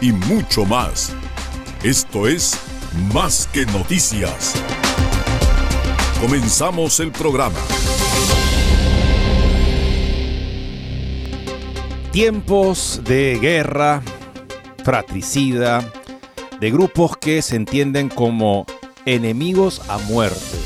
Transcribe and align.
y 0.00 0.12
mucho 0.12 0.64
más. 0.64 1.12
Esto 1.82 2.26
es 2.26 2.58
Más 3.12 3.48
que 3.52 3.66
Noticias. 3.66 4.54
Comenzamos 6.20 7.00
el 7.00 7.12
programa. 7.12 7.58
Tiempos 12.12 13.00
de 13.04 13.38
guerra, 13.40 14.02
fratricida, 14.84 15.84
de 16.60 16.70
grupos 16.70 17.16
que 17.16 17.42
se 17.42 17.56
entienden 17.56 18.08
como 18.08 18.66
enemigos 19.04 19.82
a 19.88 19.98
muerte, 19.98 20.58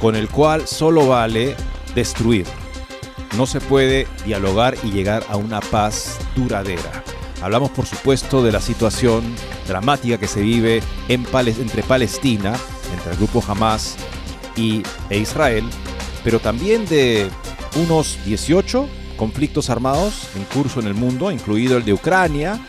con 0.00 0.16
el 0.16 0.28
cual 0.28 0.66
solo 0.66 1.08
vale 1.08 1.56
destruir. 1.94 2.46
No 3.36 3.46
se 3.46 3.60
puede 3.60 4.06
dialogar 4.26 4.76
y 4.82 4.90
llegar 4.90 5.24
a 5.28 5.36
una 5.36 5.60
paz 5.60 6.18
duradera. 6.36 7.02
Hablamos 7.42 7.70
por 7.70 7.86
supuesto 7.86 8.42
de 8.44 8.52
la 8.52 8.60
situación 8.60 9.24
dramática 9.66 10.16
que 10.16 10.28
se 10.28 10.40
vive 10.40 10.80
entre 11.08 11.82
Palestina, 11.82 12.54
entre 12.94 13.10
el 13.10 13.16
grupo 13.16 13.42
Hamas 13.46 13.96
y, 14.56 14.82
e 15.10 15.18
Israel, 15.18 15.64
pero 16.22 16.38
también 16.38 16.86
de 16.86 17.28
unos 17.74 18.18
18 18.24 18.88
conflictos 19.16 19.70
armados 19.70 20.28
en 20.36 20.44
curso 20.44 20.78
en 20.78 20.86
el 20.86 20.94
mundo, 20.94 21.32
incluido 21.32 21.76
el 21.76 21.84
de 21.84 21.92
Ucrania, 21.92 22.60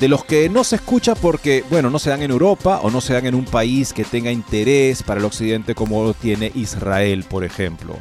de 0.00 0.08
los 0.08 0.24
que 0.24 0.48
no 0.48 0.64
se 0.64 0.76
escucha 0.76 1.14
porque, 1.14 1.64
bueno, 1.70 1.88
no 1.88 2.00
se 2.00 2.10
dan 2.10 2.22
en 2.22 2.32
Europa 2.32 2.80
o 2.82 2.90
no 2.90 3.00
se 3.00 3.14
dan 3.14 3.26
en 3.26 3.36
un 3.36 3.44
país 3.44 3.92
que 3.92 4.02
tenga 4.02 4.32
interés 4.32 5.04
para 5.04 5.20
el 5.20 5.26
occidente 5.26 5.76
como 5.76 6.12
tiene 6.14 6.50
Israel, 6.56 7.24
por 7.28 7.44
ejemplo. 7.44 7.96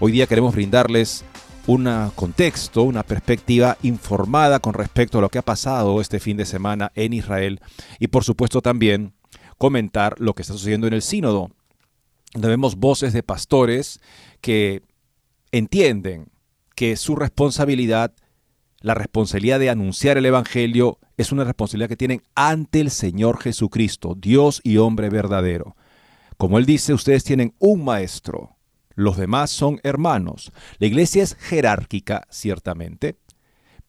Hoy 0.00 0.12
día 0.12 0.26
queremos 0.26 0.54
brindarles 0.54 1.24
un 1.66 2.10
contexto, 2.14 2.82
una 2.82 3.02
perspectiva 3.02 3.76
informada 3.82 4.60
con 4.60 4.74
respecto 4.74 5.18
a 5.18 5.20
lo 5.20 5.28
que 5.28 5.38
ha 5.38 5.42
pasado 5.42 6.00
este 6.00 6.20
fin 6.20 6.36
de 6.36 6.44
semana 6.44 6.92
en 6.94 7.12
Israel 7.12 7.60
y 7.98 8.06
por 8.06 8.22
supuesto 8.22 8.62
también 8.62 9.14
comentar 9.58 10.14
lo 10.20 10.34
que 10.34 10.42
está 10.42 10.54
sucediendo 10.54 10.86
en 10.86 10.92
el 10.92 11.02
sínodo, 11.02 11.50
donde 12.32 12.48
vemos 12.48 12.76
voces 12.76 13.12
de 13.12 13.22
pastores 13.22 14.00
que 14.40 14.82
entienden 15.50 16.28
que 16.74 16.96
su 16.96 17.16
responsabilidad, 17.16 18.12
la 18.80 18.94
responsabilidad 18.94 19.58
de 19.58 19.70
anunciar 19.70 20.18
el 20.18 20.26
Evangelio, 20.26 20.98
es 21.16 21.32
una 21.32 21.44
responsabilidad 21.44 21.88
que 21.88 21.96
tienen 21.96 22.22
ante 22.34 22.80
el 22.80 22.90
Señor 22.90 23.40
Jesucristo, 23.40 24.14
Dios 24.16 24.60
y 24.62 24.76
hombre 24.76 25.08
verdadero. 25.08 25.74
Como 26.36 26.58
él 26.58 26.66
dice, 26.66 26.92
ustedes 26.92 27.24
tienen 27.24 27.54
un 27.58 27.82
maestro, 27.82 28.55
los 28.96 29.16
demás 29.16 29.50
son 29.50 29.78
hermanos. 29.84 30.52
La 30.78 30.88
iglesia 30.88 31.22
es 31.22 31.36
jerárquica, 31.36 32.26
ciertamente, 32.30 33.16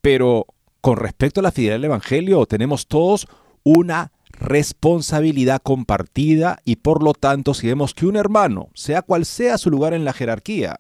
pero 0.02 0.46
con 0.82 0.98
respecto 0.98 1.40
a 1.40 1.44
la 1.44 1.52
fidelidad 1.52 1.76
del 1.76 1.86
Evangelio 1.86 2.46
tenemos 2.46 2.88
todos 2.88 3.28
una 3.64 4.12
responsabilidad 4.32 5.62
compartida 5.64 6.60
y 6.64 6.76
por 6.78 7.02
lo 7.02 7.14
tanto 7.14 7.54
si 7.54 7.68
vemos 7.68 7.94
que 7.94 8.06
un 8.06 8.18
hermano, 8.18 8.70
sea 8.76 9.02
cual 9.02 9.26
sea 9.26 9.58
su 9.58 9.72
lugar 9.72 9.94
en 9.94 10.06
la 10.06 10.14
jerarquía, 10.14 10.78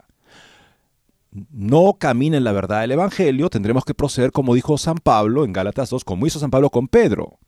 no 1.52 1.94
camina 2.00 2.38
en 2.38 2.44
la 2.44 2.52
verdad 2.52 2.82
del 2.82 2.92
Evangelio, 2.92 3.50
tendremos 3.50 3.86
que 3.86 3.94
proceder 3.94 4.32
como 4.32 4.56
dijo 4.56 4.78
San 4.78 4.98
Pablo 4.98 5.46
en 5.46 5.54
Gálatas 5.54 5.90
2, 5.90 6.04
como 6.04 6.28
hizo 6.28 6.40
San 6.40 6.52
Pablo 6.52 6.70
con 6.70 6.88
Pedro, 6.88 7.40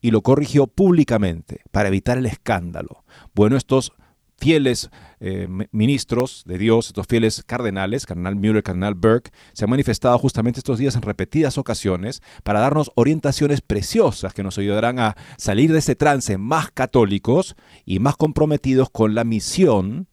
y 0.00 0.10
lo 0.10 0.22
corrigió 0.22 0.66
públicamente 0.66 1.60
para 1.70 1.88
evitar 1.88 2.18
el 2.18 2.26
escándalo. 2.26 3.04
Bueno, 3.34 3.56
estos 3.56 3.92
fieles 4.42 4.90
eh, 5.20 5.46
ministros 5.70 6.42
de 6.46 6.58
Dios, 6.58 6.88
estos 6.88 7.06
fieles 7.06 7.44
cardenales, 7.46 8.06
cardenal 8.06 8.34
Müller, 8.34 8.64
cardenal 8.64 8.94
Burke, 8.94 9.30
se 9.52 9.64
han 9.64 9.70
manifestado 9.70 10.18
justamente 10.18 10.58
estos 10.58 10.80
días 10.80 10.96
en 10.96 11.02
repetidas 11.02 11.58
ocasiones 11.58 12.22
para 12.42 12.58
darnos 12.58 12.90
orientaciones 12.96 13.60
preciosas 13.60 14.34
que 14.34 14.42
nos 14.42 14.58
ayudarán 14.58 14.98
a 14.98 15.16
salir 15.36 15.72
de 15.72 15.78
ese 15.78 15.94
trance 15.94 16.38
más 16.38 16.72
católicos 16.72 17.54
y 17.84 18.00
más 18.00 18.16
comprometidos 18.16 18.90
con 18.90 19.14
la 19.14 19.22
misión 19.22 20.08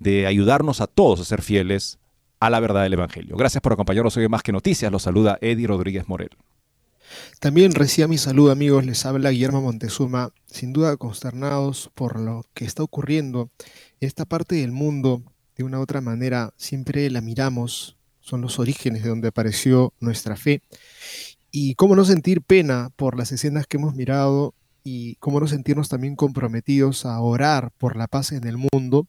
de 0.00 0.26
ayudarnos 0.26 0.80
a 0.80 0.88
todos 0.88 1.20
a 1.20 1.24
ser 1.24 1.40
fieles 1.40 2.00
a 2.40 2.50
la 2.50 2.58
verdad 2.58 2.82
del 2.82 2.94
Evangelio. 2.94 3.36
Gracias 3.36 3.62
por 3.62 3.72
acompañarnos 3.72 4.16
hoy 4.16 4.24
en 4.24 4.32
Más 4.32 4.42
que 4.42 4.50
Noticias. 4.50 4.90
Los 4.90 5.04
saluda 5.04 5.38
Eddie 5.40 5.68
Rodríguez 5.68 6.08
Morel. 6.08 6.30
También 7.40 7.72
reciba 7.72 8.08
mi 8.08 8.18
saludo 8.18 8.52
amigos, 8.52 8.84
les 8.84 9.04
habla 9.06 9.30
Guillermo 9.30 9.60
Montezuma, 9.60 10.32
sin 10.46 10.72
duda 10.72 10.96
consternados 10.96 11.90
por 11.94 12.18
lo 12.18 12.46
que 12.54 12.64
está 12.64 12.82
ocurriendo 12.82 13.50
en 14.00 14.08
esta 14.08 14.24
parte 14.24 14.56
del 14.56 14.72
mundo, 14.72 15.22
de 15.56 15.64
una 15.64 15.78
u 15.78 15.82
otra 15.82 16.00
manera 16.00 16.52
siempre 16.56 17.08
la 17.10 17.20
miramos, 17.20 17.96
son 18.20 18.40
los 18.40 18.58
orígenes 18.58 19.02
de 19.02 19.10
donde 19.10 19.28
apareció 19.28 19.92
nuestra 20.00 20.36
fe, 20.36 20.62
y 21.50 21.74
cómo 21.74 21.94
no 21.94 22.04
sentir 22.04 22.42
pena 22.42 22.90
por 22.96 23.16
las 23.16 23.30
escenas 23.32 23.66
que 23.66 23.76
hemos 23.76 23.94
mirado 23.94 24.54
y 24.82 25.14
cómo 25.16 25.40
no 25.40 25.46
sentirnos 25.46 25.88
también 25.88 26.16
comprometidos 26.16 27.06
a 27.06 27.20
orar 27.20 27.70
por 27.78 27.96
la 27.96 28.08
paz 28.08 28.32
en 28.32 28.46
el 28.46 28.56
mundo 28.56 29.06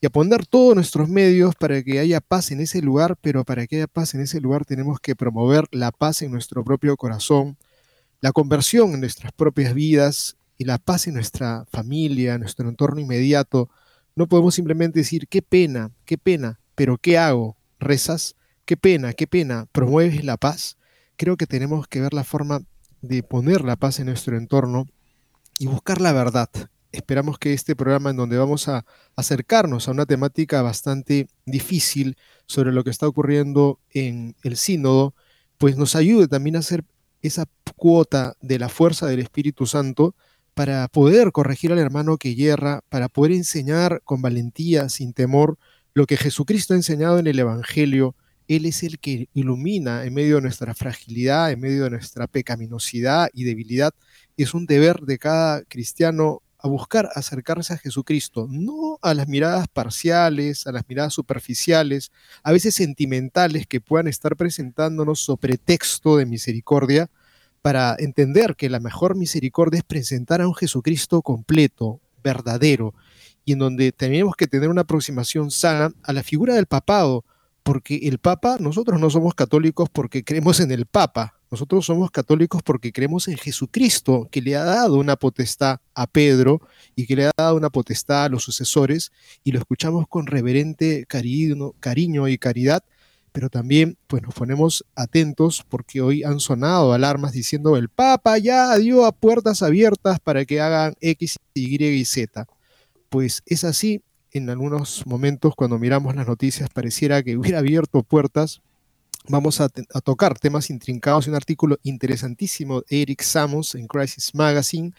y 0.00 0.06
a 0.06 0.10
poner 0.10 0.46
todos 0.46 0.74
nuestros 0.74 1.08
medios 1.08 1.54
para 1.54 1.82
que 1.82 1.98
haya 1.98 2.20
paz 2.20 2.50
en 2.50 2.60
ese 2.60 2.80
lugar, 2.80 3.16
pero 3.20 3.44
para 3.44 3.66
que 3.66 3.76
haya 3.76 3.86
paz 3.86 4.14
en 4.14 4.22
ese 4.22 4.40
lugar 4.40 4.64
tenemos 4.64 4.98
que 4.98 5.14
promover 5.14 5.66
la 5.72 5.92
paz 5.92 6.22
en 6.22 6.30
nuestro 6.30 6.64
propio 6.64 6.96
corazón, 6.96 7.58
la 8.20 8.32
conversión 8.32 8.94
en 8.94 9.00
nuestras 9.00 9.32
propias 9.32 9.74
vidas 9.74 10.36
y 10.56 10.64
la 10.64 10.78
paz 10.78 11.06
en 11.06 11.14
nuestra 11.14 11.66
familia, 11.70 12.34
en 12.34 12.40
nuestro 12.40 12.68
entorno 12.68 13.00
inmediato. 13.00 13.68
No 14.16 14.26
podemos 14.26 14.54
simplemente 14.54 15.00
decir, 15.00 15.26
qué 15.28 15.42
pena, 15.42 15.90
qué 16.06 16.16
pena, 16.16 16.60
pero 16.74 16.96
¿qué 16.96 17.18
hago? 17.18 17.56
¿Rezas? 17.78 18.36
¿Qué 18.64 18.76
pena, 18.76 19.12
qué 19.12 19.26
pena? 19.26 19.66
¿Promueves 19.72 20.24
la 20.24 20.36
paz? 20.36 20.78
Creo 21.16 21.36
que 21.36 21.46
tenemos 21.46 21.88
que 21.88 22.00
ver 22.00 22.14
la 22.14 22.24
forma 22.24 22.62
de 23.02 23.22
poner 23.22 23.64
la 23.64 23.76
paz 23.76 24.00
en 24.00 24.06
nuestro 24.06 24.36
entorno 24.36 24.86
y 25.58 25.66
buscar 25.66 26.00
la 26.00 26.12
verdad, 26.12 26.48
esperamos 26.92 27.38
que 27.38 27.52
este 27.52 27.76
programa 27.76 28.10
en 28.10 28.16
donde 28.16 28.38
vamos 28.38 28.68
a 28.68 28.84
acercarnos 29.16 29.88
a 29.88 29.92
una 29.92 30.06
temática 30.06 30.62
bastante 30.62 31.28
difícil 31.46 32.16
sobre 32.46 32.72
lo 32.72 32.84
que 32.84 32.90
está 32.90 33.06
ocurriendo 33.06 33.78
en 33.90 34.34
el 34.42 34.56
sínodo, 34.56 35.14
pues 35.58 35.76
nos 35.76 35.94
ayude 35.94 36.26
también 36.26 36.56
a 36.56 36.60
hacer 36.60 36.84
esa 37.22 37.46
cuota 37.76 38.36
de 38.40 38.58
la 38.58 38.68
fuerza 38.68 39.06
del 39.06 39.20
Espíritu 39.20 39.66
Santo 39.66 40.14
para 40.54 40.88
poder 40.88 41.32
corregir 41.32 41.72
al 41.72 41.78
hermano 41.78 42.16
que 42.16 42.34
yerra, 42.34 42.82
para 42.88 43.08
poder 43.08 43.32
enseñar 43.32 44.02
con 44.04 44.20
valentía, 44.20 44.88
sin 44.88 45.12
temor, 45.12 45.58
lo 45.94 46.06
que 46.06 46.16
Jesucristo 46.16 46.74
ha 46.74 46.76
enseñado 46.76 47.18
en 47.18 47.26
el 47.26 47.38
Evangelio. 47.38 48.14
Él 48.48 48.66
es 48.66 48.82
el 48.82 48.98
que 48.98 49.28
ilumina 49.32 50.04
en 50.04 50.14
medio 50.14 50.36
de 50.36 50.42
nuestra 50.42 50.74
fragilidad, 50.74 51.52
en 51.52 51.60
medio 51.60 51.84
de 51.84 51.90
nuestra 51.90 52.26
pecaminosidad 52.26 53.28
y 53.32 53.44
debilidad. 53.44 53.94
Es 54.36 54.54
un 54.54 54.66
deber 54.66 55.00
de 55.02 55.18
cada 55.18 55.62
cristiano 55.62 56.42
a 56.62 56.68
buscar 56.68 57.08
acercarse 57.14 57.74
a 57.74 57.78
Jesucristo, 57.78 58.46
no 58.50 58.98
a 59.02 59.14
las 59.14 59.28
miradas 59.28 59.68
parciales, 59.68 60.66
a 60.66 60.72
las 60.72 60.88
miradas 60.88 61.14
superficiales, 61.14 62.12
a 62.42 62.52
veces 62.52 62.74
sentimentales 62.74 63.66
que 63.66 63.80
puedan 63.80 64.08
estar 64.08 64.36
presentándonos 64.36 65.20
sobre 65.20 65.58
texto 65.58 66.16
de 66.16 66.26
misericordia, 66.26 67.10
para 67.62 67.94
entender 67.98 68.56
que 68.56 68.70
la 68.70 68.80
mejor 68.80 69.16
misericordia 69.16 69.78
es 69.78 69.84
presentar 69.84 70.40
a 70.40 70.48
un 70.48 70.54
Jesucristo 70.54 71.22
completo, 71.22 72.00
verdadero, 72.22 72.94
y 73.44 73.52
en 73.52 73.58
donde 73.58 73.92
tenemos 73.92 74.34
que 74.36 74.46
tener 74.46 74.68
una 74.68 74.82
aproximación 74.82 75.50
sana 75.50 75.92
a 76.02 76.12
la 76.12 76.22
figura 76.22 76.54
del 76.54 76.66
papado, 76.66 77.24
porque 77.62 77.96
el 78.04 78.18
Papa, 78.18 78.56
nosotros 78.60 79.00
no 79.00 79.10
somos 79.10 79.34
católicos 79.34 79.88
porque 79.90 80.24
creemos 80.24 80.60
en 80.60 80.70
el 80.70 80.86
Papa, 80.86 81.39
Nosotros 81.50 81.84
somos 81.84 82.12
católicos 82.12 82.62
porque 82.62 82.92
creemos 82.92 83.26
en 83.26 83.36
Jesucristo, 83.36 84.28
que 84.30 84.40
le 84.40 84.54
ha 84.54 84.64
dado 84.64 84.98
una 84.98 85.16
potestad 85.16 85.80
a 85.94 86.06
Pedro 86.06 86.60
y 86.94 87.06
que 87.06 87.16
le 87.16 87.26
ha 87.26 87.32
dado 87.36 87.56
una 87.56 87.70
potestad 87.70 88.24
a 88.24 88.28
los 88.28 88.44
sucesores, 88.44 89.10
y 89.42 89.50
lo 89.50 89.58
escuchamos 89.58 90.06
con 90.08 90.26
reverente 90.26 91.06
cariño, 91.08 91.72
cariño 91.80 92.28
y 92.28 92.38
caridad, 92.38 92.84
pero 93.32 93.48
también 93.48 93.96
pues 94.06 94.22
nos 94.22 94.34
ponemos 94.34 94.84
atentos 94.94 95.64
porque 95.68 96.00
hoy 96.00 96.22
han 96.22 96.38
sonado 96.38 96.92
alarmas 96.92 97.32
diciendo 97.32 97.76
el 97.76 97.88
Papa 97.88 98.38
ya 98.38 98.76
dio 98.76 99.04
a 99.04 99.12
puertas 99.12 99.62
abiertas 99.62 100.20
para 100.20 100.44
que 100.44 100.60
hagan 100.60 100.94
X, 101.00 101.36
Y 101.54 101.84
y 101.84 102.04
Z. 102.04 102.46
Pues 103.08 103.42
es 103.46 103.64
así, 103.64 104.02
en 104.32 104.50
algunos 104.50 105.04
momentos 105.06 105.54
cuando 105.56 105.78
miramos 105.78 106.14
las 106.14 106.26
noticias 106.26 106.70
pareciera 106.70 107.22
que 107.22 107.36
hubiera 107.36 107.58
abierto 107.58 108.02
puertas, 108.04 108.62
vamos 109.30 109.60
a, 109.60 109.68
tocar 109.68 110.38
temas 110.38 110.70
intrincados 110.70 111.26
y 111.26 111.30
un 111.30 111.36
artículo 111.36 111.78
interesantísimo 111.82 112.82
de 112.82 113.02
Eric 113.02 113.22
Samos 113.22 113.74
en 113.74 113.86
Crisis 113.86 114.34
Magazine, 114.34 114.92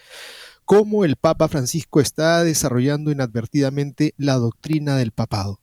cómo 0.66 1.06
el 1.06 1.16
Papa 1.16 1.48
Francisco 1.48 2.02
está 2.02 2.44
desarrollando 2.44 3.12
inadvertidamente 3.12 4.14
la 4.18 4.36
doctrina 4.36 4.98
del 4.98 5.12
papado. 5.12 5.61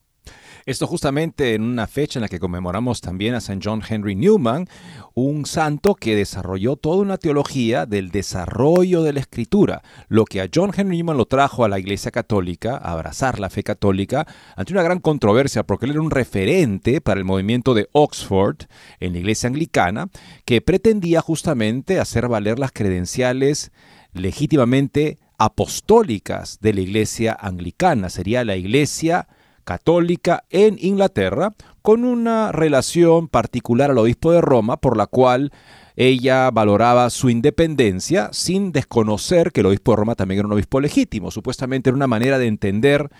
Esto 0.65 0.87
justamente 0.87 1.55
en 1.55 1.63
una 1.63 1.87
fecha 1.87 2.19
en 2.19 2.21
la 2.21 2.27
que 2.27 2.39
conmemoramos 2.39 3.01
también 3.01 3.33
a 3.33 3.37
St. 3.37 3.59
John 3.63 3.81
Henry 3.87 4.15
Newman, 4.15 4.67
un 5.13 5.45
santo 5.45 5.95
que 5.95 6.15
desarrolló 6.15 6.75
toda 6.75 6.97
una 6.97 7.17
teología 7.17 7.85
del 7.85 8.11
desarrollo 8.11 9.03
de 9.03 9.13
la 9.13 9.19
escritura, 9.19 9.81
lo 10.07 10.25
que 10.25 10.41
a 10.41 10.49
John 10.53 10.71
Henry 10.75 10.97
Newman 10.97 11.17
lo 11.17 11.25
trajo 11.25 11.63
a 11.63 11.69
la 11.69 11.79
Iglesia 11.79 12.11
Católica, 12.11 12.77
a 12.77 12.93
abrazar 12.93 13.39
la 13.39 13.49
fe 13.49 13.63
católica, 13.63 14.27
ante 14.55 14.73
una 14.73 14.83
gran 14.83 14.99
controversia 14.99 15.63
porque 15.63 15.85
él 15.85 15.91
era 15.91 16.01
un 16.01 16.11
referente 16.11 17.01
para 17.01 17.19
el 17.19 17.25
movimiento 17.25 17.73
de 17.73 17.89
Oxford 17.91 18.57
en 18.99 19.13
la 19.13 19.19
Iglesia 19.19 19.47
Anglicana, 19.47 20.09
que 20.45 20.61
pretendía 20.61 21.21
justamente 21.21 21.99
hacer 21.99 22.27
valer 22.27 22.59
las 22.59 22.71
credenciales 22.71 23.71
legítimamente 24.13 25.17
apostólicas 25.37 26.59
de 26.61 26.73
la 26.73 26.81
Iglesia 26.81 27.37
Anglicana. 27.39 28.09
Sería 28.09 28.43
la 28.43 28.55
Iglesia 28.55 29.27
católica 29.69 30.45
en 30.49 30.77
Inglaterra, 30.81 31.53
con 31.83 32.03
una 32.03 32.51
relación 32.51 33.27
particular 33.27 33.91
al 33.91 33.99
obispo 33.99 34.31
de 34.31 34.41
Roma, 34.41 34.77
por 34.77 34.97
la 34.97 35.05
cual 35.05 35.51
ella 35.95 36.49
valoraba 36.49 37.07
su 37.11 37.29
independencia 37.29 38.29
sin 38.31 38.71
desconocer 38.71 39.51
que 39.51 39.59
el 39.59 39.67
obispo 39.67 39.91
de 39.91 39.97
Roma 39.97 40.15
también 40.15 40.39
era 40.39 40.47
un 40.47 40.53
obispo 40.53 40.81
legítimo. 40.81 41.29
Supuestamente 41.29 41.91
era 41.91 41.95
una 41.95 42.07
manera 42.07 42.39
de 42.39 42.47
entender, 42.47 43.11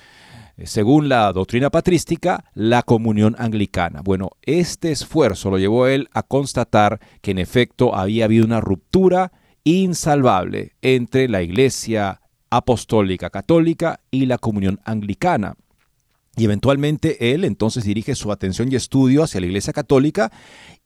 eh, 0.57 0.65
según 0.65 1.07
la 1.07 1.31
doctrina 1.33 1.69
patrística, 1.69 2.43
la 2.55 2.81
comunión 2.81 3.35
anglicana. 3.37 4.01
Bueno, 4.03 4.31
este 4.41 4.91
esfuerzo 4.91 5.51
lo 5.51 5.59
llevó 5.59 5.85
él 5.85 6.09
a 6.13 6.23
constatar 6.23 6.99
que 7.21 7.29
en 7.29 7.37
efecto 7.37 7.95
había 7.95 8.25
habido 8.25 8.43
una 8.43 8.59
ruptura 8.59 9.31
insalvable 9.63 10.71
entre 10.81 11.29
la 11.29 11.43
Iglesia 11.43 12.21
apostólica 12.49 13.29
católica 13.29 13.99
y 14.09 14.25
la 14.25 14.39
comunión 14.39 14.79
anglicana. 14.83 15.53
Y 16.39 16.45
eventualmente 16.45 17.33
él 17.33 17.43
entonces 17.43 17.83
dirige 17.83 18.15
su 18.15 18.31
atención 18.31 18.71
y 18.71 18.75
estudio 18.77 19.23
hacia 19.23 19.41
la 19.41 19.47
Iglesia 19.47 19.73
Católica 19.73 20.31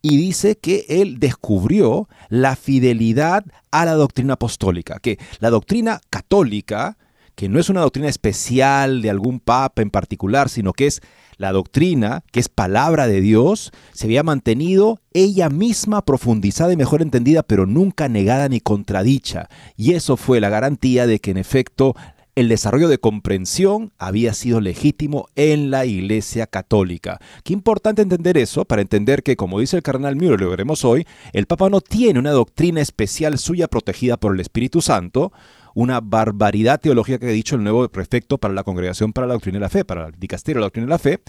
y 0.01 0.17
dice 0.17 0.57
que 0.57 0.88
él 0.89 1.19
descubrió 1.19 2.09
la 2.29 2.55
fidelidad 2.55 3.45
a 3.69 3.85
la 3.85 3.94
doctrina 3.94 4.33
apostólica, 4.33 4.97
que 4.97 5.19
la 5.39 5.51
doctrina 5.51 6.01
católica, 6.09 6.97
que 7.35 7.50
no 7.50 7.59
es 7.59 7.69
una 7.69 7.81
doctrina 7.81 8.09
especial 8.09 9.03
de 9.03 9.11
algún 9.11 9.39
papa 9.39 9.83
en 9.83 9.91
particular, 9.91 10.50
sino 10.50 10.73
que 10.73 10.88
es 10.88 11.01
la 11.38 11.51
doctrina, 11.51 12.23
que 12.31 12.39
es 12.39 12.50
palabra 12.50 13.05
de 13.05 13.21
Dios, 13.21 13.71
se 13.91 14.07
había 14.07 14.23
mantenido 14.23 15.01
ella 15.13 15.50
misma 15.50 16.03
profundizada 16.03 16.73
y 16.73 16.77
mejor 16.77 17.03
entendida, 17.03 17.44
pero 17.44 17.67
nunca 17.67 18.09
negada 18.09 18.50
ni 18.50 18.59
contradicha. 18.59 19.50
Y 19.77 19.94
eso 19.94 20.17
fue 20.17 20.39
la 20.39 20.50
garantía 20.50 21.05
de 21.05 21.19
que 21.19 21.29
en 21.29 21.38
efecto 21.38 21.95
el 22.35 22.50
desarrollo 22.50 22.88
de 22.88 22.97
comprensión 22.97 23.91
había 24.00 24.33
sido 24.33 24.59
legítimo 24.59 25.27
en 25.35 25.69
la 25.69 25.85
Iglesia 25.85 26.47
Católica. 26.47 27.19
Qué 27.44 27.53
importante 27.53 28.01
entender 28.01 28.38
eso 28.38 28.65
para 28.65 28.81
entender 28.81 29.21
que, 29.21 29.35
como 29.35 29.59
dice 29.59 29.77
el 29.77 29.83
cardenal 29.83 30.15
Müller, 30.15 30.41
lo 30.41 30.50
veremos 30.50 30.83
hoy, 30.83 31.06
el 31.31 31.45
Papa 31.45 31.69
no 31.69 31.80
tiene 31.81 32.19
una 32.19 32.31
doctrina 32.31 32.81
especial 32.81 33.38
suya 33.38 33.68
protegida 33.68 34.18
por 34.18 34.33
el 34.33 34.39
Espíritu 34.39 34.81
Santo, 34.81 35.31
una 35.75 36.01
barbaridad 36.01 36.80
teológica 36.80 37.19
que 37.19 37.27
ha 37.27 37.30
dicho 37.30 37.56
el 37.56 37.63
nuevo 37.63 37.88
prefecto 37.89 38.39
para 38.39 38.53
la 38.53 38.63
Congregación 38.63 39.13
para 39.13 39.27
la 39.27 39.33
Doctrina 39.33 39.57
de 39.57 39.62
la 39.62 39.69
Fe, 39.69 39.86
para 39.86 40.07
el 40.07 40.13
Dicasterio 40.18 40.57
de 40.57 40.62
la 40.62 40.65
Doctrina 40.68 40.86
de 40.88 40.91
la 40.91 41.00
Fe. 41.00 41.19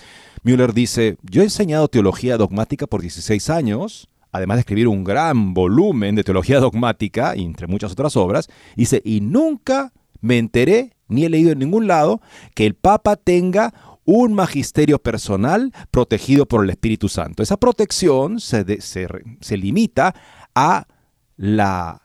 Müller 0.43 0.73
dice, 0.73 1.17
yo 1.23 1.43
he 1.43 1.45
enseñado 1.45 1.89
teología 1.89 2.39
dogmática 2.39 2.87
por 2.87 3.03
16 3.03 3.51
años, 3.51 4.09
además 4.33 4.57
de 4.57 4.61
escribir 4.61 4.89
un 4.89 5.05
gran 5.05 5.53
volumen 5.53 6.15
de 6.15 6.25
teología 6.25 6.61
dogmática, 6.61 7.35
entre 7.35 7.67
muchas 7.67 7.93
otras 7.93 8.17
obras, 8.17 8.49
dice, 8.75 9.03
y 9.05 9.21
nunca 9.21 9.93
me 10.21 10.39
enteré 10.39 10.94
ni 11.09 11.25
he 11.25 11.29
leído 11.29 11.53
en 11.53 11.59
ningún 11.59 11.87
lado 11.87 12.21
que 12.55 12.67
el 12.67 12.75
Papa 12.75 13.17
tenga 13.17 13.73
un 14.05 14.35
magisterio 14.35 14.99
personal 14.99 15.73
protegido 15.91 16.47
por 16.47 16.65
el 16.65 16.71
Espíritu 16.71 17.09
Santo. 17.09 17.43
Esa 17.43 17.57
protección 17.57 18.39
se, 18.41 18.81
se, 18.81 19.57
limita 19.57 20.15
a 20.55 20.87
la, 21.37 22.03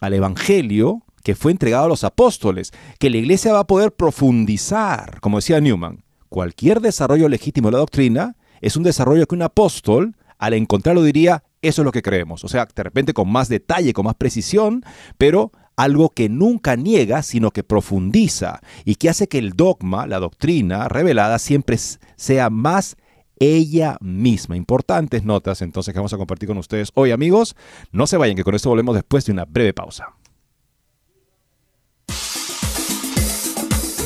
al 0.00 0.14
Evangelio 0.14 1.02
que 1.22 1.34
fue 1.34 1.50
entregado 1.50 1.86
a 1.86 1.88
los 1.88 2.04
apóstoles, 2.04 2.72
que 3.00 3.10
la 3.10 3.16
iglesia 3.16 3.52
va 3.52 3.60
a 3.60 3.66
poder 3.66 3.92
profundizar, 3.92 5.20
como 5.20 5.38
decía 5.38 5.60
Newman. 5.60 6.04
Cualquier 6.28 6.80
desarrollo 6.80 7.28
legítimo 7.28 7.68
de 7.68 7.72
la 7.72 7.78
doctrina 7.78 8.36
es 8.60 8.76
un 8.76 8.84
desarrollo 8.84 9.26
que 9.26 9.34
un 9.34 9.42
apóstol, 9.42 10.16
al 10.38 10.54
encontrarlo, 10.54 11.02
diría, 11.02 11.42
eso 11.62 11.82
es 11.82 11.84
lo 11.84 11.92
que 11.92 12.02
creemos. 12.02 12.44
O 12.44 12.48
sea, 12.48 12.66
de 12.72 12.82
repente 12.82 13.12
con 13.12 13.28
más 13.28 13.48
detalle, 13.48 13.92
con 13.92 14.04
más 14.04 14.14
precisión, 14.14 14.84
pero 15.18 15.50
algo 15.76 16.10
que 16.10 16.28
nunca 16.28 16.74
niega, 16.76 17.22
sino 17.22 17.50
que 17.50 17.62
profundiza 17.62 18.60
y 18.84 18.96
que 18.96 19.08
hace 19.08 19.28
que 19.28 19.38
el 19.38 19.52
dogma, 19.52 20.06
la 20.06 20.18
doctrina 20.18 20.88
revelada, 20.88 21.38
siempre 21.38 21.78
sea 22.16 22.50
más 22.50 22.96
ella 23.38 23.98
misma. 24.00 24.56
Importantes 24.56 25.24
notas 25.24 25.60
entonces 25.62 25.92
que 25.92 25.98
vamos 25.98 26.14
a 26.14 26.16
compartir 26.16 26.48
con 26.48 26.58
ustedes 26.58 26.90
hoy 26.94 27.10
amigos. 27.10 27.54
No 27.92 28.06
se 28.06 28.16
vayan, 28.16 28.36
que 28.36 28.44
con 28.44 28.54
esto 28.54 28.70
volvemos 28.70 28.94
después 28.94 29.26
de 29.26 29.32
una 29.32 29.44
breve 29.44 29.74
pausa. 29.74 30.14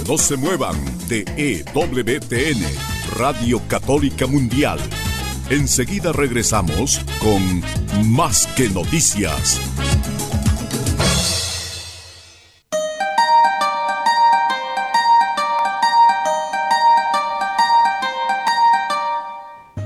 No 0.09 0.19
se 0.19 0.37
muevan 0.37 0.77
de 1.07 1.25
EWTN, 1.37 2.65
Radio 3.17 3.63
Católica 3.69 4.27
Mundial. 4.27 4.81
Enseguida 5.51 6.13
regresamos 6.13 7.01
con 7.21 7.63
Más 8.13 8.49
que 8.57 8.69
Noticias. 8.71 9.61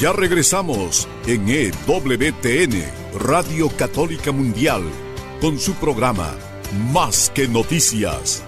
Ya 0.00 0.14
regresamos 0.14 1.06
en 1.26 1.46
EWTN, 1.46 2.82
Radio 3.22 3.68
Católica 3.68 4.32
Mundial, 4.32 4.82
con 5.42 5.58
su 5.58 5.74
programa 5.74 6.34
Más 6.90 7.30
que 7.34 7.46
Noticias. 7.46 8.42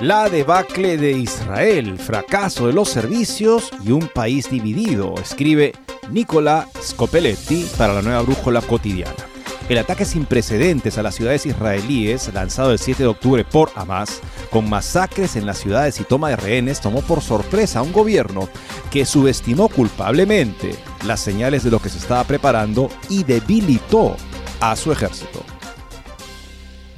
La 0.00 0.30
debacle 0.30 0.96
de 0.96 1.12
Israel, 1.12 1.98
fracaso 1.98 2.68
de 2.68 2.72
los 2.72 2.88
servicios 2.88 3.70
y 3.84 3.92
un 3.92 4.08
país 4.08 4.50
dividido, 4.50 5.14
escribe 5.20 5.74
Nicola 6.08 6.66
Scopeletti 6.82 7.66
para 7.76 7.92
la 7.92 8.00
nueva 8.00 8.22
brújula 8.22 8.62
cotidiana. 8.62 9.29
El 9.70 9.78
ataque 9.78 10.04
sin 10.04 10.26
precedentes 10.26 10.98
a 10.98 11.02
las 11.04 11.14
ciudades 11.14 11.46
israelíes, 11.46 12.34
lanzado 12.34 12.72
el 12.72 12.80
7 12.80 13.04
de 13.04 13.08
octubre 13.08 13.44
por 13.44 13.70
Hamas, 13.76 14.20
con 14.50 14.68
masacres 14.68 15.36
en 15.36 15.46
las 15.46 15.58
ciudades 15.58 16.00
y 16.00 16.04
toma 16.04 16.30
de 16.30 16.34
rehenes, 16.34 16.80
tomó 16.80 17.02
por 17.02 17.20
sorpresa 17.20 17.78
a 17.78 17.82
un 17.82 17.92
gobierno 17.92 18.48
que 18.90 19.06
subestimó 19.06 19.68
culpablemente 19.68 20.74
las 21.06 21.20
señales 21.20 21.62
de 21.62 21.70
lo 21.70 21.78
que 21.78 21.88
se 21.88 21.98
estaba 21.98 22.24
preparando 22.24 22.90
y 23.08 23.22
debilitó 23.22 24.16
a 24.58 24.74
su 24.74 24.90
ejército. 24.90 25.44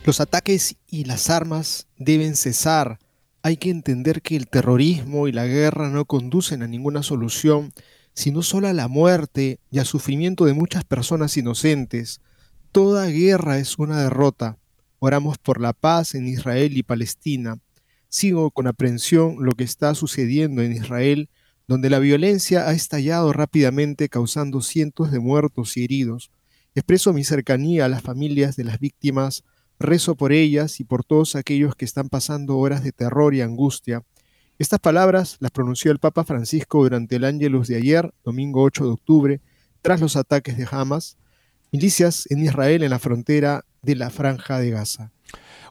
Los 0.07 0.23
ataques 0.23 0.77
y 0.89 1.05
las 1.05 1.29
armas 1.29 1.89
deben 1.99 2.37
cesar. 2.37 3.01
Hay 3.43 3.59
que 3.59 3.69
entender 3.69 4.23
que 4.23 4.35
el 4.35 4.49
terrorismo 4.49 5.29
y 5.29 5.33
la 5.33 5.45
guerra 5.45 5.91
no 5.91 6.07
conducen 6.07 6.63
a 6.63 6.69
ninguna 6.69 7.03
solución, 7.03 7.75
sino 8.15 8.41
solo 8.41 8.69
a 8.69 8.73
la 8.73 8.89
muerte 8.89 9.61
y 9.71 9.79
al 9.79 9.85
sufrimiento 9.85 10.47
de 10.47 10.55
muchas 10.55 10.85
personas 10.85 11.37
inocentes. 11.37 12.23
Toda 12.73 13.07
guerra 13.09 13.59
es 13.59 13.79
una 13.79 14.03
derrota. 14.03 14.57
Oramos 14.99 15.37
por 15.37 15.61
la 15.61 15.75
paz 15.75 16.15
en 16.15 16.27
Israel 16.27 16.75
y 16.75 16.83
Palestina. 16.83 17.59
Sigo 18.09 18.51
con 18.51 18.67
aprensión 18.67 19.37
lo 19.41 19.53
que 19.53 19.65
está 19.65 19.95
sucediendo 19.95 20.63
en 20.63 20.73
Israel, 20.73 21.29
donde 21.69 21.91
la 21.91 21.99
violencia 21.99 22.67
ha 22.67 22.73
estallado 22.73 23.35
rápidamente 23.35 24.09
causando 24.09 24.63
cientos 24.63 25.11
de 25.11 25.19
muertos 25.19 25.77
y 25.77 25.85
heridos. 25.85 26.31
Expreso 26.75 27.13
mi 27.13 27.25
cercanía 27.25 27.85
a 27.85 27.89
las 27.91 28.01
familias 28.01 28.57
de 28.57 28.65
las 28.65 28.79
víctimas 28.79 29.45
Rezo 29.79 30.15
por 30.15 30.33
ellas 30.33 30.81
y 30.81 30.85
por 30.85 31.05
todos 31.05 31.37
aquellos 31.37 31.75
que 31.75 31.85
están 31.85 32.09
pasando 32.09 32.57
horas 32.57 32.83
de 32.83 32.93
terror 32.93 33.35
y 33.35 33.43
angustia. 33.43 34.03
Estas 34.59 34.81
palabras 34.81 35.37
las 35.41 35.51
pronunció 35.51 35.93
el 35.93 35.99
Papa 35.99 36.25
Francisco 36.25 36.83
durante 36.85 37.17
el 37.17 37.25
Ángelus 37.25 37.69
de 37.69 37.77
ayer, 37.77 38.15
domingo 38.25 38.63
8 38.63 38.85
de 38.85 38.91
octubre, 38.91 39.41
tras 39.83 40.01
los 40.01 40.17
ataques 40.17 40.57
de 40.57 40.67
Hamas, 40.71 41.19
milicias 41.73 42.31
en 42.31 42.45
Israel 42.45 42.83
en 42.83 42.91
la 42.91 42.99
frontera 42.99 43.65
de 43.81 43.97
la 43.97 44.11
Franja 44.11 44.59
de 44.59 44.71
Gaza. 44.71 45.11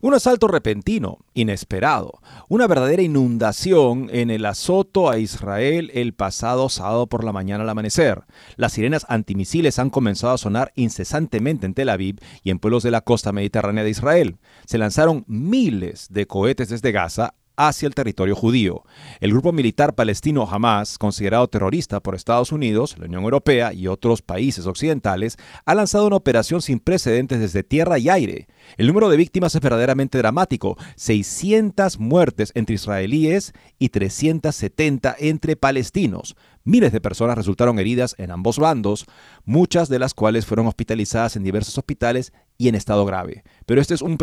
Un 0.02 0.16
asalto 0.16 0.48
repentino, 0.48 1.20
inesperado, 1.36 2.22
una 2.50 2.66
verdadera 2.66 3.04
inundación 3.04 4.10
en 4.12 4.32
el 4.32 4.48
azoto 4.48 5.12
a 5.12 5.20
Israel 5.20 5.92
el 5.94 6.16
pasado 6.16 6.70
sábado 6.70 7.06
por 7.06 7.24
la 7.24 7.32
mañana 7.32 7.64
al 7.64 7.70
amanecer. 7.70 8.24
Las 8.56 8.74
sirenas 8.74 9.06
antimisiles 9.10 9.78
han 9.78 9.92
comenzado 9.92 10.34
a 10.34 10.40
sonar 10.40 10.72
incesantemente 10.76 11.68
en 11.68 11.76
Tel 11.76 11.90
Aviv 11.90 12.16
y 12.42 12.50
en 12.50 12.58
pueblos 12.58 12.82
de 12.82 12.90
la 12.90 13.02
costa 13.02 13.32
mediterránea 13.32 13.84
de 13.84 13.92
Israel. 13.92 14.40
Se 14.66 14.80
lanzaron 14.80 15.24
miles 15.28 16.08
de 16.10 16.26
cohetes 16.26 16.70
desde 16.70 16.92
Gaza 16.92 17.36
hacia 17.68 17.88
el 17.88 17.96
territorio 17.96 18.36
judío. 18.36 18.84
El 19.20 19.32
grupo 19.32 19.52
militar 19.52 19.94
palestino 19.94 20.48
Hamas, 20.50 20.98
considerado 20.98 21.48
terrorista 21.48 22.00
por 22.00 22.16
Estados 22.16 22.52
Unidos, 22.52 22.96
la 22.98 23.06
Unión 23.06 23.24
Europea 23.24 23.74
y 23.74 23.88
otros 23.88 24.22
países 24.22 24.66
occidentales, 24.66 25.38
ha 25.66 25.76
lanzado 25.76 26.08
una 26.08 26.16
operación 26.16 26.62
sin 26.62 26.80
precedentes 26.80 27.40
desde 27.40 27.64
tierra 27.64 28.00
y 28.00 28.10
aire. 28.10 28.48
El 28.78 28.88
número 28.88 29.10
de 29.10 29.18
víctimas 29.18 29.56
es 29.56 29.62
verdaderamente 29.62 30.18
dramático, 30.18 30.78
600 30.96 32.00
muertes 32.00 32.52
entre 32.56 32.76
israelíes 32.76 33.54
y 33.78 33.90
370 33.90 35.16
entre 35.20 35.56
palestinos. 35.56 36.36
Miles 36.64 36.92
de 36.92 37.02
personas 37.02 37.38
resultaron 37.38 37.80
heridas 37.80 38.14
en 38.20 38.30
ambos 38.30 38.60
bandos, 38.60 39.06
muchas 39.46 39.90
de 39.90 39.98
las 39.98 40.14
cuales 40.14 40.46
fueron 40.46 40.68
hospitalizadas 40.68 41.36
en 41.36 41.44
diversos 41.44 41.78
hospitales 41.78 42.34
y 42.58 42.68
en 42.68 42.76
estado 42.76 43.04
grave. 43.06 43.44
Pero 43.66 43.82
este 43.82 43.96
es 43.96 44.04
un, 44.04 44.18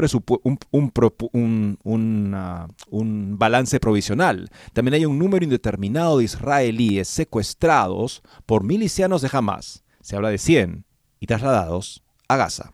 un, 2.91 3.39
balance 3.39 3.81
provisional. 3.81 4.49
También 4.73 4.95
hay 4.95 5.07
un 5.07 5.19
número 5.19 5.43
indeterminado 5.43 6.19
de 6.19 6.25
israelíes 6.25 7.09
secuestrados 7.09 8.23
por 8.47 8.63
milicianos 8.63 9.23
de 9.23 9.31
Hamas. 9.33 9.85
Se 10.01 10.15
habla 10.15 10.31
de 10.31 10.39
100 10.39 10.85
y 11.19 11.27
trasladados 11.27 12.05
a 12.29 12.37
Gaza. 12.37 12.73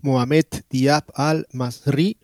Mohamed 0.00 0.44
Diab 0.70 1.04
al-Masri, 1.14 2.18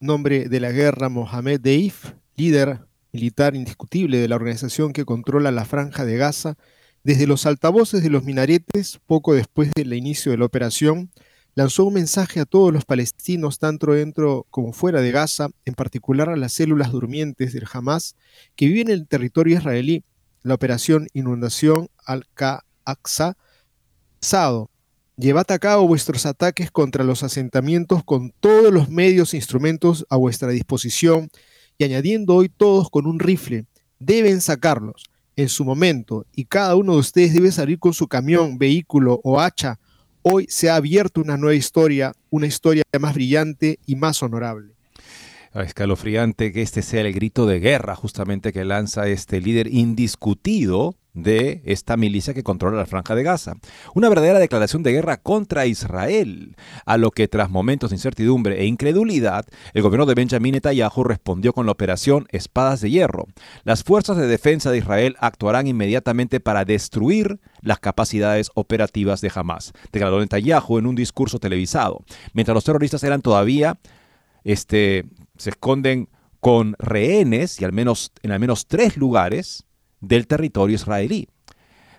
nombre 0.00 0.48
de 0.48 0.60
la 0.60 0.72
guerra 0.72 1.08
Mohamed 1.08 1.60
Deif, 1.60 2.12
líder 2.36 2.86
militar 3.12 3.54
indiscutible 3.54 4.18
de 4.18 4.28
la 4.28 4.36
organización 4.36 4.92
que 4.92 5.04
controla 5.04 5.50
la 5.50 5.64
franja 5.64 6.04
de 6.04 6.16
Gaza, 6.16 6.56
desde 7.04 7.26
los 7.26 7.46
altavoces 7.46 8.02
de 8.02 8.10
los 8.10 8.24
minaretes, 8.24 9.00
poco 9.06 9.34
después 9.34 9.70
del 9.74 9.92
inicio 9.92 10.32
de 10.32 10.38
la 10.38 10.44
operación, 10.44 11.10
lanzó 11.54 11.84
un 11.84 11.94
mensaje 11.94 12.40
a 12.40 12.46
todos 12.46 12.72
los 12.72 12.84
palestinos, 12.84 13.58
tanto 13.58 13.92
dentro 13.92 14.46
como 14.50 14.72
fuera 14.72 15.00
de 15.00 15.10
Gaza, 15.10 15.48
en 15.64 15.74
particular 15.74 16.28
a 16.28 16.36
las 16.36 16.52
células 16.52 16.92
durmientes 16.92 17.52
del 17.52 17.66
Hamas 17.70 18.16
que 18.56 18.66
viven 18.66 18.88
en 18.88 18.94
el 18.94 19.08
territorio 19.08 19.58
israelí. 19.58 20.04
La 20.42 20.54
operación 20.54 21.06
Inundación 21.12 21.88
al-Aqsa, 22.04 23.36
Sado, 24.20 24.70
llevad 25.16 25.50
a 25.50 25.58
cabo 25.58 25.86
vuestros 25.86 26.26
ataques 26.26 26.70
contra 26.70 27.04
los 27.04 27.22
asentamientos 27.22 28.02
con 28.04 28.32
todos 28.40 28.72
los 28.72 28.88
medios 28.88 29.34
e 29.34 29.36
instrumentos 29.36 30.06
a 30.08 30.16
vuestra 30.16 30.48
disposición 30.48 31.28
y 31.82 31.84
añadiendo 31.84 32.36
hoy 32.36 32.48
todos 32.48 32.88
con 32.90 33.06
un 33.06 33.18
rifle. 33.18 33.66
Deben 33.98 34.40
sacarlos 34.40 35.02
en 35.34 35.48
su 35.48 35.64
momento 35.64 36.26
y 36.32 36.44
cada 36.44 36.76
uno 36.76 36.92
de 36.92 37.00
ustedes 37.00 37.34
debe 37.34 37.50
salir 37.50 37.80
con 37.80 37.92
su 37.92 38.06
camión, 38.06 38.56
vehículo 38.56 39.20
o 39.24 39.40
hacha. 39.40 39.80
Hoy 40.22 40.46
se 40.48 40.70
ha 40.70 40.76
abierto 40.76 41.20
una 41.20 41.36
nueva 41.36 41.56
historia, 41.56 42.12
una 42.30 42.46
historia 42.46 42.84
más 43.00 43.14
brillante 43.14 43.80
y 43.84 43.96
más 43.96 44.22
honorable. 44.22 44.74
Escalofriante 45.54 46.52
que 46.52 46.62
este 46.62 46.82
sea 46.82 47.00
el 47.00 47.12
grito 47.12 47.46
de 47.46 47.58
guerra 47.58 47.96
justamente 47.96 48.52
que 48.52 48.64
lanza 48.64 49.08
este 49.08 49.40
líder 49.40 49.66
indiscutido 49.66 50.94
de 51.14 51.62
esta 51.64 51.96
milicia 51.96 52.34
que 52.34 52.42
controla 52.42 52.78
la 52.78 52.86
franja 52.86 53.14
de 53.14 53.22
Gaza. 53.22 53.54
Una 53.94 54.08
verdadera 54.08 54.38
declaración 54.38 54.82
de 54.82 54.92
guerra 54.92 55.18
contra 55.18 55.66
Israel, 55.66 56.56
a 56.86 56.96
lo 56.96 57.10
que 57.10 57.28
tras 57.28 57.50
momentos 57.50 57.90
de 57.90 57.96
incertidumbre 57.96 58.60
e 58.60 58.66
incredulidad, 58.66 59.46
el 59.74 59.82
gobierno 59.82 60.06
de 60.06 60.14
Benjamin 60.14 60.52
Netanyahu 60.52 61.04
respondió 61.04 61.52
con 61.52 61.66
la 61.66 61.72
operación 61.72 62.26
Espadas 62.30 62.80
de 62.80 62.90
Hierro. 62.90 63.26
Las 63.64 63.84
fuerzas 63.84 64.16
de 64.16 64.26
defensa 64.26 64.70
de 64.70 64.78
Israel 64.78 65.16
actuarán 65.20 65.66
inmediatamente 65.66 66.40
para 66.40 66.64
destruir 66.64 67.40
las 67.60 67.78
capacidades 67.78 68.50
operativas 68.54 69.20
de 69.20 69.30
Hamas, 69.34 69.72
declaró 69.92 70.20
Netanyahu 70.20 70.78
en 70.78 70.86
un 70.86 70.94
discurso 70.94 71.38
televisado. 71.38 72.04
Mientras 72.32 72.54
los 72.54 72.64
terroristas 72.64 73.02
eran 73.04 73.22
todavía, 73.22 73.78
este, 74.44 75.04
se 75.36 75.50
esconden 75.50 76.08
con 76.40 76.74
rehenes 76.78 77.60
y 77.60 77.64
al 77.64 77.72
menos, 77.72 78.12
en 78.22 78.32
al 78.32 78.40
menos 78.40 78.66
tres 78.66 78.96
lugares, 78.96 79.64
del 80.02 80.26
territorio 80.26 80.74
israelí. 80.74 81.28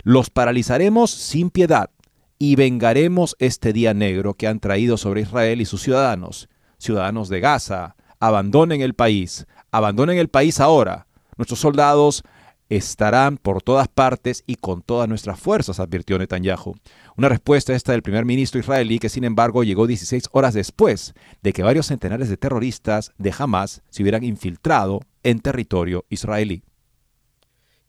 Los 0.04 0.30
paralizaremos 0.30 1.10
sin 1.10 1.50
piedad 1.50 1.90
y 2.38 2.56
vengaremos 2.56 3.36
este 3.40 3.74
día 3.74 3.94
negro 3.94 4.36
que 4.36 4.48
han 4.48 4.60
traído 4.60 4.98
sobre 4.98 5.22
Israel 5.22 5.62
y 5.62 5.66
sus 5.66 5.82
ciudadanos, 5.82 6.50
ciudadanos 6.78 7.30
de 7.30 7.40
Gaza. 7.40 7.96
Abandonen 8.20 8.82
el 8.82 8.94
país, 8.94 9.48
abandonen 9.72 10.18
el 10.18 10.28
país 10.28 10.60
ahora. 10.60 11.08
Nuestros 11.38 11.60
soldados 11.60 12.24
estarán 12.70 13.38
por 13.38 13.62
todas 13.62 13.88
partes 13.88 14.44
y 14.48 14.56
con 14.56 14.82
todas 14.82 15.08
nuestras 15.08 15.40
fuerzas, 15.40 15.80
advirtió 15.80 16.18
Netanyahu. 16.18 16.76
Una 17.16 17.30
respuesta 17.30 17.74
esta 17.74 17.92
del 17.92 18.02
primer 18.02 18.26
ministro 18.26 18.60
israelí 18.60 19.00
que 19.00 19.10
sin 19.10 19.24
embargo 19.24 19.64
llegó 19.64 19.88
16 19.88 20.30
horas 20.32 20.54
después 20.54 21.14
de 21.42 21.54
que 21.54 21.64
varios 21.64 21.88
centenares 21.88 22.30
de 22.30 22.38
terroristas 22.38 23.12
de 23.18 23.34
Hamas 23.38 23.84
se 23.90 24.04
hubieran 24.04 24.24
infiltrado 24.24 25.02
en 25.24 25.40
territorio 25.40 26.06
israelí. 26.10 26.64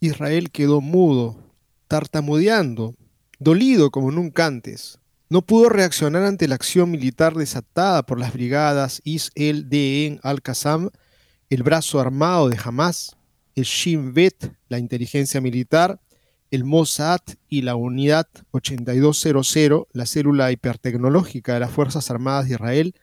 Israel 0.06 0.50
quedó 0.50 0.80
mudo, 0.80 1.36
tartamudeando, 1.88 2.94
dolido 3.38 3.90
como 3.90 4.10
nunca 4.10 4.46
antes. 4.46 4.98
No 5.28 5.42
pudo 5.42 5.68
reaccionar 5.68 6.22
ante 6.24 6.48
la 6.48 6.54
acción 6.54 6.90
militar 6.90 7.34
desatada 7.34 8.04
por 8.04 8.18
las 8.18 8.32
brigadas 8.32 9.00
Is-el 9.04 10.20
al-Qassam, 10.22 10.90
el 11.50 11.62
brazo 11.62 12.00
armado 12.00 12.48
de 12.48 12.58
Hamas, 12.62 13.16
el 13.54 13.64
Shin 13.64 14.14
Bet, 14.14 14.52
la 14.68 14.78
inteligencia 14.78 15.40
militar, 15.40 16.00
el 16.50 16.64
Mossad 16.64 17.20
y 17.48 17.62
la 17.62 17.74
Unidad 17.74 18.28
8200, 18.52 19.86
la 19.92 20.06
célula 20.06 20.52
hipertecnológica 20.52 21.54
de 21.54 21.60
las 21.60 21.70
Fuerzas 21.70 22.10
Armadas 22.10 22.46
de 22.46 22.54
Israel, 22.54 22.94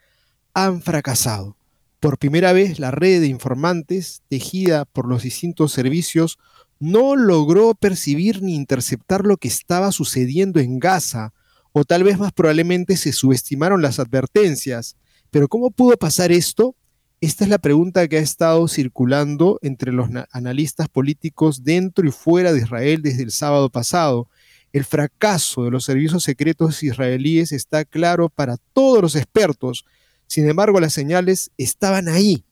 han 0.53 0.81
fracasado. 0.81 1.58
Por 2.00 2.17
primera 2.17 2.53
vez, 2.53 2.79
la 2.79 2.91
red 2.91 3.22
de 3.22 3.27
informantes, 3.27 4.24
tejida 4.27 4.86
por 4.86 5.08
los 5.08 5.24
distintos 5.24 5.72
servicios, 5.72 6.39
no 6.82 7.16
logró 7.16 7.76
percibir 7.76 8.42
ni 8.42 8.56
interceptar 8.56 9.24
lo 9.24 9.38
que 9.38 9.48
estaba 9.48 9.92
sucediendo 9.92 10.60
en 10.60 10.80
Gaza, 10.80 11.32
o 11.74 11.86
tal 11.86 12.04
vez 12.04 12.18
más 12.18 12.34
probablemente 12.34 12.98
se 12.98 13.14
subestimaron 13.14 13.84
las 13.84 14.00
advertencias. 14.00 14.98
Pero 15.30 15.48
¿cómo 15.48 15.70
pudo 15.70 15.96
pasar 15.96 16.32
esto? 16.32 16.76
Esta 17.22 17.44
es 17.44 17.52
la 17.52 17.60
pregunta 17.60 18.08
que 18.08 18.18
ha 18.18 18.22
estado 18.22 18.68
circulando 18.68 19.60
entre 19.62 19.92
los 19.92 20.10
analistas 20.32 20.90
políticos 20.90 21.64
dentro 21.64 22.08
y 22.08 22.12
fuera 22.12 22.52
de 22.52 22.62
Israel 22.62 23.04
desde 23.04 23.22
el 23.22 23.32
sábado 23.32 23.70
pasado. 23.70 24.28
El 24.74 24.84
fracaso 24.84 25.66
de 25.66 25.70
los 25.70 25.86
servicios 25.86 26.24
secretos 26.24 26.82
israelíes 26.82 27.52
está 27.52 27.86
claro 27.86 28.28
para 28.28 28.58
todos 28.74 29.04
los 29.04 29.16
expertos. 29.16 29.86
Sin 30.26 30.50
embargo, 30.50 30.80
las 30.80 30.94
señales 30.94 31.52
estaban 31.58 32.08
ahí. 32.10 32.44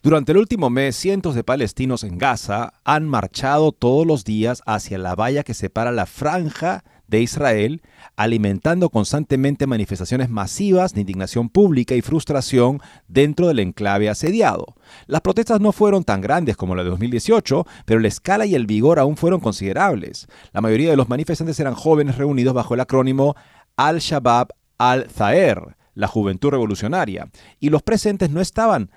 Durante 0.00 0.30
el 0.30 0.38
último 0.38 0.70
mes, 0.70 0.94
cientos 0.94 1.34
de 1.34 1.42
palestinos 1.42 2.04
en 2.04 2.18
Gaza 2.18 2.72
han 2.84 3.08
marchado 3.08 3.72
todos 3.72 4.06
los 4.06 4.24
días 4.24 4.62
hacia 4.64 4.96
la 4.96 5.16
valla 5.16 5.42
que 5.42 5.54
separa 5.54 5.90
la 5.90 6.06
franja 6.06 6.84
de 7.08 7.20
Israel, 7.20 7.82
alimentando 8.14 8.90
constantemente 8.90 9.66
manifestaciones 9.66 10.28
masivas 10.28 10.94
de 10.94 11.00
indignación 11.00 11.48
pública 11.48 11.96
y 11.96 12.02
frustración 12.02 12.80
dentro 13.08 13.48
del 13.48 13.58
enclave 13.58 14.08
asediado. 14.08 14.76
Las 15.06 15.22
protestas 15.22 15.60
no 15.60 15.72
fueron 15.72 16.04
tan 16.04 16.20
grandes 16.20 16.56
como 16.56 16.76
la 16.76 16.84
de 16.84 16.90
2018, 16.90 17.66
pero 17.84 17.98
la 17.98 18.08
escala 18.08 18.46
y 18.46 18.54
el 18.54 18.66
vigor 18.66 19.00
aún 19.00 19.16
fueron 19.16 19.40
considerables. 19.40 20.28
La 20.52 20.60
mayoría 20.60 20.90
de 20.90 20.96
los 20.96 21.08
manifestantes 21.08 21.58
eran 21.58 21.74
jóvenes 21.74 22.18
reunidos 22.18 22.54
bajo 22.54 22.74
el 22.74 22.80
acrónimo 22.80 23.34
Al-Shabaab 23.76 24.50
Al-Zaher, 24.76 25.76
la 25.94 26.06
Juventud 26.06 26.50
Revolucionaria, 26.50 27.28
y 27.58 27.70
los 27.70 27.82
presentes 27.82 28.30
no 28.30 28.40
estaban 28.40 28.90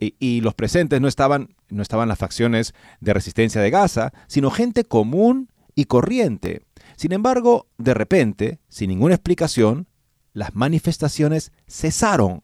y, 0.00 0.40
los 0.40 0.54
presentes 0.54 1.00
no 1.00 1.08
estaban 1.08 1.54
no 1.68 1.82
estaban 1.82 2.08
las 2.08 2.18
facciones 2.18 2.74
de 3.00 3.12
resistencia 3.12 3.60
de 3.60 3.70
Gaza, 3.70 4.12
sino 4.26 4.50
gente 4.50 4.84
común 4.84 5.52
y 5.74 5.84
corriente. 5.84 6.62
Sin 6.96 7.12
embargo, 7.12 7.68
de 7.78 7.94
repente, 7.94 8.58
sin 8.68 8.88
ninguna 8.88 9.14
explicación, 9.14 9.86
las 10.32 10.54
manifestaciones 10.54 11.52
cesaron 11.68 12.42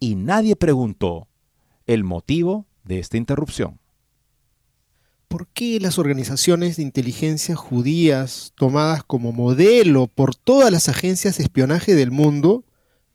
y 0.00 0.14
nadie 0.14 0.56
preguntó 0.56 1.28
el 1.86 2.04
motivo 2.04 2.66
de 2.84 2.98
esta 2.98 3.16
interrupción. 3.16 3.78
¿Por 5.28 5.48
qué 5.48 5.80
las 5.80 5.98
organizaciones 5.98 6.76
de 6.76 6.82
inteligencia 6.82 7.56
judías, 7.56 8.52
tomadas 8.54 9.02
como 9.02 9.32
modelo 9.32 10.06
por 10.06 10.34
todas 10.34 10.70
las 10.70 10.88
agencias 10.88 11.38
de 11.38 11.44
espionaje 11.44 11.94
del 11.94 12.10
mundo, 12.10 12.64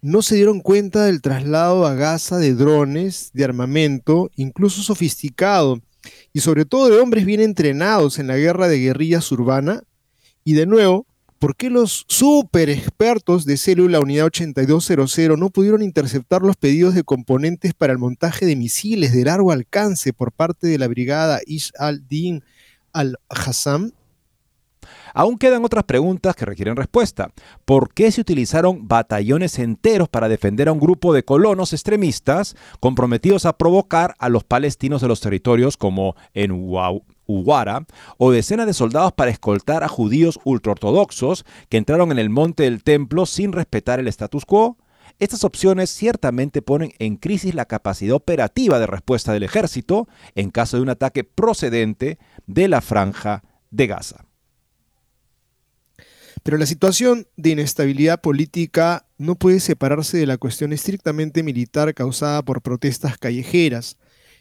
no 0.07 0.21
se 0.21 0.35
dieron 0.35 0.61
cuenta 0.61 1.03
del 1.03 1.21
traslado 1.21 1.85
a 1.85 1.93
Gaza 1.93 2.37
de 2.37 2.53
drones, 2.53 3.31
de 3.33 3.43
armamento, 3.43 4.31
incluso 4.37 4.81
sofisticado, 4.81 5.81
y 6.31 6.39
sobre 6.39 6.63
todo 6.63 6.87
de 6.87 6.97
hombres 6.97 7.25
bien 7.25 7.41
entrenados 7.41 8.17
en 8.17 8.27
la 8.27 8.37
guerra 8.37 8.69
de 8.69 8.79
guerrillas 8.79 9.29
urbana, 9.33 9.83
y 10.45 10.53
de 10.53 10.65
nuevo, 10.65 11.05
¿por 11.39 11.57
qué 11.57 11.69
los 11.69 12.05
super 12.07 12.69
expertos 12.69 13.43
de 13.43 13.57
célula 13.57 13.99
unidad 13.99 14.27
8200 14.27 15.37
no 15.37 15.49
pudieron 15.49 15.81
interceptar 15.81 16.41
los 16.41 16.55
pedidos 16.55 16.95
de 16.95 17.03
componentes 17.03 17.73
para 17.73 17.91
el 17.91 17.99
montaje 17.99 18.45
de 18.45 18.55
misiles 18.55 19.11
de 19.11 19.25
largo 19.25 19.51
alcance 19.51 20.13
por 20.13 20.31
parte 20.31 20.67
de 20.67 20.77
la 20.77 20.87
brigada 20.87 21.41
Ish 21.45 21.73
al-Din 21.77 22.45
al-Hassam? 22.93 23.91
Aún 25.17 25.39
quedan 25.39 25.65
otras 25.65 25.83
preguntas 25.83 26.35
que 26.35 26.45
requieren 26.45 26.75
respuesta. 26.75 27.31
¿Por 27.65 27.91
qué 27.91 28.11
se 28.11 28.21
utilizaron 28.21 28.87
batallones 28.87 29.57
enteros 29.57 30.09
para 30.09 30.29
defender 30.29 30.69
a 30.69 30.73
un 30.73 30.79
grupo 30.79 31.11
de 31.11 31.25
colonos 31.25 31.73
extremistas 31.73 32.55
comprometidos 32.79 33.47
a 33.47 33.57
provocar 33.57 34.13
a 34.19 34.29
los 34.29 34.43
palestinos 34.43 35.01
de 35.01 35.07
los 35.07 35.19
territorios 35.19 35.75
como 35.75 36.15
en 36.35 36.51
Uwara, 36.51 37.87
o 38.19 38.29
decenas 38.29 38.67
de 38.67 38.75
soldados 38.75 39.11
para 39.11 39.31
escoltar 39.31 39.83
a 39.83 39.87
judíos 39.87 40.39
ultraortodoxos 40.43 41.45
que 41.67 41.77
entraron 41.77 42.11
en 42.11 42.19
el 42.19 42.29
monte 42.29 42.61
del 42.61 42.83
templo 42.83 43.25
sin 43.25 43.53
respetar 43.53 43.99
el 43.99 44.07
status 44.09 44.45
quo? 44.45 44.77
Estas 45.17 45.43
opciones 45.43 45.89
ciertamente 45.89 46.61
ponen 46.61 46.91
en 46.99 47.15
crisis 47.15 47.55
la 47.55 47.65
capacidad 47.65 48.15
operativa 48.15 48.77
de 48.77 48.85
respuesta 48.85 49.33
del 49.33 49.41
ejército 49.41 50.07
en 50.35 50.51
caso 50.51 50.77
de 50.77 50.83
un 50.83 50.89
ataque 50.89 51.23
procedente 51.23 52.19
de 52.45 52.67
la 52.67 52.81
franja 52.81 53.41
de 53.71 53.87
Gaza. 53.87 54.26
Pero 56.43 56.57
la 56.57 56.65
situación 56.65 57.27
de 57.35 57.51
inestabilidad 57.51 58.21
política 58.21 59.07
no 59.17 59.35
puede 59.35 59.59
separarse 59.59 60.17
de 60.17 60.25
la 60.25 60.37
cuestión 60.37 60.73
estrictamente 60.73 61.43
militar 61.43 61.93
causada 61.93 62.41
por 62.43 62.61
protestas 62.61 63.17
callejeras. 63.17 63.97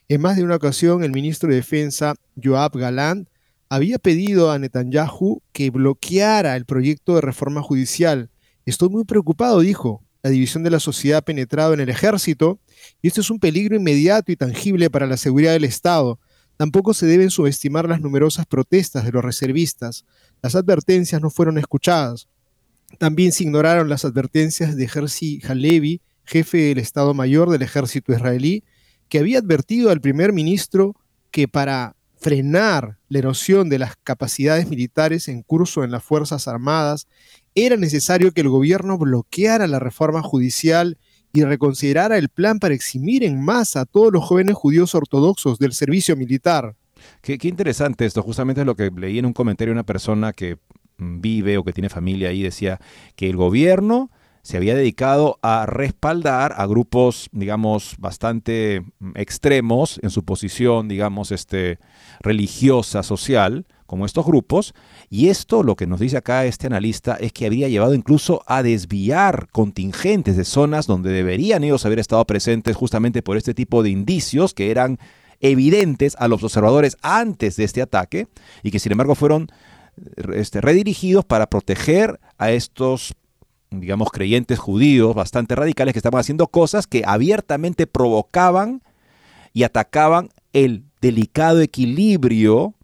En 0.08 0.20
más 0.20 0.36
de 0.36 0.44
una 0.44 0.56
ocasión, 0.56 1.02
el 1.02 1.12
ministro 1.12 1.48
de 1.48 1.56
Defensa, 1.56 2.14
Joab 2.42 2.76
Galant, 2.76 3.28
había 3.68 3.98
pedido 3.98 4.52
a 4.52 4.58
Netanyahu 4.58 5.42
que 5.52 5.70
bloqueara 5.70 6.56
el 6.56 6.64
proyecto 6.64 7.16
de 7.16 7.20
reforma 7.20 7.62
judicial. 7.62 8.30
Estoy 8.64 8.88
muy 8.88 9.04
preocupado, 9.04 9.60
dijo. 9.60 10.02
La 10.22 10.30
división 10.30 10.64
de 10.64 10.70
la 10.70 10.80
sociedad 10.80 11.18
ha 11.18 11.22
penetrado 11.22 11.72
en 11.72 11.78
el 11.78 11.88
ejército 11.88 12.58
y 13.00 13.06
esto 13.06 13.20
es 13.20 13.30
un 13.30 13.38
peligro 13.38 13.76
inmediato 13.76 14.32
y 14.32 14.36
tangible 14.36 14.90
para 14.90 15.06
la 15.06 15.16
seguridad 15.16 15.52
del 15.52 15.62
Estado. 15.62 16.18
Tampoco 16.56 16.94
se 16.94 17.06
deben 17.06 17.30
subestimar 17.30 17.88
las 17.88 18.00
numerosas 18.00 18.46
protestas 18.46 19.04
de 19.04 19.12
los 19.12 19.24
reservistas. 19.24 20.04
Las 20.46 20.54
advertencias 20.54 21.20
no 21.20 21.28
fueron 21.28 21.58
escuchadas. 21.58 22.28
También 23.00 23.32
se 23.32 23.42
ignoraron 23.42 23.88
las 23.88 24.04
advertencias 24.04 24.76
de 24.76 24.84
Herzi 24.84 25.40
Halevi, 25.44 26.02
jefe 26.24 26.58
del 26.58 26.78
Estado 26.78 27.14
Mayor 27.14 27.50
del 27.50 27.62
ejército 27.62 28.12
israelí, 28.12 28.62
que 29.08 29.18
había 29.18 29.40
advertido 29.40 29.90
al 29.90 30.00
primer 30.00 30.32
ministro 30.32 30.94
que 31.32 31.48
para 31.48 31.96
frenar 32.14 32.96
la 33.08 33.18
erosión 33.18 33.68
de 33.68 33.80
las 33.80 33.96
capacidades 34.04 34.68
militares 34.68 35.26
en 35.26 35.42
curso 35.42 35.82
en 35.82 35.90
las 35.90 36.04
Fuerzas 36.04 36.46
Armadas, 36.46 37.08
era 37.56 37.76
necesario 37.76 38.30
que 38.30 38.42
el 38.42 38.48
gobierno 38.48 38.98
bloqueara 38.98 39.66
la 39.66 39.80
reforma 39.80 40.22
judicial 40.22 40.96
y 41.32 41.42
reconsiderara 41.42 42.18
el 42.18 42.28
plan 42.28 42.60
para 42.60 42.74
eximir 42.74 43.24
en 43.24 43.42
masa 43.42 43.80
a 43.80 43.84
todos 43.84 44.12
los 44.12 44.24
jóvenes 44.24 44.54
judíos 44.54 44.94
ortodoxos 44.94 45.58
del 45.58 45.72
servicio 45.72 46.14
militar. 46.14 46.76
Qué, 47.20 47.38
interesante 47.42 48.06
esto, 48.06 48.22
justamente 48.22 48.62
es 48.62 48.66
lo 48.66 48.76
que 48.76 48.90
leí 48.90 49.18
en 49.18 49.26
un 49.26 49.32
comentario 49.32 49.70
de 49.72 49.76
una 49.76 49.86
persona 49.86 50.32
que 50.32 50.58
mm, 50.98 51.20
vive 51.20 51.58
o 51.58 51.64
que 51.64 51.72
tiene 51.72 51.88
familia 51.88 52.30
ahí, 52.30 52.42
decía 52.42 52.78
que 53.14 53.28
el 53.28 53.36
gobierno 53.36 54.10
se 54.42 54.56
había 54.56 54.76
dedicado 54.76 55.40
a 55.42 55.66
respaldar 55.66 56.54
a 56.56 56.66
grupos, 56.66 57.28
digamos, 57.32 57.96
bastante 57.98 58.84
mm, 59.00 59.12
extremos 59.16 59.98
en 60.02 60.10
su 60.10 60.24
posición, 60.24 60.88
digamos, 60.88 61.32
este, 61.32 61.78
religiosa, 62.20 63.02
social, 63.02 63.66
como 63.86 64.04
estos 64.04 64.26
grupos. 64.26 64.74
Y 65.08 65.28
esto, 65.28 65.62
lo 65.62 65.76
que 65.76 65.86
nos 65.86 66.00
dice 66.00 66.16
acá 66.16 66.44
este 66.44 66.66
analista, 66.66 67.16
es 67.16 67.32
que 67.32 67.46
había 67.46 67.68
llevado 67.68 67.94
incluso 67.94 68.42
a 68.46 68.62
desviar 68.62 69.48
contingentes 69.52 70.36
de 70.36 70.44
zonas 70.44 70.86
donde 70.86 71.10
deberían 71.10 71.64
ellos 71.64 71.86
haber 71.86 71.98
estado 71.98 72.24
presentes 72.24 72.76
justamente 72.76 73.22
por 73.22 73.36
este 73.36 73.54
tipo 73.54 73.82
de 73.82 73.90
indicios 73.90 74.54
que 74.54 74.70
eran 74.70 74.98
evidentes 75.40 76.16
a 76.18 76.28
los 76.28 76.42
observadores 76.42 76.96
antes 77.02 77.56
de 77.56 77.64
este 77.64 77.82
ataque 77.82 78.28
y 78.62 78.70
que 78.70 78.78
sin 78.78 78.92
embargo 78.92 79.14
fueron 79.14 79.48
este, 80.34 80.60
redirigidos 80.60 81.24
para 81.24 81.48
proteger 81.48 82.20
a 82.38 82.50
estos 82.50 83.14
digamos, 83.70 84.10
creyentes 84.10 84.58
judíos 84.58 85.14
bastante 85.14 85.54
radicales 85.54 85.92
que 85.92 85.98
estaban 85.98 86.20
haciendo 86.20 86.46
cosas 86.48 86.86
que 86.86 87.02
abiertamente 87.06 87.86
provocaban 87.86 88.82
y 89.52 89.64
atacaban 89.64 90.28
el 90.52 90.84
delicado 91.00 91.60
equilibrio 91.60 92.74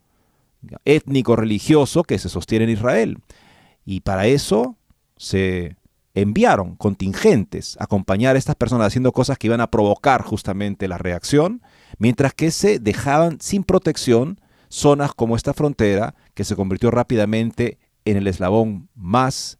étnico-religioso 0.85 2.03
que 2.05 2.19
se 2.19 2.29
sostiene 2.29 2.65
en 2.65 2.71
Israel. 2.71 3.19
Y 3.85 4.01
para 4.01 4.27
eso 4.27 4.77
se 5.17 5.77
enviaron 6.15 6.77
contingentes 6.77 7.77
a 7.79 7.85
acompañar 7.85 8.37
a 8.37 8.39
estas 8.39 8.57
personas 8.57 8.89
haciendo 8.89 9.13
cosas 9.13 9.39
que 9.39 9.47
iban 9.47 9.61
a 9.61 9.71
provocar 9.71 10.23
justamente 10.23 10.89
la 10.89 10.99
reacción, 10.99 11.63
mientras 11.99 12.35
que 12.35 12.51
se 12.51 12.79
dejaban 12.79 13.41
sin 13.41 13.65
protección 13.65 14.41
zonas 14.69 15.13
como 15.15 15.37
esta 15.37 15.53
frontera, 15.53 16.15
que 16.35 16.45
se 16.45 16.57
convirtió 16.57 16.91
rápidamente 16.91 17.79
en 18.05 18.17
el 18.17 18.27
eslabón 18.27 18.89
más 18.95 19.59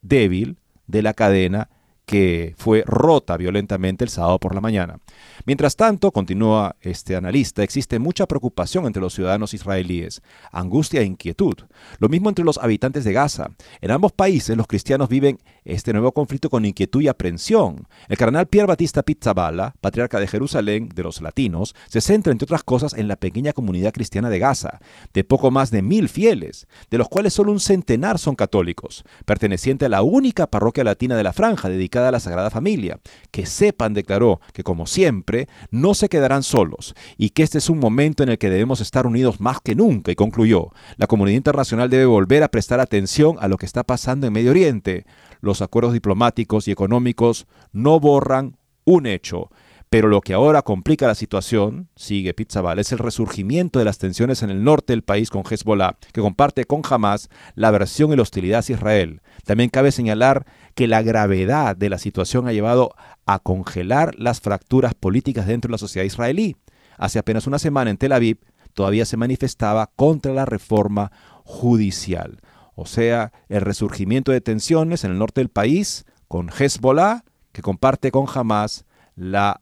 débil 0.00 0.58
de 0.86 1.02
la 1.02 1.12
cadena 1.12 1.68
que 2.08 2.54
fue 2.56 2.82
rota 2.86 3.36
violentamente 3.36 4.02
el 4.02 4.08
sábado 4.08 4.38
por 4.38 4.54
la 4.54 4.62
mañana. 4.62 4.98
Mientras 5.44 5.76
tanto, 5.76 6.10
continúa 6.10 6.74
este 6.80 7.14
analista, 7.14 7.62
existe 7.62 7.98
mucha 7.98 8.26
preocupación 8.26 8.86
entre 8.86 9.02
los 9.02 9.12
ciudadanos 9.12 9.52
israelíes, 9.52 10.22
angustia 10.50 11.02
e 11.02 11.04
inquietud. 11.04 11.56
Lo 11.98 12.08
mismo 12.08 12.30
entre 12.30 12.46
los 12.46 12.56
habitantes 12.56 13.04
de 13.04 13.12
Gaza. 13.12 13.50
En 13.82 13.90
ambos 13.90 14.12
países 14.12 14.56
los 14.56 14.66
cristianos 14.66 15.10
viven 15.10 15.38
este 15.68 15.92
nuevo 15.92 16.12
conflicto 16.12 16.50
con 16.50 16.64
inquietud 16.64 17.02
y 17.02 17.08
aprensión. 17.08 17.86
El 18.08 18.16
cardenal 18.16 18.46
Pierre 18.46 18.66
Batista 18.66 19.02
Pizzaballa, 19.02 19.74
patriarca 19.80 20.18
de 20.18 20.26
Jerusalén 20.26 20.88
de 20.94 21.02
los 21.02 21.20
latinos, 21.20 21.74
se 21.88 22.00
centra 22.00 22.32
entre 22.32 22.46
otras 22.46 22.64
cosas 22.64 22.94
en 22.94 23.06
la 23.06 23.16
pequeña 23.16 23.52
comunidad 23.52 23.92
cristiana 23.92 24.30
de 24.30 24.38
Gaza, 24.38 24.80
de 25.12 25.24
poco 25.24 25.50
más 25.50 25.70
de 25.70 25.82
mil 25.82 26.08
fieles, 26.08 26.66
de 26.90 26.98
los 26.98 27.08
cuales 27.08 27.34
solo 27.34 27.52
un 27.52 27.60
centenar 27.60 28.18
son 28.18 28.34
católicos, 28.34 29.04
perteneciente 29.24 29.84
a 29.84 29.90
la 29.90 30.02
única 30.02 30.46
parroquia 30.46 30.84
latina 30.84 31.16
de 31.16 31.22
la 31.22 31.32
franja 31.32 31.68
dedicada 31.68 32.08
a 32.08 32.12
la 32.12 32.20
Sagrada 32.20 32.50
Familia. 32.50 32.98
Que 33.30 33.46
sepan, 33.46 33.94
declaró, 33.94 34.40
que 34.52 34.64
como 34.64 34.86
siempre, 34.86 35.48
no 35.70 35.94
se 35.94 36.08
quedarán 36.08 36.42
solos 36.42 36.94
y 37.16 37.30
que 37.30 37.42
este 37.42 37.58
es 37.58 37.68
un 37.68 37.78
momento 37.78 38.22
en 38.22 38.30
el 38.30 38.38
que 38.38 38.50
debemos 38.50 38.80
estar 38.80 39.06
unidos 39.06 39.40
más 39.40 39.60
que 39.60 39.74
nunca 39.74 40.10
y 40.10 40.14
concluyó, 40.16 40.70
la 40.96 41.06
comunidad 41.06 41.36
internacional 41.36 41.90
debe 41.90 42.06
volver 42.06 42.42
a 42.42 42.48
prestar 42.48 42.80
atención 42.80 43.36
a 43.40 43.48
lo 43.48 43.56
que 43.56 43.66
está 43.66 43.84
pasando 43.84 44.26
en 44.26 44.32
Medio 44.32 44.50
Oriente. 44.50 45.04
Los 45.40 45.62
acuerdos 45.62 45.92
diplomáticos 45.92 46.68
y 46.68 46.72
económicos 46.72 47.46
no 47.72 48.00
borran 48.00 48.56
un 48.84 49.06
hecho, 49.06 49.50
pero 49.90 50.08
lo 50.08 50.20
que 50.20 50.34
ahora 50.34 50.62
complica 50.62 51.06
la 51.06 51.14
situación, 51.14 51.88
sigue 51.96 52.34
Pizzabal, 52.34 52.78
es 52.78 52.92
el 52.92 52.98
resurgimiento 52.98 53.78
de 53.78 53.86
las 53.86 53.96
tensiones 53.96 54.42
en 54.42 54.50
el 54.50 54.62
norte 54.62 54.92
del 54.92 55.02
país 55.02 55.30
con 55.30 55.44
Hezbollah, 55.48 55.96
que 56.12 56.20
comparte 56.20 56.66
con 56.66 56.82
Hamas 56.88 57.30
la 57.54 57.68
aversión 57.68 58.12
y 58.12 58.16
la 58.16 58.22
hostilidad 58.22 58.58
hacia 58.58 58.74
Israel. 58.74 59.22
También 59.44 59.70
cabe 59.70 59.90
señalar 59.90 60.44
que 60.74 60.88
la 60.88 61.00
gravedad 61.00 61.74
de 61.74 61.88
la 61.88 61.96
situación 61.96 62.46
ha 62.46 62.52
llevado 62.52 62.94
a 63.24 63.38
congelar 63.38 64.14
las 64.18 64.40
fracturas 64.40 64.94
políticas 64.94 65.46
dentro 65.46 65.68
de 65.68 65.72
la 65.72 65.78
sociedad 65.78 66.04
israelí. 66.04 66.56
hace 66.98 67.18
apenas 67.18 67.46
una 67.46 67.58
semana 67.58 67.90
en 67.90 67.96
Tel 67.96 68.12
Aviv, 68.12 68.40
todavía 68.74 69.06
se 69.06 69.16
manifestaba 69.16 69.90
contra 69.96 70.32
la 70.32 70.44
reforma 70.44 71.12
judicial. 71.44 72.40
O 72.80 72.86
sea, 72.86 73.32
el 73.48 73.62
resurgimiento 73.62 74.30
de 74.30 74.40
tensiones 74.40 75.02
en 75.02 75.10
el 75.10 75.18
norte 75.18 75.40
del 75.40 75.48
país 75.48 76.04
con 76.28 76.48
Hezbollah, 76.48 77.24
que 77.50 77.60
comparte 77.60 78.12
con 78.12 78.26
Hamas 78.32 78.84
la 79.16 79.60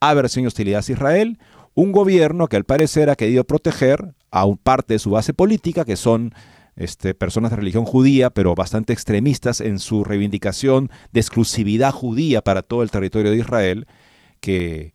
aversión 0.00 0.44
y 0.44 0.48
hostilidad 0.48 0.84
a 0.86 0.92
Israel, 0.92 1.38
un 1.72 1.92
gobierno 1.92 2.48
que 2.48 2.56
al 2.56 2.64
parecer 2.64 3.08
ha 3.08 3.16
querido 3.16 3.44
proteger 3.44 4.14
a 4.30 4.44
un 4.44 4.58
parte 4.58 4.92
de 4.92 4.98
su 4.98 5.12
base 5.12 5.32
política, 5.32 5.86
que 5.86 5.96
son 5.96 6.34
este, 6.76 7.14
personas 7.14 7.52
de 7.52 7.56
religión 7.56 7.86
judía, 7.86 8.28
pero 8.28 8.54
bastante 8.54 8.92
extremistas 8.92 9.62
en 9.62 9.78
su 9.78 10.04
reivindicación 10.04 10.90
de 11.10 11.20
exclusividad 11.20 11.90
judía 11.90 12.42
para 12.42 12.60
todo 12.60 12.82
el 12.82 12.90
territorio 12.90 13.30
de 13.30 13.38
Israel, 13.38 13.86
que 14.40 14.92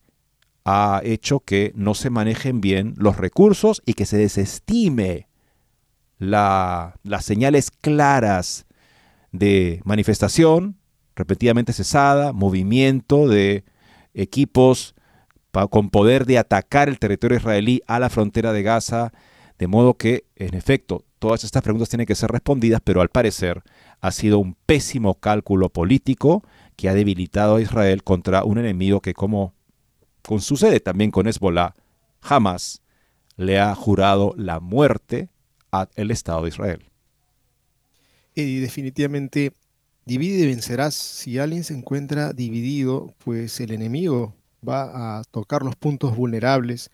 ha 0.63 1.01
hecho 1.03 1.39
que 1.39 1.71
no 1.73 1.95
se 1.95 2.11
manejen 2.11 2.61
bien 2.61 2.93
los 2.97 3.17
recursos 3.17 3.81
y 3.83 3.95
que 3.95 4.05
se 4.05 4.17
desestime 4.17 5.27
las 6.17 6.93
señales 7.21 7.71
claras 7.71 8.65
de 9.31 9.81
manifestación 9.85 10.77
repetidamente 11.15 11.73
cesada, 11.73 12.31
movimiento 12.31 13.27
de 13.27 13.65
equipos 14.13 14.95
con 15.71 15.89
poder 15.89 16.25
de 16.25 16.37
atacar 16.37 16.87
el 16.87 16.99
territorio 16.99 17.37
israelí 17.37 17.81
a 17.87 17.99
la 17.99 18.09
frontera 18.09 18.53
de 18.53 18.61
Gaza, 18.61 19.11
de 19.57 19.65
modo 19.65 19.95
que, 19.95 20.25
en 20.35 20.53
efecto, 20.53 21.03
todas 21.17 21.43
estas 21.43 21.63
preguntas 21.63 21.89
tienen 21.89 22.05
que 22.05 22.13
ser 22.13 22.29
respondidas, 22.29 22.79
pero 22.83 23.01
al 23.01 23.09
parecer 23.09 23.63
ha 23.99 24.11
sido 24.11 24.37
un 24.37 24.55
pésimo 24.67 25.15
cálculo 25.15 25.69
político 25.69 26.43
que 26.75 26.89
ha 26.89 26.93
debilitado 26.93 27.55
a 27.55 27.61
Israel 27.61 28.03
contra 28.03 28.43
un 28.43 28.59
enemigo 28.59 29.01
que, 29.01 29.15
como 29.15 29.55
sucede 30.39 30.79
también 30.79 31.09
con 31.09 31.27
Hezbollah, 31.27 31.73
jamás 32.21 32.83
le 33.35 33.59
ha 33.59 33.73
jurado 33.73 34.35
la 34.37 34.59
muerte 34.59 35.29
al 35.71 36.11
Estado 36.11 36.43
de 36.43 36.49
Israel. 36.49 36.89
Y 38.35 38.59
definitivamente 38.59 39.53
divide 40.05 40.43
y 40.43 40.47
vencerás. 40.47 40.93
Si 40.93 41.37
alguien 41.39 41.63
se 41.63 41.73
encuentra 41.73 42.33
dividido, 42.33 43.13
pues 43.23 43.59
el 43.59 43.71
enemigo 43.71 44.35
va 44.67 45.19
a 45.19 45.23
tocar 45.25 45.63
los 45.63 45.75
puntos 45.75 46.15
vulnerables 46.15 46.91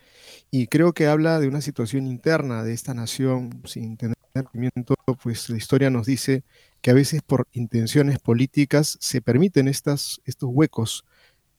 y 0.51 0.67
creo 0.67 0.93
que 0.93 1.07
habla 1.07 1.39
de 1.39 1.47
una 1.47 1.62
situación 1.62 2.07
interna 2.07 2.63
de 2.63 2.73
esta 2.73 2.93
nación 2.93 3.62
sin 3.65 3.97
tener 3.97 4.17
conocimiento, 4.33 4.95
pues 5.21 5.49
la 5.49 5.57
historia 5.57 5.89
nos 5.89 6.05
dice 6.05 6.43
que 6.81 6.91
a 6.91 6.93
veces 6.93 7.21
por 7.21 7.47
intenciones 7.51 8.19
políticas 8.19 8.97
se 8.99 9.21
permiten 9.21 9.67
estas, 9.67 10.21
estos 10.25 10.49
huecos 10.51 11.05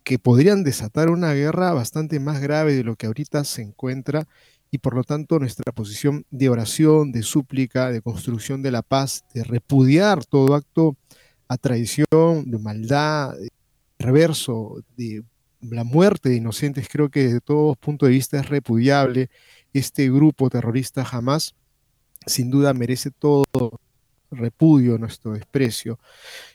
que 0.02 0.18
podrían 0.18 0.64
desatar 0.64 1.08
una 1.08 1.32
guerra 1.32 1.72
bastante 1.72 2.20
más 2.20 2.40
grave 2.40 2.74
de 2.74 2.84
lo 2.84 2.96
que 2.96 3.06
ahorita 3.06 3.44
se 3.44 3.62
encuentra 3.62 4.26
y 4.74 4.78
por 4.78 4.96
lo 4.96 5.04
tanto 5.04 5.38
nuestra 5.38 5.70
posición 5.70 6.26
de 6.32 6.48
oración, 6.48 7.12
de 7.12 7.22
súplica, 7.22 7.92
de 7.92 8.02
construcción 8.02 8.60
de 8.60 8.72
la 8.72 8.82
paz, 8.82 9.22
de 9.32 9.44
repudiar 9.44 10.24
todo 10.24 10.56
acto 10.56 10.96
a 11.46 11.56
traición, 11.56 12.50
de 12.50 12.58
maldad, 12.58 13.36
de 13.36 13.50
reverso, 14.00 14.82
de 14.96 15.22
la 15.60 15.84
muerte 15.84 16.28
de 16.28 16.38
inocentes, 16.38 16.88
creo 16.90 17.08
que 17.08 17.22
desde 17.22 17.40
todo 17.40 17.76
punto 17.76 18.06
de 18.06 18.12
vista 18.12 18.40
es 18.40 18.48
repudiable. 18.48 19.30
Este 19.72 20.10
grupo 20.10 20.50
terrorista 20.50 21.04
jamás, 21.04 21.54
sin 22.26 22.50
duda, 22.50 22.74
merece 22.74 23.12
todo 23.12 23.46
repudio, 24.32 24.98
nuestro 24.98 25.34
desprecio. 25.34 26.00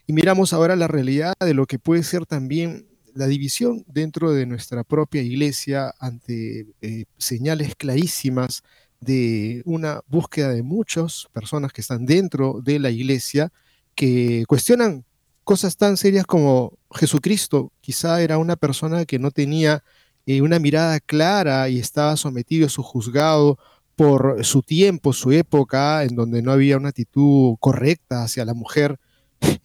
Y 0.07 0.11
miramos 0.11 0.51
ahora 0.51 0.75
la 0.75 0.89
realidad 0.89 1.35
de 1.39 1.53
lo 1.53 1.65
que 1.65 1.79
puede 1.79 2.03
ser 2.03 2.25
también 2.25 2.88
la 3.15 3.27
división 3.27 3.83
dentro 3.87 4.31
de 4.31 4.45
nuestra 4.45 4.83
propia 4.83 5.21
iglesia 5.21 5.93
ante 5.99 6.67
eh, 6.81 7.05
señales 7.17 7.75
clarísimas 7.75 8.63
de 8.99 9.61
una 9.65 10.01
búsqueda 10.07 10.49
de 10.49 10.63
muchas 10.63 11.27
personas 11.31 11.71
que 11.71 11.81
están 11.81 12.05
dentro 12.05 12.61
de 12.63 12.79
la 12.79 12.89
iglesia 12.89 13.51
que 13.95 14.43
cuestionan 14.47 15.05
cosas 15.43 15.77
tan 15.77 15.97
serias 15.97 16.25
como 16.25 16.77
Jesucristo. 16.91 17.71
Quizá 17.81 18.21
era 18.21 18.37
una 18.37 18.55
persona 18.55 19.05
que 19.05 19.19
no 19.19 19.31
tenía 19.31 19.83
eh, 20.25 20.41
una 20.41 20.59
mirada 20.59 20.99
clara 20.99 21.69
y 21.69 21.79
estaba 21.79 22.15
sometido 22.17 22.67
a 22.67 22.69
su 22.69 22.83
juzgado 22.83 23.57
por 23.95 24.45
su 24.45 24.61
tiempo, 24.61 25.11
su 25.11 25.31
época, 25.31 26.03
en 26.03 26.15
donde 26.15 26.41
no 26.41 26.51
había 26.51 26.77
una 26.77 26.89
actitud 26.89 27.55
correcta 27.59 28.23
hacia 28.23 28.45
la 28.45 28.53
mujer. 28.53 28.99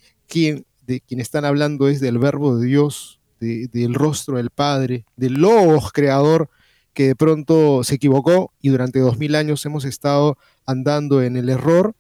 De 0.87 1.01
quien 1.01 1.21
están 1.21 1.45
hablando 1.45 1.89
es 1.89 2.01
del 2.01 2.19
verbo 2.19 2.59
de 2.59 2.67
Dios, 2.67 3.21
del 3.45 3.95
rostro 3.95 4.37
del 4.37 4.51
Padre, 4.51 5.05
del 5.17 5.35
Logos 5.35 5.93
creador, 5.93 6.51
que 6.93 7.09
de 7.09 7.17
pronto 7.17 7.85
se 7.85 7.97
equivocó 7.97 8.53
y 8.61 8.71
durante 8.71 9.01
dos 9.01 9.19
mil 9.19 9.35
años 9.35 9.65
hemos 9.67 9.85
estado 9.85 10.39
andando 10.67 11.23
en 11.23 11.37
el 11.37 11.49
error. 11.49 11.95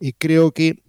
Y 0.00 0.12
creo 0.12 0.52
que 0.52 0.82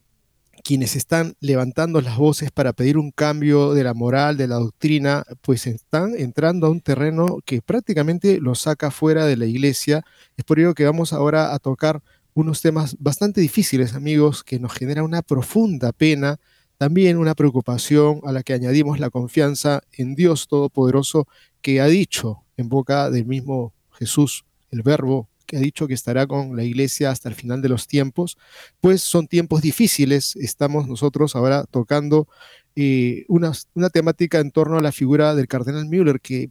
quienes 0.63 0.95
están 0.95 1.35
levantando 1.39 2.01
las 2.01 2.17
voces 2.17 2.51
para 2.51 2.73
pedir 2.73 2.97
un 2.97 3.11
cambio 3.11 3.73
de 3.73 3.83
la 3.83 3.93
moral, 3.93 4.37
de 4.37 4.47
la 4.47 4.55
doctrina, 4.55 5.23
pues 5.41 5.67
están 5.67 6.13
entrando 6.17 6.67
a 6.67 6.69
un 6.69 6.81
terreno 6.81 7.39
que 7.45 7.61
prácticamente 7.61 8.39
los 8.39 8.61
saca 8.61 8.91
fuera 8.91 9.25
de 9.25 9.37
la 9.37 9.45
iglesia. 9.45 10.03
Es 10.37 10.45
por 10.45 10.59
ello 10.59 10.73
que 10.73 10.85
vamos 10.85 11.13
ahora 11.13 11.53
a 11.53 11.59
tocar 11.59 12.01
unos 12.33 12.61
temas 12.61 12.95
bastante 12.99 13.41
difíciles, 13.41 13.95
amigos, 13.95 14.43
que 14.43 14.59
nos 14.59 14.73
genera 14.73 15.03
una 15.03 15.21
profunda 15.21 15.91
pena, 15.91 16.39
también 16.79 17.17
una 17.17 17.35
preocupación 17.35 18.21
a 18.23 18.31
la 18.31 18.41
que 18.41 18.53
añadimos 18.53 19.01
la 19.01 19.09
confianza 19.09 19.81
en 19.91 20.15
Dios 20.15 20.47
Todopoderoso 20.47 21.27
que 21.61 21.81
ha 21.81 21.87
dicho 21.87 22.45
en 22.55 22.69
boca 22.69 23.11
del 23.11 23.25
mismo 23.25 23.73
Jesús, 23.91 24.45
el 24.71 24.81
Verbo 24.81 25.27
que 25.45 25.57
ha 25.57 25.59
dicho 25.59 25.87
que 25.87 25.93
estará 25.93 26.25
con 26.25 26.55
la 26.55 26.63
iglesia 26.63 27.11
hasta 27.11 27.27
el 27.27 27.35
final 27.35 27.61
de 27.61 27.67
los 27.67 27.85
tiempos, 27.87 28.37
pues 28.79 29.01
son 29.01 29.27
tiempos 29.27 29.61
difíciles. 29.61 30.37
Estamos 30.37 30.87
nosotros 30.87 31.35
ahora 31.35 31.65
tocando 31.69 32.29
eh, 32.75 33.25
una, 33.27 33.51
temática 33.91 34.39
en 34.39 34.51
torno 34.51 34.77
a 34.77 34.81
la 34.81 34.93
figura 34.93 35.35
del 35.35 35.47
cardenal 35.47 35.85
Müller 35.87 36.21
que 36.21 36.49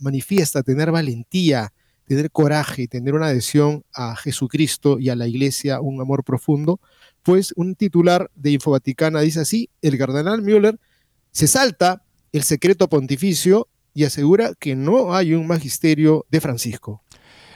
manifiesta 0.00 0.62
tener 0.62 0.90
valentía, 0.90 1.72
tener 2.04 2.30
coraje, 2.30 2.88
tener 2.88 3.14
una 3.14 3.28
adhesión 3.28 3.84
a 3.94 4.16
Jesucristo 4.16 4.98
y 4.98 5.08
a 5.08 5.16
la 5.16 5.28
iglesia, 5.28 5.80
un 5.80 5.98
amor 6.00 6.24
profundo. 6.24 6.78
Pues 7.24 7.52
un 7.56 7.74
titular 7.74 8.30
de 8.34 8.52
Infovaticana 8.52 9.20
dice 9.20 9.40
así, 9.40 9.70
el 9.82 9.98
cardenal 9.98 10.42
Müller 10.42 10.78
se 11.32 11.48
salta 11.48 12.04
el 12.32 12.42
secreto 12.42 12.88
pontificio 12.88 13.68
y 13.94 14.04
asegura 14.04 14.52
que 14.58 14.76
no 14.76 15.14
hay 15.14 15.34
un 15.34 15.46
magisterio 15.46 16.26
de 16.30 16.40
Francisco. 16.40 17.02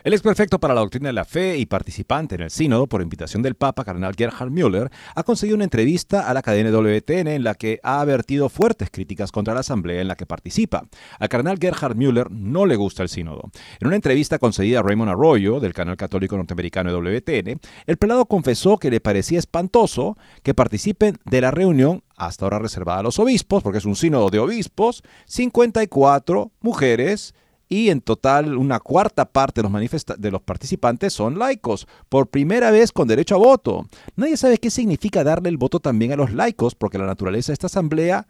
El 0.08 0.14
ex 0.14 0.22
perfecto 0.22 0.58
para 0.58 0.72
la 0.72 0.80
doctrina 0.80 1.10
de 1.10 1.12
la 1.12 1.26
fe 1.26 1.58
y 1.58 1.66
participante 1.66 2.36
en 2.36 2.40
el 2.40 2.50
sínodo 2.50 2.86
por 2.86 3.02
invitación 3.02 3.42
del 3.42 3.56
Papa, 3.56 3.84
Cardenal 3.84 4.14
Gerhard 4.16 4.50
Müller, 4.50 4.90
ha 5.14 5.22
conseguido 5.22 5.56
una 5.56 5.64
entrevista 5.64 6.30
a 6.30 6.32
la 6.32 6.40
cadena 6.40 6.70
WTN 6.70 7.28
en 7.28 7.44
la 7.44 7.54
que 7.54 7.78
ha 7.82 8.00
advertido 8.00 8.48
fuertes 8.48 8.88
críticas 8.90 9.30
contra 9.30 9.52
la 9.52 9.60
asamblea 9.60 10.00
en 10.00 10.08
la 10.08 10.16
que 10.16 10.24
participa. 10.24 10.88
Al 11.18 11.28
Cardenal 11.28 11.58
Gerhard 11.60 11.94
Müller 11.94 12.30
no 12.30 12.64
le 12.64 12.76
gusta 12.76 13.02
el 13.02 13.10
sínodo. 13.10 13.50
En 13.80 13.86
una 13.86 13.96
entrevista 13.96 14.38
concedida 14.38 14.78
a 14.78 14.82
Raymond 14.82 15.10
Arroyo, 15.10 15.60
del 15.60 15.74
canal 15.74 15.98
católico 15.98 16.38
norteamericano 16.38 16.90
WTN, 16.90 17.60
el 17.86 17.96
pelado 17.98 18.24
confesó 18.24 18.78
que 18.78 18.90
le 18.90 19.02
parecía 19.02 19.38
espantoso 19.38 20.16
que 20.42 20.54
participen 20.54 21.18
de 21.26 21.42
la 21.42 21.50
reunión 21.50 22.02
hasta 22.16 22.46
ahora 22.46 22.60
reservada 22.60 23.00
a 23.00 23.02
los 23.02 23.18
obispos, 23.18 23.62
porque 23.62 23.76
es 23.76 23.84
un 23.84 23.94
sínodo 23.94 24.30
de 24.30 24.38
obispos, 24.38 25.02
54 25.26 26.50
mujeres, 26.62 27.34
y 27.68 27.90
en 27.90 28.00
total 28.00 28.56
una 28.56 28.80
cuarta 28.80 29.26
parte 29.26 29.62
de 29.62 29.68
los, 29.68 30.04
de 30.18 30.30
los 30.30 30.42
participantes 30.42 31.12
son 31.12 31.38
laicos, 31.38 31.86
por 32.08 32.28
primera 32.28 32.70
vez 32.70 32.92
con 32.92 33.08
derecho 33.08 33.34
a 33.34 33.38
voto. 33.38 33.86
Nadie 34.16 34.36
sabe 34.36 34.58
qué 34.58 34.70
significa 34.70 35.24
darle 35.24 35.50
el 35.50 35.58
voto 35.58 35.80
también 35.80 36.12
a 36.12 36.16
los 36.16 36.32
laicos, 36.32 36.74
porque 36.74 36.98
la 36.98 37.06
naturaleza 37.06 37.48
de 37.48 37.54
esta 37.54 37.66
asamblea 37.66 38.26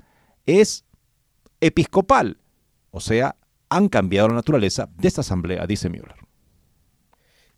es 0.47 0.85
episcopal. 1.61 2.39
O 2.91 3.01
sea, 3.01 3.37
han 3.69 3.89
cambiado 3.89 4.29
la 4.29 4.35
naturaleza 4.35 4.89
de 4.97 5.09
esta 5.09 5.21
asamblea, 5.21 5.67
dice 5.67 5.89
Müller. 5.89 6.17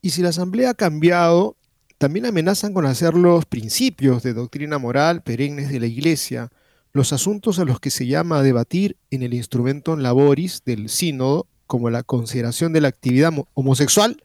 Y 0.03 0.11
si 0.11 0.23
la 0.23 0.31
asamblea 0.31 0.71
ha 0.71 0.75
cambiado, 0.75 1.57
también 1.99 2.27
amenazan 2.27 2.73
con 2.73 2.87
hacer 2.87 3.15
los 3.15 3.45
principios 3.47 4.23
de 4.23 4.35
doctrina 4.35 4.79
moral 4.79 5.23
perennes 5.23 5.71
de 5.71 5.81
la 5.81 5.87
Iglesia, 5.87 6.51
los 6.93 7.13
asuntos 7.13 7.59
a 7.59 7.65
los 7.65 7.81
que 7.81 7.91
se 7.91 8.07
llama 8.07 8.39
a 8.39 8.43
debatir 8.43 8.97
en 9.11 9.23
el 9.23 9.35
instrumento 9.35 9.97
laboris 9.97 10.63
del 10.65 10.89
sínodo 10.89 11.47
como 11.71 11.89
la 11.89 12.03
consideración 12.03 12.73
de 12.73 12.81
la 12.81 12.89
actividad 12.89 13.31
homosexual, 13.55 14.21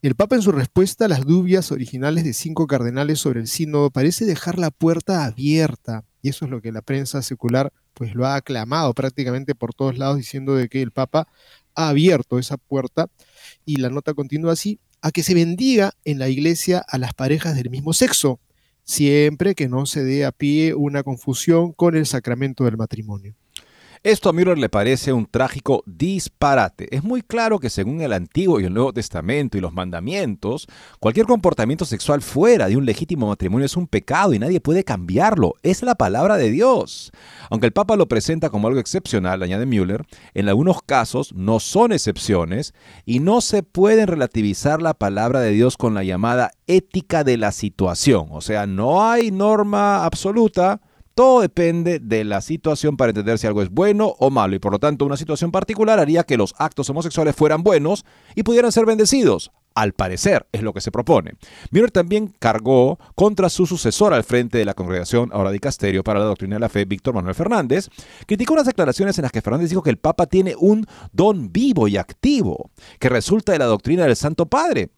el 0.00 0.14
Papa 0.14 0.36
en 0.36 0.42
su 0.42 0.52
respuesta 0.52 1.06
a 1.06 1.08
las 1.08 1.26
dudas 1.26 1.72
originales 1.72 2.22
de 2.22 2.32
cinco 2.32 2.68
cardenales 2.68 3.18
sobre 3.18 3.40
el 3.40 3.48
sínodo 3.48 3.90
parece 3.90 4.24
dejar 4.24 4.60
la 4.60 4.70
puerta 4.70 5.24
abierta, 5.24 6.04
y 6.22 6.28
eso 6.28 6.44
es 6.44 6.52
lo 6.52 6.62
que 6.62 6.70
la 6.70 6.82
prensa 6.82 7.20
secular 7.20 7.72
pues 7.94 8.14
lo 8.14 8.26
ha 8.26 8.36
aclamado 8.36 8.94
prácticamente 8.94 9.56
por 9.56 9.74
todos 9.74 9.98
lados 9.98 10.18
diciendo 10.18 10.54
de 10.54 10.68
que 10.68 10.82
el 10.82 10.92
Papa 10.92 11.26
ha 11.74 11.88
abierto 11.88 12.38
esa 12.38 12.58
puerta 12.58 13.08
y 13.64 13.78
la 13.78 13.90
nota 13.90 14.14
continúa 14.14 14.52
así, 14.52 14.78
a 15.02 15.10
que 15.10 15.24
se 15.24 15.34
bendiga 15.34 15.94
en 16.04 16.20
la 16.20 16.28
iglesia 16.28 16.78
a 16.78 16.96
las 16.98 17.12
parejas 17.12 17.56
del 17.56 17.70
mismo 17.70 17.92
sexo, 17.92 18.38
siempre 18.84 19.56
que 19.56 19.68
no 19.68 19.84
se 19.86 20.04
dé 20.04 20.24
a 20.26 20.30
pie 20.30 20.74
una 20.74 21.02
confusión 21.02 21.72
con 21.72 21.96
el 21.96 22.06
sacramento 22.06 22.62
del 22.62 22.76
matrimonio. 22.76 23.34
Esto 24.04 24.28
a 24.28 24.34
Müller 24.34 24.58
le 24.58 24.68
parece 24.68 25.14
un 25.14 25.24
trágico 25.24 25.82
disparate. 25.86 26.94
Es 26.94 27.02
muy 27.02 27.22
claro 27.22 27.58
que 27.58 27.70
según 27.70 28.02
el 28.02 28.12
Antiguo 28.12 28.60
y 28.60 28.64
el 28.66 28.74
Nuevo 28.74 28.92
Testamento 28.92 29.56
y 29.56 29.62
los 29.62 29.72
mandamientos, 29.72 30.66
cualquier 31.00 31.24
comportamiento 31.24 31.86
sexual 31.86 32.20
fuera 32.20 32.68
de 32.68 32.76
un 32.76 32.84
legítimo 32.84 33.28
matrimonio 33.28 33.64
es 33.64 33.78
un 33.78 33.86
pecado 33.86 34.34
y 34.34 34.38
nadie 34.38 34.60
puede 34.60 34.84
cambiarlo. 34.84 35.54
Es 35.62 35.82
la 35.82 35.94
palabra 35.94 36.36
de 36.36 36.50
Dios. 36.50 37.12
Aunque 37.48 37.64
el 37.64 37.72
Papa 37.72 37.96
lo 37.96 38.06
presenta 38.06 38.50
como 38.50 38.68
algo 38.68 38.78
excepcional, 38.78 39.42
añade 39.42 39.64
Müller, 39.64 40.04
en 40.34 40.50
algunos 40.50 40.82
casos 40.82 41.32
no 41.34 41.58
son 41.58 41.90
excepciones 41.90 42.74
y 43.06 43.20
no 43.20 43.40
se 43.40 43.62
pueden 43.62 44.06
relativizar 44.06 44.82
la 44.82 44.92
palabra 44.92 45.40
de 45.40 45.52
Dios 45.52 45.78
con 45.78 45.94
la 45.94 46.04
llamada 46.04 46.50
ética 46.66 47.24
de 47.24 47.38
la 47.38 47.52
situación. 47.52 48.26
O 48.32 48.42
sea, 48.42 48.66
no 48.66 49.02
hay 49.02 49.30
norma 49.30 50.04
absoluta 50.04 50.82
todo 51.14 51.40
depende 51.40 52.00
de 52.00 52.24
la 52.24 52.40
situación 52.40 52.96
para 52.96 53.10
entender 53.10 53.38
si 53.38 53.46
algo 53.46 53.62
es 53.62 53.70
bueno 53.70 54.14
o 54.18 54.30
malo 54.30 54.56
y 54.56 54.58
por 54.58 54.72
lo 54.72 54.78
tanto 54.78 55.04
una 55.04 55.16
situación 55.16 55.52
particular 55.52 56.00
haría 56.00 56.24
que 56.24 56.36
los 56.36 56.54
actos 56.58 56.90
homosexuales 56.90 57.36
fueran 57.36 57.62
buenos 57.62 58.04
y 58.34 58.42
pudieran 58.42 58.72
ser 58.72 58.84
bendecidos. 58.84 59.52
Al 59.76 59.92
parecer 59.92 60.46
es 60.52 60.62
lo 60.62 60.72
que 60.72 60.80
se 60.80 60.92
propone. 60.92 61.32
Miller 61.70 61.90
también 61.90 62.32
cargó 62.38 62.98
contra 63.16 63.48
su 63.48 63.66
sucesor 63.66 64.14
al 64.14 64.22
frente 64.22 64.58
de 64.58 64.64
la 64.64 64.74
congregación 64.74 65.30
ahora 65.32 65.50
de 65.50 65.58
Casterio 65.58 66.04
para 66.04 66.20
la 66.20 66.26
doctrina 66.26 66.56
de 66.56 66.60
la 66.60 66.68
fe, 66.68 66.84
Víctor 66.84 67.14
Manuel 67.14 67.34
Fernández, 67.34 67.88
criticó 68.26 68.52
unas 68.52 68.66
declaraciones 68.66 69.18
en 69.18 69.22
las 69.22 69.32
que 69.32 69.42
Fernández 69.42 69.70
dijo 69.70 69.82
que 69.82 69.90
el 69.90 69.98
Papa 69.98 70.26
tiene 70.26 70.54
un 70.56 70.86
don 71.12 71.52
vivo 71.52 71.88
y 71.88 71.96
activo 71.96 72.70
que 73.00 73.08
resulta 73.08 73.52
de 73.52 73.58
la 73.58 73.64
doctrina 73.66 74.04
del 74.04 74.14
Santo 74.14 74.46
Padre 74.46 74.90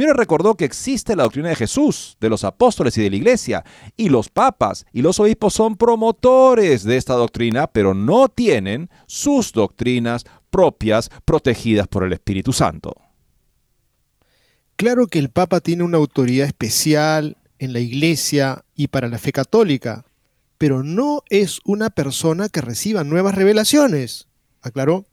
Mira 0.00 0.14
recordó 0.14 0.54
que 0.54 0.64
existe 0.64 1.14
la 1.14 1.24
doctrina 1.24 1.50
de 1.50 1.56
Jesús, 1.56 2.16
de 2.22 2.30
los 2.30 2.42
apóstoles 2.44 2.96
y 2.96 3.02
de 3.02 3.10
la 3.10 3.16
iglesia, 3.16 3.64
y 3.98 4.08
los 4.08 4.30
papas 4.30 4.86
y 4.94 5.02
los 5.02 5.20
obispos 5.20 5.52
son 5.52 5.76
promotores 5.76 6.84
de 6.84 6.96
esta 6.96 7.12
doctrina, 7.12 7.66
pero 7.66 7.92
no 7.92 8.30
tienen 8.30 8.88
sus 9.06 9.52
doctrinas 9.52 10.24
propias 10.48 11.10
protegidas 11.26 11.86
por 11.86 12.04
el 12.04 12.14
Espíritu 12.14 12.54
Santo. 12.54 12.94
Claro 14.76 15.06
que 15.06 15.18
el 15.18 15.28
Papa 15.28 15.60
tiene 15.60 15.82
una 15.82 15.98
autoridad 15.98 16.46
especial 16.46 17.36
en 17.58 17.74
la 17.74 17.80
iglesia 17.80 18.64
y 18.74 18.88
para 18.88 19.06
la 19.08 19.18
fe 19.18 19.32
católica, 19.32 20.06
pero 20.56 20.82
no 20.82 21.24
es 21.28 21.60
una 21.66 21.90
persona 21.90 22.48
que 22.48 22.62
reciba 22.62 23.04
nuevas 23.04 23.34
revelaciones, 23.34 24.28
aclaró. 24.62 25.04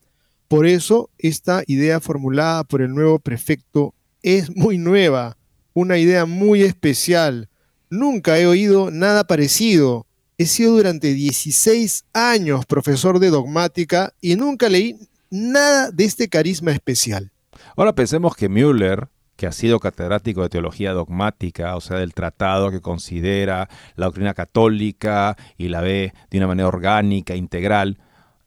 Por 0.47 0.65
eso, 0.65 1.10
esta 1.17 1.62
idea 1.67 2.00
formulada 2.00 2.63
por 2.63 2.82
el 2.82 2.95
nuevo 2.95 3.19
prefecto 3.19 3.93
es 4.35 4.53
muy 4.57 4.77
nueva, 4.77 5.37
una 5.73 5.97
idea 5.97 6.25
muy 6.25 6.63
especial. 6.63 7.47
Nunca 7.89 8.37
he 8.37 8.45
oído 8.45 8.91
nada 8.91 9.25
parecido. 9.25 10.05
He 10.37 10.47
sido 10.47 10.75
durante 10.75 11.13
16 11.13 12.03
años 12.11 12.65
profesor 12.65 13.19
de 13.19 13.29
dogmática 13.29 14.13
y 14.19 14.35
nunca 14.35 14.67
leí 14.67 14.97
nada 15.29 15.91
de 15.91 16.03
este 16.03 16.27
carisma 16.27 16.71
especial. 16.71 17.31
Ahora 17.77 17.95
pensemos 17.95 18.35
que 18.35 18.49
Müller, 18.49 19.07
que 19.37 19.47
ha 19.47 19.53
sido 19.53 19.79
catedrático 19.79 20.41
de 20.41 20.49
teología 20.49 20.91
dogmática, 20.91 21.77
o 21.77 21.81
sea, 21.81 21.97
del 21.97 22.13
tratado 22.13 22.69
que 22.69 22.81
considera 22.81 23.69
la 23.95 24.07
doctrina 24.07 24.33
católica 24.33 25.37
y 25.57 25.69
la 25.69 25.79
ve 25.79 26.13
de 26.29 26.37
una 26.37 26.47
manera 26.47 26.67
orgánica, 26.67 27.33
integral, 27.33 27.97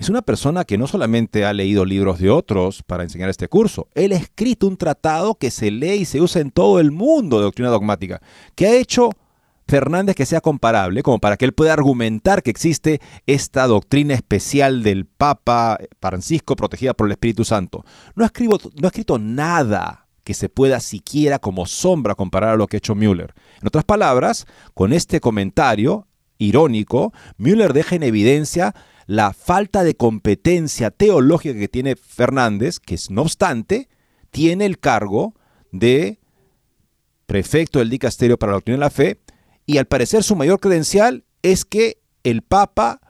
es 0.00 0.08
una 0.08 0.22
persona 0.22 0.64
que 0.64 0.78
no 0.78 0.86
solamente 0.86 1.44
ha 1.44 1.52
leído 1.52 1.84
libros 1.84 2.18
de 2.18 2.30
otros 2.30 2.82
para 2.82 3.02
enseñar 3.02 3.28
este 3.28 3.48
curso, 3.48 3.86
él 3.94 4.12
ha 4.12 4.16
escrito 4.16 4.66
un 4.66 4.78
tratado 4.78 5.34
que 5.34 5.50
se 5.50 5.70
lee 5.70 5.92
y 6.00 6.04
se 6.06 6.22
usa 6.22 6.40
en 6.40 6.50
todo 6.50 6.80
el 6.80 6.90
mundo 6.90 7.36
de 7.36 7.44
doctrina 7.44 7.68
dogmática, 7.68 8.22
que 8.54 8.66
ha 8.66 8.74
hecho 8.76 9.10
Fernández 9.68 10.16
que 10.16 10.24
sea 10.24 10.40
comparable, 10.40 11.02
como 11.02 11.18
para 11.18 11.36
que 11.36 11.44
él 11.44 11.52
pueda 11.52 11.74
argumentar 11.74 12.42
que 12.42 12.50
existe 12.50 12.98
esta 13.26 13.66
doctrina 13.66 14.14
especial 14.14 14.82
del 14.82 15.04
Papa 15.04 15.78
Francisco 16.00 16.56
protegida 16.56 16.94
por 16.94 17.06
el 17.06 17.12
Espíritu 17.12 17.44
Santo. 17.44 17.84
No 18.14 18.24
ha, 18.24 18.32
no 18.40 18.86
ha 18.86 18.86
escrito 18.86 19.18
nada 19.18 20.08
que 20.24 20.32
se 20.32 20.48
pueda 20.48 20.80
siquiera 20.80 21.38
como 21.38 21.66
sombra 21.66 22.14
comparar 22.14 22.54
a 22.54 22.56
lo 22.56 22.68
que 22.68 22.76
ha 22.76 22.78
hecho 22.78 22.94
Müller. 22.94 23.34
En 23.60 23.68
otras 23.68 23.84
palabras, 23.84 24.46
con 24.72 24.94
este 24.94 25.20
comentario 25.20 26.06
irónico, 26.38 27.12
Müller 27.36 27.74
deja 27.74 27.96
en 27.96 28.02
evidencia 28.02 28.74
la 29.10 29.32
falta 29.32 29.82
de 29.82 29.96
competencia 29.96 30.92
teológica 30.92 31.58
que 31.58 31.66
tiene 31.66 31.96
Fernández, 31.96 32.78
que 32.78 32.96
no 33.08 33.22
obstante 33.22 33.88
tiene 34.30 34.66
el 34.66 34.78
cargo 34.78 35.34
de 35.72 36.20
prefecto 37.26 37.80
del 37.80 37.90
dicasterio 37.90 38.38
para 38.38 38.52
la 38.52 38.58
doctrina 38.58 38.76
de 38.76 38.84
la 38.84 38.90
fe, 38.90 39.18
y 39.66 39.78
al 39.78 39.86
parecer 39.86 40.22
su 40.22 40.36
mayor 40.36 40.60
credencial 40.60 41.24
es 41.42 41.64
que 41.64 41.98
el 42.22 42.42
Papa 42.42 43.00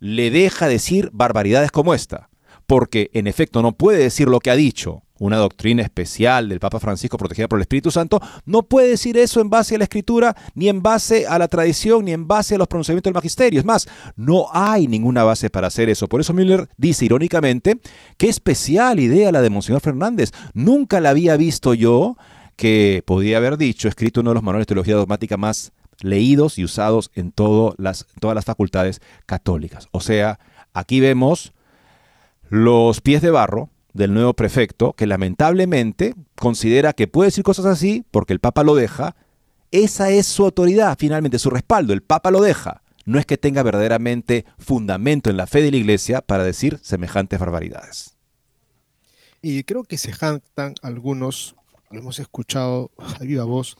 le 0.00 0.30
deja 0.30 0.68
decir 0.68 1.08
barbaridades 1.14 1.70
como 1.70 1.94
esta, 1.94 2.28
porque 2.66 3.08
en 3.14 3.26
efecto 3.26 3.62
no 3.62 3.72
puede 3.72 4.00
decir 4.00 4.28
lo 4.28 4.40
que 4.40 4.50
ha 4.50 4.54
dicho, 4.54 5.02
una 5.18 5.36
doctrina 5.36 5.82
especial 5.82 6.48
del 6.48 6.60
Papa 6.60 6.80
Francisco 6.80 7.18
protegida 7.18 7.48
por 7.48 7.58
el 7.58 7.62
Espíritu 7.62 7.90
Santo, 7.90 8.20
no 8.44 8.62
puede 8.62 8.88
decir 8.88 9.16
eso 9.16 9.40
en 9.40 9.50
base 9.50 9.74
a 9.74 9.78
la 9.78 9.84
Escritura, 9.84 10.36
ni 10.54 10.68
en 10.68 10.82
base 10.82 11.26
a 11.26 11.38
la 11.38 11.48
tradición, 11.48 12.04
ni 12.04 12.12
en 12.12 12.26
base 12.26 12.54
a 12.54 12.58
los 12.58 12.68
pronunciamientos 12.68 13.10
del 13.10 13.14
magisterio. 13.14 13.60
Es 13.60 13.66
más, 13.66 13.88
no 14.16 14.46
hay 14.52 14.86
ninguna 14.86 15.24
base 15.24 15.50
para 15.50 15.66
hacer 15.66 15.88
eso. 15.88 16.08
Por 16.08 16.20
eso 16.20 16.34
Müller 16.34 16.68
dice 16.76 17.04
irónicamente, 17.04 17.80
qué 18.16 18.28
especial 18.28 19.00
idea 19.00 19.32
la 19.32 19.42
de 19.42 19.50
Monseñor 19.50 19.80
Fernández. 19.80 20.32
Nunca 20.54 21.00
la 21.00 21.10
había 21.10 21.36
visto 21.36 21.74
yo 21.74 22.16
que 22.56 23.02
podía 23.06 23.36
haber 23.36 23.56
dicho, 23.56 23.88
escrito 23.88 24.20
uno 24.20 24.30
de 24.30 24.34
los 24.34 24.42
manuales 24.42 24.66
de 24.66 24.74
teología 24.74 24.96
dogmática 24.96 25.36
más 25.36 25.72
leídos 26.00 26.58
y 26.58 26.64
usados 26.64 27.10
en, 27.14 27.26
en 27.26 27.32
todas 27.32 27.76
las 27.78 28.44
facultades 28.44 29.00
católicas. 29.26 29.88
O 29.92 30.00
sea, 30.00 30.38
aquí 30.72 31.00
vemos 31.00 31.52
los 32.48 33.00
pies 33.00 33.22
de 33.22 33.30
barro 33.30 33.70
del 33.92 34.14
nuevo 34.14 34.34
prefecto, 34.34 34.92
que 34.92 35.06
lamentablemente 35.06 36.14
considera 36.36 36.92
que 36.92 37.08
puede 37.08 37.28
decir 37.28 37.44
cosas 37.44 37.66
así 37.66 38.04
porque 38.10 38.32
el 38.32 38.40
Papa 38.40 38.62
lo 38.62 38.74
deja, 38.74 39.16
esa 39.70 40.10
es 40.10 40.26
su 40.26 40.44
autoridad, 40.44 40.96
finalmente, 40.98 41.38
su 41.38 41.50
respaldo, 41.50 41.92
el 41.92 42.02
Papa 42.02 42.30
lo 42.30 42.40
deja. 42.40 42.82
No 43.04 43.18
es 43.18 43.26
que 43.26 43.38
tenga 43.38 43.62
verdaderamente 43.62 44.44
fundamento 44.58 45.30
en 45.30 45.36
la 45.36 45.46
fe 45.46 45.62
de 45.62 45.70
la 45.70 45.78
Iglesia 45.78 46.20
para 46.20 46.44
decir 46.44 46.78
semejantes 46.82 47.38
barbaridades. 47.38 48.18
Y 49.40 49.62
creo 49.64 49.84
que 49.84 49.98
se 49.98 50.12
jactan 50.12 50.74
algunos, 50.82 51.54
lo 51.90 52.00
hemos 52.00 52.18
escuchado 52.18 52.90
a 52.98 53.24
viva 53.24 53.44
voz, 53.44 53.76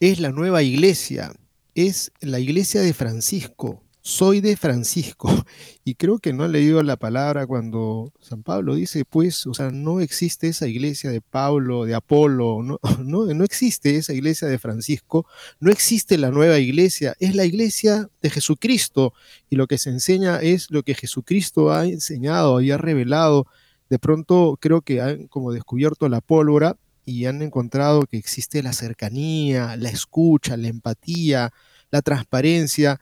es 0.00 0.20
la 0.20 0.30
nueva 0.30 0.62
iglesia, 0.62 1.32
es 1.74 2.12
la 2.20 2.38
iglesia 2.38 2.80
de 2.80 2.92
Francisco, 2.92 3.82
soy 4.02 4.40
de 4.40 4.56
Francisco. 4.56 5.30
Y 5.84 5.96
creo 5.96 6.20
que 6.20 6.32
no 6.32 6.44
han 6.44 6.52
leído 6.52 6.80
la 6.84 6.96
palabra 6.96 7.44
cuando 7.44 8.12
San 8.20 8.44
Pablo 8.44 8.76
dice, 8.76 9.04
pues, 9.04 9.48
o 9.48 9.54
sea, 9.54 9.72
no 9.72 10.00
existe 10.00 10.46
esa 10.46 10.68
iglesia 10.68 11.10
de 11.10 11.20
Pablo, 11.20 11.86
de 11.86 11.96
Apolo, 11.96 12.62
no, 12.62 12.78
no, 13.02 13.26
no 13.26 13.42
existe 13.42 13.96
esa 13.96 14.12
iglesia 14.12 14.46
de 14.46 14.60
Francisco, 14.60 15.26
no 15.58 15.72
existe 15.72 16.18
la 16.18 16.30
nueva 16.30 16.60
iglesia, 16.60 17.16
es 17.18 17.34
la 17.34 17.44
iglesia 17.44 18.08
de 18.20 18.30
Jesucristo. 18.30 19.12
Y 19.50 19.56
lo 19.56 19.66
que 19.66 19.76
se 19.76 19.90
enseña 19.90 20.36
es 20.36 20.70
lo 20.70 20.84
que 20.84 20.94
Jesucristo 20.94 21.72
ha 21.72 21.84
enseñado 21.84 22.60
y 22.60 22.70
ha 22.70 22.78
revelado. 22.78 23.48
De 23.90 23.98
pronto 23.98 24.56
creo 24.60 24.82
que 24.82 25.00
han 25.00 25.26
como 25.26 25.50
descubierto 25.50 26.08
la 26.08 26.20
pólvora 26.20 26.76
y 27.04 27.26
han 27.26 27.42
encontrado 27.42 28.06
que 28.06 28.18
existe 28.18 28.62
la 28.62 28.72
cercanía, 28.72 29.76
la 29.76 29.88
escucha, 29.88 30.56
la 30.56 30.68
empatía, 30.68 31.52
la 31.90 32.02
transparencia 32.02 33.00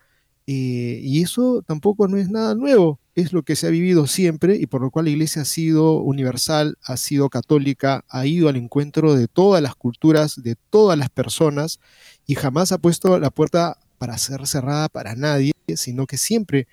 eh, 0.52 0.98
y 1.00 1.22
eso 1.22 1.62
tampoco 1.64 2.08
no 2.08 2.16
es 2.16 2.28
nada 2.28 2.56
nuevo, 2.56 2.98
es 3.14 3.32
lo 3.32 3.44
que 3.44 3.54
se 3.54 3.68
ha 3.68 3.70
vivido 3.70 4.08
siempre 4.08 4.56
y 4.56 4.66
por 4.66 4.80
lo 4.80 4.90
cual 4.90 5.04
la 5.04 5.12
iglesia 5.12 5.42
ha 5.42 5.44
sido 5.44 6.00
universal, 6.00 6.76
ha 6.82 6.96
sido 6.96 7.28
católica, 7.28 8.04
ha 8.08 8.26
ido 8.26 8.48
al 8.48 8.56
encuentro 8.56 9.14
de 9.14 9.28
todas 9.28 9.62
las 9.62 9.76
culturas, 9.76 10.42
de 10.42 10.56
todas 10.68 10.98
las 10.98 11.08
personas 11.08 11.78
y 12.26 12.34
jamás 12.34 12.72
ha 12.72 12.78
puesto 12.78 13.16
la 13.20 13.30
puerta 13.30 13.78
para 13.98 14.18
ser 14.18 14.44
cerrada 14.48 14.88
para 14.88 15.14
nadie, 15.14 15.52
sino 15.76 16.08
que 16.08 16.18
siempre, 16.18 16.66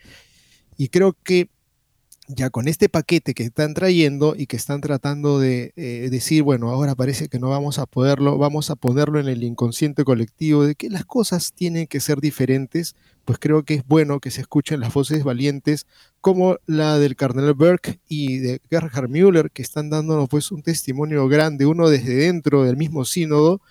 y 0.75 0.87
creo 0.87 1.15
que 1.23 1.47
ya 2.27 2.49
con 2.49 2.67
este 2.67 2.89
paquete 2.89 3.33
que 3.33 3.43
están 3.43 3.73
trayendo 3.73 4.35
y 4.37 4.47
que 4.47 4.57
están 4.57 4.81
tratando 4.81 5.39
de 5.39 5.71
eh, 5.77 6.09
decir, 6.11 6.43
bueno, 6.43 6.69
ahora 6.69 6.93
parece 6.93 7.29
que 7.29 7.39
no 7.39 7.49
vamos 7.49 7.79
a 7.79 7.85
poderlo, 7.85 8.37
vamos 8.37 8.69
a 8.69 8.75
ponerlo 8.75 9.19
en 9.19 9.29
el 9.29 9.43
inconsciente 9.43 10.03
colectivo 10.03 10.65
de 10.65 10.75
que 10.75 10.89
las 10.89 11.05
cosas 11.05 11.53
tienen 11.53 11.87
que 11.87 12.01
ser 12.01 12.19
diferentes, 12.19 12.95
pues 13.23 13.39
creo 13.39 13.63
que 13.63 13.75
es 13.75 13.87
bueno 13.87 14.19
que 14.19 14.31
se 14.31 14.41
escuchen 14.41 14.81
las 14.81 14.93
voces 14.93 15.23
valientes 15.23 15.87
como 16.19 16.57
la 16.65 16.99
del 16.99 17.15
cardenal 17.15 17.53
Burke 17.53 18.01
y 18.09 18.39
de 18.39 18.61
Gerhard 18.69 19.09
Müller, 19.09 19.49
que 19.51 19.61
están 19.61 19.89
dándonos 19.89 20.27
pues 20.27 20.51
un 20.51 20.63
testimonio 20.63 21.27
grande, 21.29 21.65
uno 21.65 21.89
desde 21.89 22.13
dentro 22.15 22.65
del 22.65 22.75
mismo 22.75 23.05
sínodo, 23.05 23.61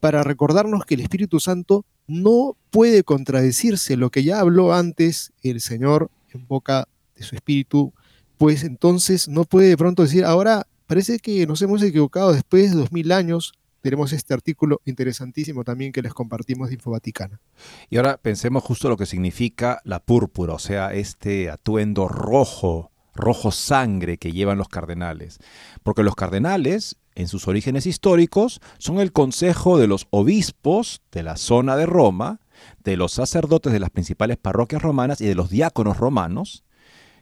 para 0.00 0.22
recordarnos 0.22 0.86
que 0.86 0.94
el 0.94 1.00
Espíritu 1.00 1.38
Santo 1.38 1.84
no 2.06 2.56
puede 2.70 3.02
contradecirse 3.02 3.96
lo 3.96 4.10
que 4.10 4.24
ya 4.24 4.40
habló 4.40 4.72
antes 4.72 5.32
el 5.42 5.60
Señor 5.60 6.10
en 6.30 6.46
boca 6.46 6.88
de 7.14 7.24
su 7.24 7.34
Espíritu 7.34 7.92
pues 8.38 8.64
entonces 8.64 9.28
no 9.28 9.44
puede 9.44 9.68
de 9.68 9.76
pronto 9.76 10.02
decir, 10.02 10.24
ahora 10.24 10.66
parece 10.86 11.18
que 11.18 11.46
nos 11.46 11.62
hemos 11.62 11.82
equivocado 11.82 12.32
después 12.32 12.70
de 12.70 12.78
dos 12.78 12.92
mil 12.92 13.12
años. 13.12 13.54
Tenemos 13.80 14.12
este 14.12 14.34
artículo 14.34 14.80
interesantísimo 14.84 15.62
también 15.62 15.92
que 15.92 16.02
les 16.02 16.12
compartimos 16.12 16.68
de 16.68 16.74
Info 16.74 16.90
Vaticana. 16.90 17.40
Y 17.88 17.98
ahora 17.98 18.16
pensemos 18.16 18.64
justo 18.64 18.88
lo 18.88 18.96
que 18.96 19.06
significa 19.06 19.80
la 19.84 20.00
púrpura, 20.00 20.54
o 20.54 20.58
sea, 20.58 20.92
este 20.92 21.50
atuendo 21.50 22.08
rojo 22.08 22.90
rojo 23.16 23.50
sangre 23.50 24.18
que 24.18 24.32
llevan 24.32 24.58
los 24.58 24.68
cardenales. 24.68 25.38
Porque 25.82 26.02
los 26.02 26.14
cardenales, 26.14 26.96
en 27.14 27.28
sus 27.28 27.48
orígenes 27.48 27.86
históricos, 27.86 28.60
son 28.78 29.00
el 29.00 29.12
consejo 29.12 29.78
de 29.78 29.88
los 29.88 30.06
obispos 30.10 31.02
de 31.10 31.22
la 31.22 31.36
zona 31.36 31.76
de 31.76 31.86
Roma, 31.86 32.40
de 32.84 32.96
los 32.96 33.12
sacerdotes 33.12 33.72
de 33.72 33.80
las 33.80 33.90
principales 33.90 34.36
parroquias 34.36 34.82
romanas 34.82 35.20
y 35.20 35.26
de 35.26 35.34
los 35.34 35.50
diáconos 35.50 35.96
romanos, 35.96 36.62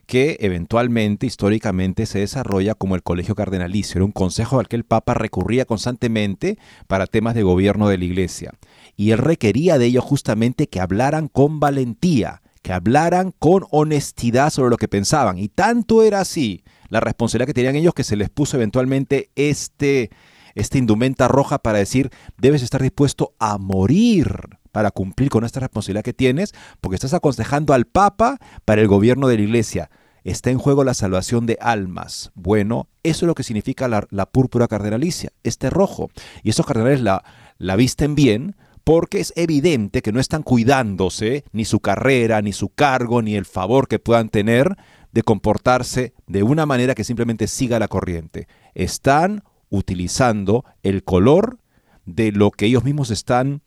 que 0.05 0.37
eventualmente, 0.41 1.27
históricamente, 1.27 2.07
se 2.07 2.21
desarrolla 2.21 2.75
como 2.75 2.95
el 2.95 3.03
colegio 3.03 3.35
cardenalicio. 3.35 3.99
Era 3.99 4.05
un 4.05 4.13
consejo 4.13 4.61
al 4.61 4.69
que 4.69 4.77
el 4.77 4.85
Papa 4.85 5.15
recurría 5.15 5.65
constantemente 5.65 6.59
para 6.87 7.07
temas 7.07 7.35
de 7.35 7.43
gobierno 7.43 7.89
de 7.89 7.99
la 7.99 8.05
Iglesia. 8.05 8.53
Y 8.97 9.11
él 9.11 9.19
requería 9.19 9.79
de 9.79 9.87
ellos 9.87 10.05
justamente 10.05 10.69
que 10.69 10.81
hablaran 10.81 11.29
con 11.29 11.61
valentía, 11.61 12.43
que 12.63 12.73
hablaran 12.73 13.33
con 13.39 13.65
honestidad 13.71 14.51
sobre 14.51 14.71
lo 14.71 14.77
que 14.77 14.89
pensaban. 14.89 15.39
Y 15.39 15.49
tanto 15.49 16.03
era 16.03 16.21
así 16.21 16.65
la 16.89 17.01
responsabilidad 17.01 17.47
que 17.47 17.55
tenían 17.55 17.77
ellos 17.77 17.95
que 17.95 18.05
se 18.05 18.17
les 18.17 18.31
puso 18.31 18.57
eventualmente 18.57 19.31
este, 19.35 20.11
esta 20.55 20.79
indumenta 20.79 21.29
roja 21.29 21.59
para 21.59 21.79
decir, 21.79 22.11
debes 22.39 22.63
estar 22.63 22.83
dispuesto 22.83 23.35
a 23.39 23.59
morir 23.59 24.59
para 24.75 24.91
cumplir 24.91 25.31
con 25.31 25.45
esta 25.45 25.61
responsabilidad 25.61 26.03
que 26.03 26.13
tienes, 26.13 26.53
porque 26.81 26.97
estás 26.97 27.15
aconsejando 27.15 27.75
al 27.75 27.85
Papa 27.85 28.39
para 28.65 28.83
el 28.83 28.89
gobierno 28.89 29.29
de 29.29 29.37
la 29.37 29.45
Iglesia. 29.45 29.89
Está 30.25 30.51
en 30.51 30.59
juego 30.59 30.83
la 30.83 30.95
salvación 30.95 31.47
de 31.47 31.57
almas. 31.61 32.33
Bueno, 32.35 32.89
eso 33.05 33.25
es 33.25 33.29
lo 33.29 33.37
que 33.37 33.45
significa 33.45 33.87
la, 33.87 34.27
púrpura 34.27 34.67
cardenalicia, 34.67 35.31
este 35.45 35.71
rojo. 35.71 36.11
Y 36.43 36.51
esos 36.51 36.67
cardenales 36.67 37.03
la, 37.03 37.23
la 37.57 37.77
visten 37.77 38.17
bien 38.17 38.57
porque 38.83 39.21
es 39.21 39.33
evidente 39.37 40.03
que 40.03 40.11
no 40.11 40.19
están 40.19 40.43
cuidándose 40.43 41.45
ni 41.53 41.65
su 41.65 41.79
carrera, 41.79 42.43
ni 42.43 42.53
su 42.53 42.69
cargo, 42.69 43.23
ni 43.23 43.37
el 43.37 43.45
favor 43.45 43.87
que 43.87 44.01
puedan 44.01 44.29
tener 44.29 44.77
de 45.13 45.23
comportarse 45.23 46.15
de 46.27 46.43
una 46.43 46.67
manera 46.67 46.97
que 46.97 47.05
simplemente 47.05 47.47
siga 47.47 47.79
la 47.79 47.87
corriente. 47.87 48.49
Están 48.75 49.45
utilizando 49.71 50.65
el 50.83 51.05
color 51.05 51.61
de 52.07 52.33
lo 52.33 52.51
que 52.51 52.67
ellos 52.67 52.83
mismos 52.83 53.13
están 53.13 53.63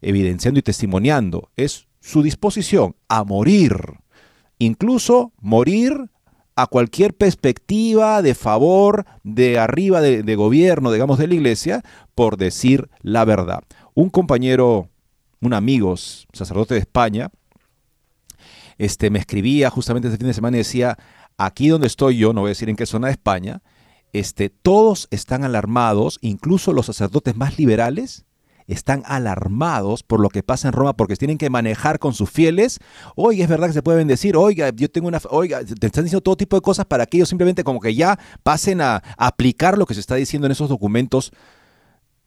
evidenciando 0.00 0.60
y 0.60 0.62
testimoniando. 0.62 1.50
Es 1.56 1.88
su 2.00 2.22
disposición 2.22 2.96
a 3.08 3.24
morir, 3.24 3.76
incluso 4.58 5.32
morir 5.40 6.10
a 6.56 6.66
cualquier 6.66 7.14
perspectiva 7.14 8.22
de 8.22 8.34
favor 8.34 9.04
de 9.22 9.58
arriba 9.58 10.00
de, 10.00 10.36
gobierno, 10.36 10.90
digamos, 10.90 11.18
de 11.18 11.26
la 11.26 11.34
iglesia, 11.34 11.82
por 12.14 12.38
decir 12.38 12.88
la 13.02 13.24
verdad. 13.26 13.62
Un 13.94 14.08
compañero, 14.08 14.88
un 15.40 15.52
amigo, 15.52 15.94
sacerdote 15.96 16.74
de 16.74 16.80
España, 16.80 17.30
este, 18.78 19.10
me 19.10 19.18
escribía 19.18 19.68
justamente 19.70 20.08
este 20.08 20.18
fin 20.18 20.28
de 20.28 20.34
semana 20.34 20.56
y 20.56 20.58
decía, 20.58 20.96
aquí 21.36 21.68
donde 21.68 21.86
estoy 21.86 22.16
yo, 22.18 22.32
no 22.32 22.42
voy 22.42 22.48
a 22.48 22.50
decir 22.50 22.70
en 22.70 22.76
qué 22.76 22.86
zona 22.86 23.08
de 23.08 23.12
España, 23.12 23.62
este, 24.12 24.48
todos 24.48 25.08
están 25.10 25.44
alarmados, 25.44 26.18
incluso 26.22 26.72
los 26.72 26.86
sacerdotes 26.86 27.36
más 27.36 27.58
liberales, 27.58 28.25
están 28.66 29.02
alarmados 29.06 30.02
por 30.02 30.20
lo 30.20 30.28
que 30.28 30.42
pasa 30.42 30.68
en 30.68 30.72
Roma 30.72 30.96
porque 30.96 31.16
tienen 31.16 31.38
que 31.38 31.50
manejar 31.50 31.98
con 31.98 32.14
sus 32.14 32.30
fieles. 32.30 32.78
Oiga, 33.14 33.44
es 33.44 33.50
verdad 33.50 33.68
que 33.68 33.72
se 33.72 33.82
pueden 33.82 34.08
decir, 34.08 34.36
oiga, 34.36 34.70
yo 34.74 34.90
tengo 34.90 35.08
una, 35.08 35.20
oiga, 35.30 35.64
te 35.64 35.86
están 35.86 36.04
diciendo 36.04 36.20
todo 36.20 36.36
tipo 36.36 36.56
de 36.56 36.62
cosas 36.62 36.86
para 36.86 37.06
que 37.06 37.18
ellos 37.18 37.28
simplemente 37.28 37.64
como 37.64 37.80
que 37.80 37.94
ya 37.94 38.18
pasen 38.42 38.80
a, 38.80 39.02
aplicar 39.16 39.78
lo 39.78 39.86
que 39.86 39.94
se 39.94 40.00
está 40.00 40.14
diciendo 40.16 40.46
en 40.46 40.52
esos 40.52 40.68
documentos, 40.68 41.32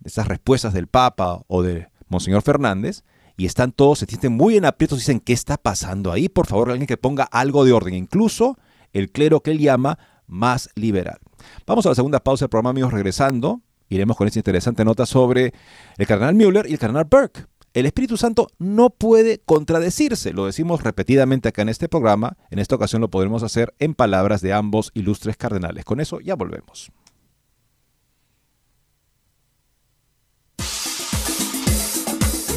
esas 0.03 0.27
respuestas 0.27 0.73
del 0.73 0.87
Papa 0.87 1.41
o 1.47 1.61
de 1.61 1.89
Monseñor 2.07 2.41
Fernández. 2.41 3.03
Y 3.37 3.45
están 3.45 3.71
todos, 3.71 3.99
se 3.99 4.05
sienten 4.05 4.33
muy 4.33 4.57
en 4.57 4.65
aprietos, 4.65 4.99
dicen, 4.99 5.21
¿qué 5.21 5.31
está 5.31 5.55
pasando 5.57 6.11
ahí? 6.11 6.27
Por 6.27 6.45
favor, 6.45 6.71
alguien 6.71 6.87
que 6.87 6.97
ponga 6.97 7.23
algo 7.23 7.63
de 7.63 7.71
orden. 7.71 7.93
Incluso 7.93 8.57
el 8.91 9.11
clero 9.11 9.39
que 9.41 9.51
él 9.51 9.59
llama 9.59 9.97
más 10.27 10.69
liberal. 10.75 11.19
Vamos 11.65 11.85
a 11.85 11.89
la 11.89 11.95
segunda 11.95 12.19
pausa 12.19 12.45
del 12.45 12.49
programa, 12.49 12.71
amigos, 12.71 12.91
regresando 12.91 13.61
iremos 13.89 14.17
con 14.17 14.27
esta 14.27 14.39
interesante 14.39 14.85
nota 14.85 15.05
sobre 15.05 15.53
el 15.97 16.07
cardenal 16.07 16.35
Müller 16.35 16.67
y 16.67 16.73
el 16.73 16.79
cardenal 16.79 17.05
Burke. 17.05 17.45
El 17.73 17.85
Espíritu 17.85 18.17
Santo 18.17 18.47
no 18.57 18.89
puede 18.89 19.41
contradecirse, 19.45 20.33
lo 20.33 20.47
decimos 20.47 20.83
repetidamente 20.83 21.49
acá 21.49 21.61
en 21.61 21.69
este 21.69 21.87
programa, 21.87 22.35
en 22.49 22.57
esta 22.57 22.75
ocasión 22.75 23.01
lo 23.01 23.09
podremos 23.09 23.43
hacer 23.43 23.75
en 23.77 23.93
palabras 23.93 24.41
de 24.41 24.53
ambos 24.53 24.89
ilustres 24.95 25.37
cardenales. 25.37 25.85
Con 25.85 25.99
eso 25.99 26.19
ya 26.19 26.35
volvemos. 26.35 26.91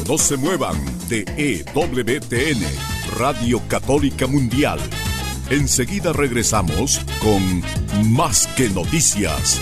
No 0.07 0.17
se 0.17 0.35
muevan 0.35 0.75
de 1.07 1.23
EWTN, 1.37 2.61
Radio 3.17 3.61
Católica 3.69 4.27
Mundial. 4.27 4.79
Enseguida 5.49 6.11
regresamos 6.11 6.99
con 7.21 8.11
Más 8.11 8.47
que 8.57 8.69
Noticias. 8.69 9.61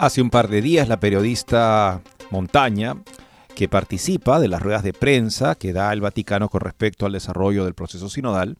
Hace 0.00 0.20
un 0.20 0.30
par 0.30 0.48
de 0.48 0.60
días 0.60 0.88
la 0.88 0.98
periodista 0.98 2.02
Montaña, 2.30 2.96
que 3.54 3.68
participa 3.68 4.40
de 4.40 4.48
las 4.48 4.60
ruedas 4.60 4.82
de 4.82 4.92
prensa 4.92 5.54
que 5.54 5.72
da 5.72 5.92
el 5.92 6.00
Vaticano 6.00 6.48
con 6.48 6.60
respecto 6.60 7.06
al 7.06 7.12
desarrollo 7.12 7.64
del 7.64 7.74
proceso 7.74 8.08
sinodal, 8.08 8.58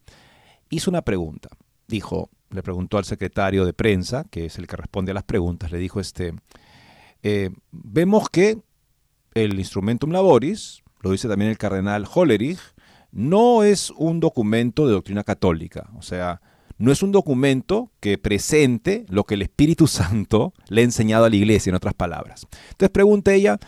hizo 0.71 0.91
una 0.91 1.03
pregunta. 1.03 1.49
Dijo, 1.89 2.31
le 2.51 2.63
preguntó 2.63 2.99
al 2.99 3.05
secretario 3.05 3.67
de 3.67 3.73
prensa, 3.73 4.25
que 4.31 4.47
es 4.47 4.59
el 4.59 4.69
que 4.69 4.77
responde 4.77 5.11
a 5.11 5.15
las 5.15 5.25
preguntas, 5.25 5.73
le 5.73 5.79
dijo 5.79 5.99
este, 6.01 6.35
eh, 7.23 7.51
vemos 7.73 8.29
que 8.31 8.59
el 9.35 9.59
Instrumentum 9.59 10.13
Laboris, 10.13 10.83
lo 11.01 11.11
dice 11.11 11.29
también 11.29 11.51
el 11.51 11.59
cardenal 11.59 12.07
Hollerich, 12.13 12.61
no 13.11 13.65
es 13.65 13.91
un 13.91 14.21
documento 14.21 14.87
de 14.87 14.93
doctrina 14.93 15.25
católica, 15.25 15.91
o 15.97 16.03
sea, 16.03 16.41
no 16.85 16.93
es 16.93 17.03
un 17.03 17.13
documento 17.13 17.91
que 18.01 18.19
presente 18.19 19.07
lo 19.09 19.25
que 19.25 19.35
el 19.35 19.43
Espíritu 19.43 19.87
Santo 19.89 20.53
le 20.69 20.83
ha 20.83 20.85
enseñado 20.85 21.25
a 21.25 21.31
la 21.31 21.37
iglesia, 21.37 21.71
en 21.71 21.77
otras 21.77 21.95
palabras. 21.95 22.47
Entonces 22.71 22.91
pregunta 22.91 23.33
ella, 23.33 23.59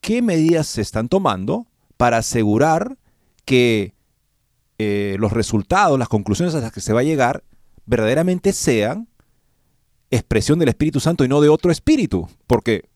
¿qué 0.00 0.22
medidas 0.22 0.66
se 0.66 0.82
están 0.82 1.08
tomando 1.08 1.66
para 1.96 2.18
asegurar 2.18 2.98
que 3.44 3.94
eh, 4.78 5.16
los 5.18 5.32
resultados, 5.32 5.98
las 5.98 6.08
conclusiones 6.08 6.54
a 6.54 6.60
las 6.60 6.72
que 6.72 6.80
se 6.80 6.92
va 6.92 7.00
a 7.00 7.04
llegar, 7.04 7.44
verdaderamente 7.86 8.52
sean 8.52 9.08
expresión 10.10 10.58
del 10.58 10.68
Espíritu 10.68 11.00
Santo 11.00 11.24
y 11.24 11.28
no 11.28 11.40
de 11.40 11.48
otro 11.48 11.70
espíritu? 11.70 12.28
Porque 12.46 12.88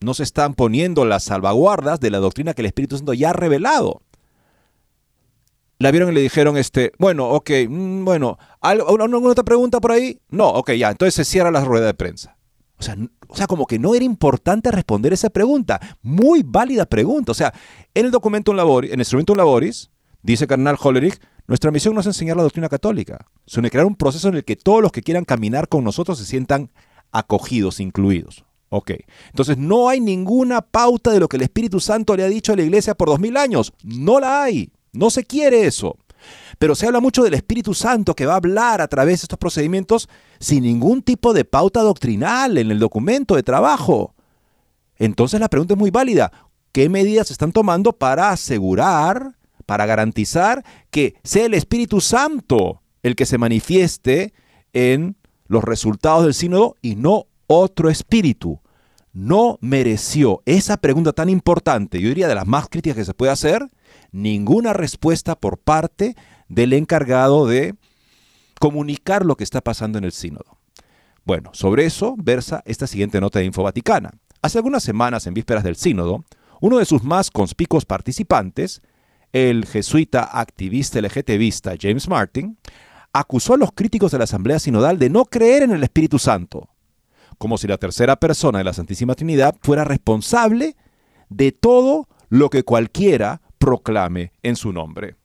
no 0.00 0.14
se 0.14 0.22
están 0.22 0.54
poniendo 0.54 1.04
las 1.04 1.24
salvaguardas 1.24 2.00
de 2.00 2.10
la 2.10 2.18
doctrina 2.18 2.54
que 2.54 2.62
el 2.62 2.66
Espíritu 2.66 2.96
Santo 2.96 3.14
ya 3.14 3.30
ha 3.30 3.32
revelado. 3.32 4.02
La 5.78 5.90
vieron 5.90 6.10
y 6.10 6.14
le 6.14 6.22
dijeron, 6.22 6.56
este, 6.56 6.92
bueno, 6.98 7.28
ok, 7.28 7.50
mm, 7.68 8.04
bueno, 8.04 8.38
¿alguna 8.60 9.28
otra 9.28 9.44
pregunta 9.44 9.80
por 9.80 9.92
ahí? 9.92 10.20
No, 10.30 10.48
ok, 10.48 10.72
ya, 10.72 10.90
entonces 10.90 11.14
se 11.14 11.24
cierra 11.24 11.50
la 11.50 11.64
rueda 11.64 11.86
de 11.86 11.94
prensa. 11.94 12.36
O 12.78 12.82
sea, 12.82 12.96
o 13.28 13.36
sea, 13.36 13.46
como 13.46 13.66
que 13.66 13.78
no 13.78 13.94
era 13.94 14.04
importante 14.04 14.70
responder 14.70 15.12
esa 15.12 15.30
pregunta. 15.30 15.80
Muy 16.02 16.42
válida 16.44 16.86
pregunta. 16.86 17.32
O 17.32 17.34
sea, 17.34 17.52
en 17.94 18.06
el 18.06 18.10
documento 18.10 18.50
en 18.50 18.58
Laboris, 18.58 18.90
en 18.90 18.94
el 18.94 19.00
instrumento 19.00 19.34
Laboris, 19.34 19.90
dice 20.22 20.46
Carnal 20.46 20.76
Hollerich, 20.80 21.20
nuestra 21.46 21.70
misión 21.70 21.94
no 21.94 22.00
es 22.00 22.06
enseñar 22.06 22.36
la 22.36 22.42
doctrina 22.42 22.68
católica, 22.68 23.26
sino 23.46 23.68
crear 23.70 23.86
un 23.86 23.96
proceso 23.96 24.28
en 24.28 24.36
el 24.36 24.44
que 24.44 24.56
todos 24.56 24.82
los 24.82 24.92
que 24.92 25.02
quieran 25.02 25.24
caminar 25.24 25.68
con 25.68 25.84
nosotros 25.84 26.18
se 26.18 26.24
sientan 26.24 26.70
acogidos, 27.12 27.80
incluidos. 27.80 28.44
Ok, 28.68 28.92
entonces 29.28 29.56
no 29.56 29.88
hay 29.88 30.00
ninguna 30.00 30.60
pauta 30.60 31.12
de 31.12 31.20
lo 31.20 31.28
que 31.28 31.36
el 31.36 31.44
Espíritu 31.44 31.78
Santo 31.78 32.16
le 32.16 32.24
ha 32.24 32.28
dicho 32.28 32.52
a 32.52 32.56
la 32.56 32.62
iglesia 32.62 32.96
por 32.96 33.08
dos 33.08 33.20
mil 33.20 33.36
años. 33.36 33.72
No 33.84 34.18
la 34.18 34.42
hay. 34.42 34.72
No 34.96 35.10
se 35.10 35.24
quiere 35.24 35.66
eso. 35.66 35.96
Pero 36.58 36.74
se 36.74 36.86
habla 36.86 37.00
mucho 37.00 37.22
del 37.22 37.34
Espíritu 37.34 37.74
Santo 37.74 38.14
que 38.14 38.26
va 38.26 38.34
a 38.34 38.36
hablar 38.36 38.80
a 38.80 38.88
través 38.88 39.20
de 39.20 39.24
estos 39.24 39.38
procedimientos 39.38 40.08
sin 40.40 40.64
ningún 40.64 41.02
tipo 41.02 41.32
de 41.32 41.44
pauta 41.44 41.80
doctrinal 41.82 42.58
en 42.58 42.70
el 42.70 42.78
documento 42.78 43.36
de 43.36 43.42
trabajo. 43.42 44.14
Entonces 44.96 45.40
la 45.40 45.48
pregunta 45.48 45.74
es 45.74 45.78
muy 45.78 45.90
válida. 45.90 46.32
¿Qué 46.72 46.88
medidas 46.88 47.28
se 47.28 47.34
están 47.34 47.52
tomando 47.52 47.92
para 47.92 48.30
asegurar, 48.30 49.36
para 49.66 49.86
garantizar 49.86 50.64
que 50.90 51.14
sea 51.22 51.46
el 51.46 51.54
Espíritu 51.54 52.00
Santo 52.00 52.82
el 53.02 53.14
que 53.14 53.26
se 53.26 53.38
manifieste 53.38 54.32
en 54.72 55.16
los 55.46 55.62
resultados 55.62 56.24
del 56.24 56.34
sínodo 56.34 56.76
y 56.82 56.96
no 56.96 57.26
otro 57.46 57.88
espíritu? 57.88 58.60
No 59.12 59.58
mereció 59.62 60.42
esa 60.44 60.76
pregunta 60.76 61.12
tan 61.14 61.30
importante, 61.30 62.00
yo 62.00 62.08
diría 62.08 62.28
de 62.28 62.34
las 62.34 62.46
más 62.46 62.68
críticas 62.68 62.98
que 62.98 63.04
se 63.06 63.14
puede 63.14 63.32
hacer, 63.32 63.66
ninguna 64.12 64.72
respuesta 64.72 65.34
por 65.34 65.58
parte 65.58 66.16
del 66.48 66.72
encargado 66.72 67.46
de 67.46 67.74
comunicar 68.60 69.24
lo 69.24 69.36
que 69.36 69.44
está 69.44 69.60
pasando 69.60 69.98
en 69.98 70.04
el 70.04 70.12
sínodo. 70.12 70.58
Bueno, 71.24 71.50
sobre 71.52 71.84
eso 71.84 72.14
versa 72.18 72.62
esta 72.66 72.86
siguiente 72.86 73.20
nota 73.20 73.40
de 73.40 73.46
Info 73.46 73.62
Vaticana. 73.62 74.12
Hace 74.42 74.58
algunas 74.58 74.82
semanas, 74.82 75.26
en 75.26 75.34
vísperas 75.34 75.64
del 75.64 75.76
sínodo, 75.76 76.24
uno 76.60 76.78
de 76.78 76.84
sus 76.84 77.02
más 77.02 77.30
conspicuos 77.30 77.84
participantes, 77.84 78.80
el 79.32 79.66
jesuita 79.66 80.38
activista 80.38 81.00
LGTBista 81.00 81.74
James 81.80 82.08
Martin, 82.08 82.56
acusó 83.12 83.54
a 83.54 83.58
los 83.58 83.72
críticos 83.72 84.12
de 84.12 84.18
la 84.18 84.24
Asamblea 84.24 84.58
Sinodal 84.58 84.98
de 84.98 85.10
no 85.10 85.24
creer 85.24 85.64
en 85.64 85.72
el 85.72 85.82
Espíritu 85.82 86.18
Santo, 86.18 86.68
como 87.38 87.58
si 87.58 87.66
la 87.66 87.78
tercera 87.78 88.16
persona 88.16 88.58
de 88.58 88.64
la 88.64 88.72
Santísima 88.72 89.14
Trinidad 89.14 89.56
fuera 89.60 89.84
responsable 89.84 90.76
de 91.28 91.52
todo 91.52 92.08
lo 92.28 92.50
que 92.50 92.62
cualquiera 92.62 93.42
proclame 93.66 94.30
en 94.44 94.54
su 94.54 94.72
nombre. 94.72 95.16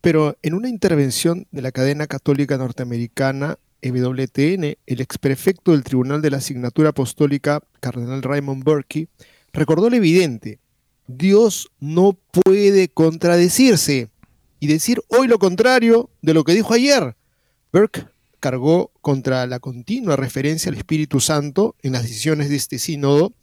Pero 0.00 0.38
en 0.42 0.54
una 0.54 0.70
intervención 0.70 1.46
de 1.50 1.60
la 1.60 1.70
cadena 1.70 2.06
católica 2.06 2.56
norteamericana 2.56 3.58
EWTN, 3.82 4.78
el 4.86 5.00
exprefecto 5.02 5.72
del 5.72 5.84
Tribunal 5.84 6.22
de 6.22 6.30
la 6.30 6.38
Asignatura 6.38 6.88
Apostólica, 6.88 7.60
Cardenal 7.80 8.22
Raymond 8.22 8.64
Burke, 8.64 9.08
recordó 9.52 9.90
lo 9.90 9.96
evidente. 9.96 10.58
Dios 11.06 11.70
no 11.80 12.16
puede 12.32 12.88
contradecirse 12.88 14.08
y 14.58 14.66
decir 14.66 15.02
hoy 15.08 15.28
lo 15.28 15.38
contrario 15.38 16.08
de 16.22 16.32
lo 16.32 16.44
que 16.44 16.54
dijo 16.54 16.72
ayer. 16.72 17.14
Burke 17.74 18.06
cargó 18.40 18.90
contra 19.02 19.46
la 19.46 19.58
continua 19.58 20.16
referencia 20.16 20.70
al 20.70 20.78
Espíritu 20.78 21.20
Santo 21.20 21.76
en 21.82 21.92
las 21.92 22.04
decisiones 22.04 22.48
de 22.48 22.56
este 22.56 22.78
sínodo 22.78 23.34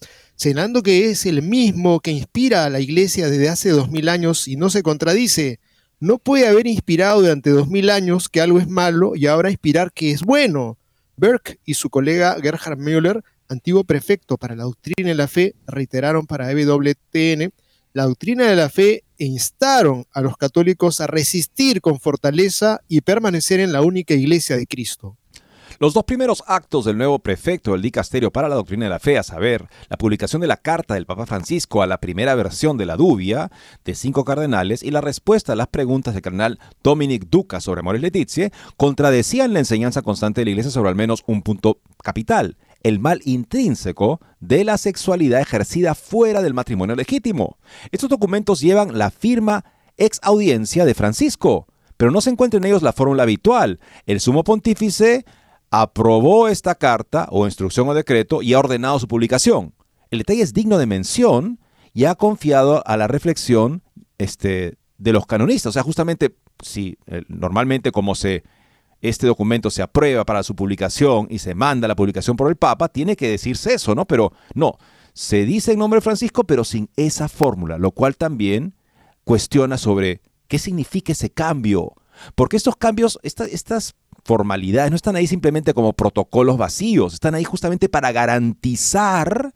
señalando 0.44 0.84
que 0.84 1.10
es 1.10 1.26
el 1.26 1.42
mismo 1.42 2.02
que 2.02 2.12
inspira 2.12 2.66
a 2.66 2.70
la 2.70 2.82
Iglesia 2.82 3.30
desde 3.30 3.48
hace 3.48 3.70
dos 3.70 3.90
mil 3.90 4.10
años 4.10 4.50
y 4.50 4.58
no 4.58 4.70
se 4.70 4.84
contradice. 4.84 5.62
No 6.02 6.18
puede 6.18 6.50
haber 6.50 6.68
inspirado 6.68 7.22
durante 7.22 7.50
dos 7.50 7.70
mil 7.70 7.90
años 7.90 8.28
que 8.28 8.42
algo 8.42 8.60
es 8.60 8.68
malo 8.68 9.16
y 9.16 9.28
ahora 9.28 9.52
inspirar 9.52 9.94
que 9.94 10.12
es 10.12 10.22
bueno. 10.22 10.78
Burke 11.16 11.60
y 11.64 11.76
su 11.76 11.90
colega 11.90 12.36
Gerhard 12.42 12.78
Müller, 12.78 13.24
antiguo 13.48 13.86
prefecto 13.86 14.38
para 14.38 14.58
la 14.58 14.64
doctrina 14.64 15.08
de 15.08 15.16
la 15.16 15.30
fe, 15.30 15.56
reiteraron 15.66 16.28
para 16.28 16.52
EWTN 16.52 17.54
la 17.94 18.04
doctrina 18.04 18.46
de 18.50 18.58
la 18.58 18.68
fe 18.68 19.06
e 19.18 19.26
instaron 19.26 20.06
a 20.12 20.20
los 20.20 20.36
católicos 20.36 21.00
a 21.00 21.08
resistir 21.08 21.80
con 21.80 22.02
fortaleza 22.02 22.82
y 22.90 23.00
permanecer 23.00 23.62
en 23.62 23.72
la 23.72 23.82
única 23.82 24.14
iglesia 24.14 24.58
de 24.58 24.68
Cristo. 24.68 25.16
Los 25.80 25.94
dos 25.94 26.04
primeros 26.04 26.44
actos 26.48 26.86
del 26.86 26.98
nuevo 26.98 27.20
prefecto 27.20 27.72
del 27.72 27.82
Dicasterio 27.82 28.32
para 28.32 28.48
la 28.48 28.56
Doctrina 28.56 28.86
de 28.86 28.90
la 28.90 29.00
Fe, 29.00 29.18
a 29.18 29.24
saber, 29.24 29.68
la 29.90 29.98
publicación 29.98 30.42
de 30.42 30.48
la 30.48 30.58
carta 30.58 30.94
del 30.94 31.06
Papa 31.06 31.26
Francisco 31.26 31.82
a 31.82 31.88
la 31.88 32.00
primera 32.00 32.36
versión 32.36 32.78
de 32.78 32.86
la 32.86 32.96
Dubia 32.96 33.52
de 33.84 33.96
cinco 33.96 34.24
cardenales 34.24 34.84
y 34.84 34.92
la 34.92 35.02
respuesta 35.02 35.54
a 35.54 35.56
las 35.56 35.68
preguntas 35.68 36.14
del 36.14 36.22
cardenal 36.24 36.60
Dominic 36.84 37.28
Duca 37.30 37.60
sobre 37.60 37.80
Amores 37.80 38.02
Letizie, 38.02 38.52
contradecían 38.78 39.54
la 39.54 39.60
enseñanza 39.60 40.02
constante 40.02 40.42
de 40.42 40.46
la 40.46 40.52
Iglesia 40.52 40.72
sobre 40.72 40.90
al 40.90 40.96
menos 40.96 41.24
un 41.28 41.42
punto 41.42 41.80
capital, 42.04 42.58
el 42.84 43.00
mal 43.00 43.22
intrínseco 43.26 44.20
de 44.40 44.64
la 44.64 44.78
sexualidad 44.78 45.42
ejercida 45.42 45.96
fuera 45.96 46.42
del 46.42 46.54
matrimonio 46.54 46.96
legítimo. 46.96 47.58
Estos 47.92 48.10
documentos 48.10 48.60
llevan 48.60 48.98
la 48.98 49.10
firma 49.10 49.66
ex 49.98 50.20
audiencia 50.22 50.86
de 50.86 50.94
Francisco, 50.94 51.68
pero 51.98 52.12
no 52.12 52.22
se 52.22 52.30
encuentra 52.30 52.58
en 52.58 52.66
ellos 52.66 52.84
la 52.84 52.94
fórmula 52.94 53.24
habitual. 53.24 53.80
El 54.06 54.20
sumo 54.20 54.44
pontífice 54.44 55.26
aprobó 55.76 56.50
esta 56.50 56.76
carta 56.76 57.28
o 57.32 57.48
instrucción 57.48 57.90
o 57.90 57.96
decreto 57.96 58.44
y 58.44 58.54
ha 58.54 58.60
ordenado 58.60 59.00
su 59.00 59.08
publicación. 59.08 59.74
El 60.12 60.20
detalle 60.20 60.44
es 60.44 60.54
digno 60.54 60.78
de 60.78 60.86
mención 60.86 61.60
y 61.96 62.06
ha 62.06 62.14
confiado 62.14 62.84
a 62.86 62.96
la 62.96 63.08
reflexión 63.08 63.82
este, 64.20 64.78
de 65.00 65.14
los 65.14 65.26
canonistas. 65.26 65.72
O 65.72 65.74
sea, 65.74 65.82
justamente, 65.82 66.36
si 66.62 67.00
eh, 67.08 67.24
normalmente 67.28 67.92
como 67.92 68.14
se, 68.14 68.44
este 69.02 69.26
documento 69.26 69.72
se 69.72 69.82
aprueba 69.82 70.26
para 70.26 70.44
su 70.44 70.56
publicación 70.56 71.26
y 71.32 71.40
se 71.40 71.56
manda 71.56 71.88
la 71.88 71.96
publicación 71.96 72.38
por 72.38 72.50
el 72.50 72.56
Papa, 72.56 72.90
tiene 72.90 73.16
que 73.16 73.30
decirse 73.30 73.74
eso, 73.74 73.96
¿no? 73.96 74.06
Pero 74.06 74.32
no, 74.54 74.78
se 75.14 75.44
dice 75.44 75.72
en 75.72 75.80
nombre 75.80 75.98
de 75.98 76.02
Francisco, 76.02 76.44
pero 76.44 76.64
sin 76.66 76.88
esa 76.98 77.28
fórmula, 77.28 77.80
lo 77.80 77.90
cual 77.90 78.16
también 78.16 78.76
cuestiona 79.24 79.80
sobre 79.80 80.22
qué 80.48 80.60
significa 80.60 81.14
ese 81.14 81.32
cambio. 81.32 81.94
Porque 82.36 82.58
estos 82.58 82.76
cambios, 82.76 83.20
estas 83.24 83.96
formalidades, 84.24 84.90
no 84.90 84.96
están 84.96 85.16
ahí 85.16 85.28
simplemente 85.28 85.74
como 85.74 85.94
protocolos 85.94 86.58
vacíos, 86.58 87.14
están 87.14 87.36
ahí 87.36 87.44
justamente 87.44 87.90
para 87.90 88.12
garantizar 88.12 89.54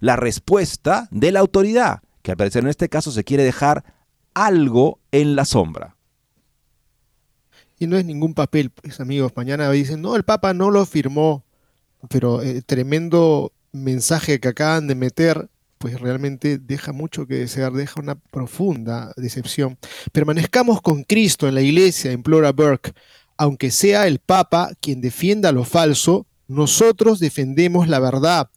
la 0.00 0.16
respuesta 0.16 1.08
de 1.10 1.32
la 1.32 1.40
autoridad, 1.40 2.00
que 2.22 2.30
al 2.30 2.36
parecer 2.36 2.62
en 2.62 2.70
este 2.70 2.88
caso 2.88 3.12
se 3.12 3.24
quiere 3.24 3.44
dejar 3.44 3.84
algo 4.34 4.98
en 5.12 5.36
la 5.36 5.44
sombra. 5.44 5.96
Y 7.78 7.86
no 7.86 7.96
es 7.96 8.04
ningún 8.04 8.34
papel, 8.34 8.70
pues 8.70 9.00
amigos, 9.00 9.32
mañana 9.36 9.70
dicen, 9.70 10.02
no, 10.02 10.16
el 10.16 10.22
Papa 10.22 10.52
no 10.52 10.70
lo 10.70 10.84
firmó, 10.86 11.44
pero 12.08 12.42
el 12.42 12.58
eh, 12.58 12.62
tremendo 12.62 13.52
mensaje 13.72 14.40
que 14.40 14.48
acaban 14.48 14.86
de 14.86 14.94
meter, 14.94 15.48
pues 15.78 15.98
realmente 15.98 16.58
deja 16.58 16.92
mucho 16.92 17.26
que 17.26 17.36
desear, 17.36 17.72
deja 17.72 18.00
una 18.00 18.16
profunda 18.16 19.12
decepción. 19.16 19.78
Permanezcamos 20.12 20.82
con 20.82 21.04
Cristo 21.04 21.48
en 21.48 21.54
la 21.54 21.62
iglesia, 21.62 22.12
implora 22.12 22.52
Burke 22.52 22.92
aunque 23.40 23.70
sea 23.70 24.06
el 24.06 24.18
Papa 24.18 24.72
quien 24.82 25.00
defienda 25.00 25.50
lo 25.50 25.64
falso, 25.64 26.26
nosotros 26.46 27.20
defendemos 27.20 27.88
la 27.88 27.98
verdad. 27.98 28.50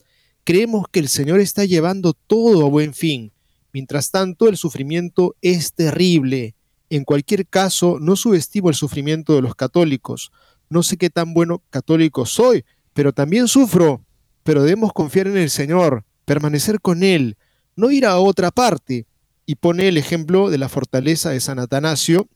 Creemos 0.43 0.87
que 0.91 0.99
el 0.99 1.07
Señor 1.07 1.39
está 1.39 1.63
llevando 1.63 2.11
todo 2.11 2.65
a 2.65 2.69
buen 2.69 2.93
fin. 2.93 3.31
Mientras 3.71 4.11
tanto, 4.11 4.49
el 4.49 4.57
sufrimiento 4.57 5.37
es 5.41 5.71
terrible. 5.73 6.55
En 6.89 7.05
cualquier 7.05 7.47
caso, 7.47 7.97
no 8.01 8.17
subestimo 8.17 8.67
el 8.67 8.75
sufrimiento 8.75 9.35
de 9.35 9.41
los 9.41 9.55
católicos. 9.55 10.33
No 10.69 10.83
sé 10.83 10.97
qué 10.97 11.09
tan 11.09 11.33
bueno 11.33 11.63
católico 11.69 12.25
soy, 12.25 12.65
pero 12.93 13.13
también 13.13 13.47
sufro. 13.47 14.03
Pero 14.43 14.63
debemos 14.63 14.91
confiar 14.91 15.27
en 15.27 15.37
el 15.37 15.49
Señor, 15.49 16.03
permanecer 16.25 16.81
con 16.81 17.03
Él, 17.03 17.37
no 17.77 17.89
ir 17.89 18.05
a 18.05 18.19
otra 18.19 18.51
parte. 18.51 19.07
Y 19.45 19.55
pone 19.55 19.87
el 19.87 19.97
ejemplo 19.97 20.49
de 20.49 20.57
la 20.57 20.67
fortaleza 20.67 21.29
de 21.29 21.39
San 21.39 21.59
Atanasio, 21.59 22.27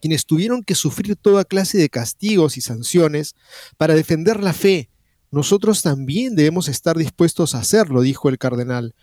quienes 0.00 0.26
tuvieron 0.26 0.62
que 0.62 0.74
sufrir 0.74 1.16
toda 1.16 1.44
clase 1.44 1.78
de 1.78 1.88
castigos 1.88 2.56
y 2.56 2.60
sanciones 2.60 3.34
para 3.76 3.94
defender 3.94 4.42
la 4.42 4.52
fe. 4.52 4.88
Nosotros 5.30 5.82
también 5.82 6.34
debemos 6.34 6.68
estar 6.68 6.96
dispuestos 6.96 7.54
a 7.54 7.58
hacerlo, 7.58 8.00
dijo 8.00 8.28
el 8.28 8.38
cardenal. 8.38 8.94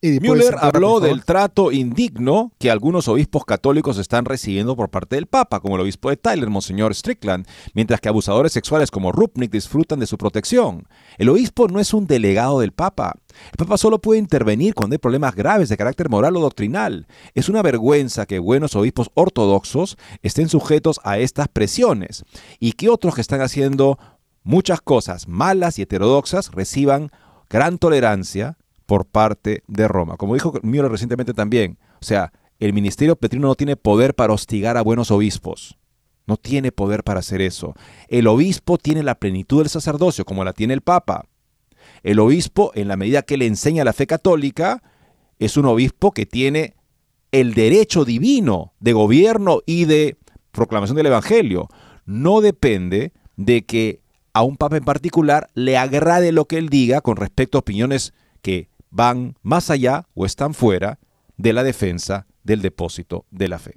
Müller 0.00 0.54
habló 0.60 1.00
del 1.00 1.24
trato 1.24 1.72
indigno 1.72 2.52
que 2.58 2.70
algunos 2.70 3.08
obispos 3.08 3.44
católicos 3.44 3.98
están 3.98 4.26
recibiendo 4.26 4.76
por 4.76 4.90
parte 4.90 5.16
del 5.16 5.26
Papa, 5.26 5.58
como 5.58 5.74
el 5.74 5.80
obispo 5.80 6.08
de 6.08 6.16
Tyler, 6.16 6.48
Monseñor 6.48 6.94
Strickland, 6.94 7.48
mientras 7.74 8.00
que 8.00 8.08
abusadores 8.08 8.52
sexuales 8.52 8.92
como 8.92 9.10
Rupnik 9.10 9.50
disfrutan 9.50 9.98
de 9.98 10.06
su 10.06 10.16
protección. 10.16 10.86
El 11.16 11.28
obispo 11.30 11.66
no 11.66 11.80
es 11.80 11.92
un 11.94 12.06
delegado 12.06 12.60
del 12.60 12.70
Papa. 12.70 13.16
El 13.50 13.56
Papa 13.56 13.76
solo 13.76 14.00
puede 14.00 14.20
intervenir 14.20 14.74
cuando 14.74 14.94
hay 14.94 14.98
problemas 14.98 15.34
graves 15.34 15.68
de 15.68 15.76
carácter 15.76 16.08
moral 16.08 16.36
o 16.36 16.40
doctrinal. 16.40 17.08
Es 17.34 17.48
una 17.48 17.62
vergüenza 17.62 18.24
que 18.26 18.38
buenos 18.38 18.76
obispos 18.76 19.10
ortodoxos 19.14 19.96
estén 20.22 20.48
sujetos 20.48 21.00
a 21.02 21.18
estas 21.18 21.48
presiones 21.48 22.24
y 22.60 22.72
que 22.72 22.88
otros 22.88 23.16
que 23.16 23.20
están 23.20 23.40
haciendo 23.40 23.98
muchas 24.44 24.80
cosas 24.80 25.26
malas 25.26 25.78
y 25.78 25.82
heterodoxas 25.82 26.52
reciban 26.52 27.10
gran 27.50 27.78
tolerancia 27.78 28.57
por 28.88 29.04
parte 29.04 29.62
de 29.66 29.86
Roma. 29.86 30.16
Como 30.16 30.32
dijo 30.32 30.54
Müller 30.62 30.90
recientemente 30.90 31.34
también, 31.34 31.76
o 32.00 32.04
sea, 32.04 32.32
el 32.58 32.72
ministerio 32.72 33.16
petrino 33.16 33.46
no 33.46 33.54
tiene 33.54 33.76
poder 33.76 34.14
para 34.14 34.32
hostigar 34.32 34.78
a 34.78 34.82
buenos 34.82 35.10
obispos. 35.10 35.76
No 36.26 36.38
tiene 36.38 36.72
poder 36.72 37.04
para 37.04 37.20
hacer 37.20 37.42
eso. 37.42 37.74
El 38.08 38.26
obispo 38.26 38.78
tiene 38.78 39.02
la 39.02 39.16
plenitud 39.16 39.58
del 39.58 39.68
sacerdocio, 39.68 40.24
como 40.24 40.42
la 40.42 40.54
tiene 40.54 40.72
el 40.72 40.80
Papa. 40.80 41.26
El 42.02 42.18
obispo, 42.18 42.72
en 42.74 42.88
la 42.88 42.96
medida 42.96 43.20
que 43.20 43.36
le 43.36 43.44
enseña 43.44 43.84
la 43.84 43.92
fe 43.92 44.06
católica, 44.06 44.82
es 45.38 45.58
un 45.58 45.66
obispo 45.66 46.12
que 46.12 46.24
tiene 46.24 46.74
el 47.30 47.52
derecho 47.52 48.06
divino 48.06 48.72
de 48.80 48.94
gobierno 48.94 49.60
y 49.66 49.84
de 49.84 50.16
proclamación 50.50 50.96
del 50.96 51.06
Evangelio. 51.06 51.68
No 52.06 52.40
depende 52.40 53.12
de 53.36 53.66
que 53.66 54.00
a 54.32 54.40
un 54.40 54.56
papa 54.56 54.78
en 54.78 54.84
particular 54.84 55.50
le 55.52 55.76
agrade 55.76 56.32
lo 56.32 56.46
que 56.46 56.56
él 56.56 56.70
diga 56.70 57.02
con 57.02 57.16
respecto 57.16 57.58
a 57.58 57.60
opiniones 57.60 58.14
que 58.40 58.70
van 58.90 59.36
más 59.42 59.70
allá 59.70 60.06
o 60.14 60.26
están 60.26 60.54
fuera 60.54 60.98
de 61.36 61.52
la 61.52 61.62
defensa 61.62 62.26
del 62.42 62.62
depósito 62.62 63.26
de 63.30 63.48
la 63.48 63.58
fe. 63.58 63.74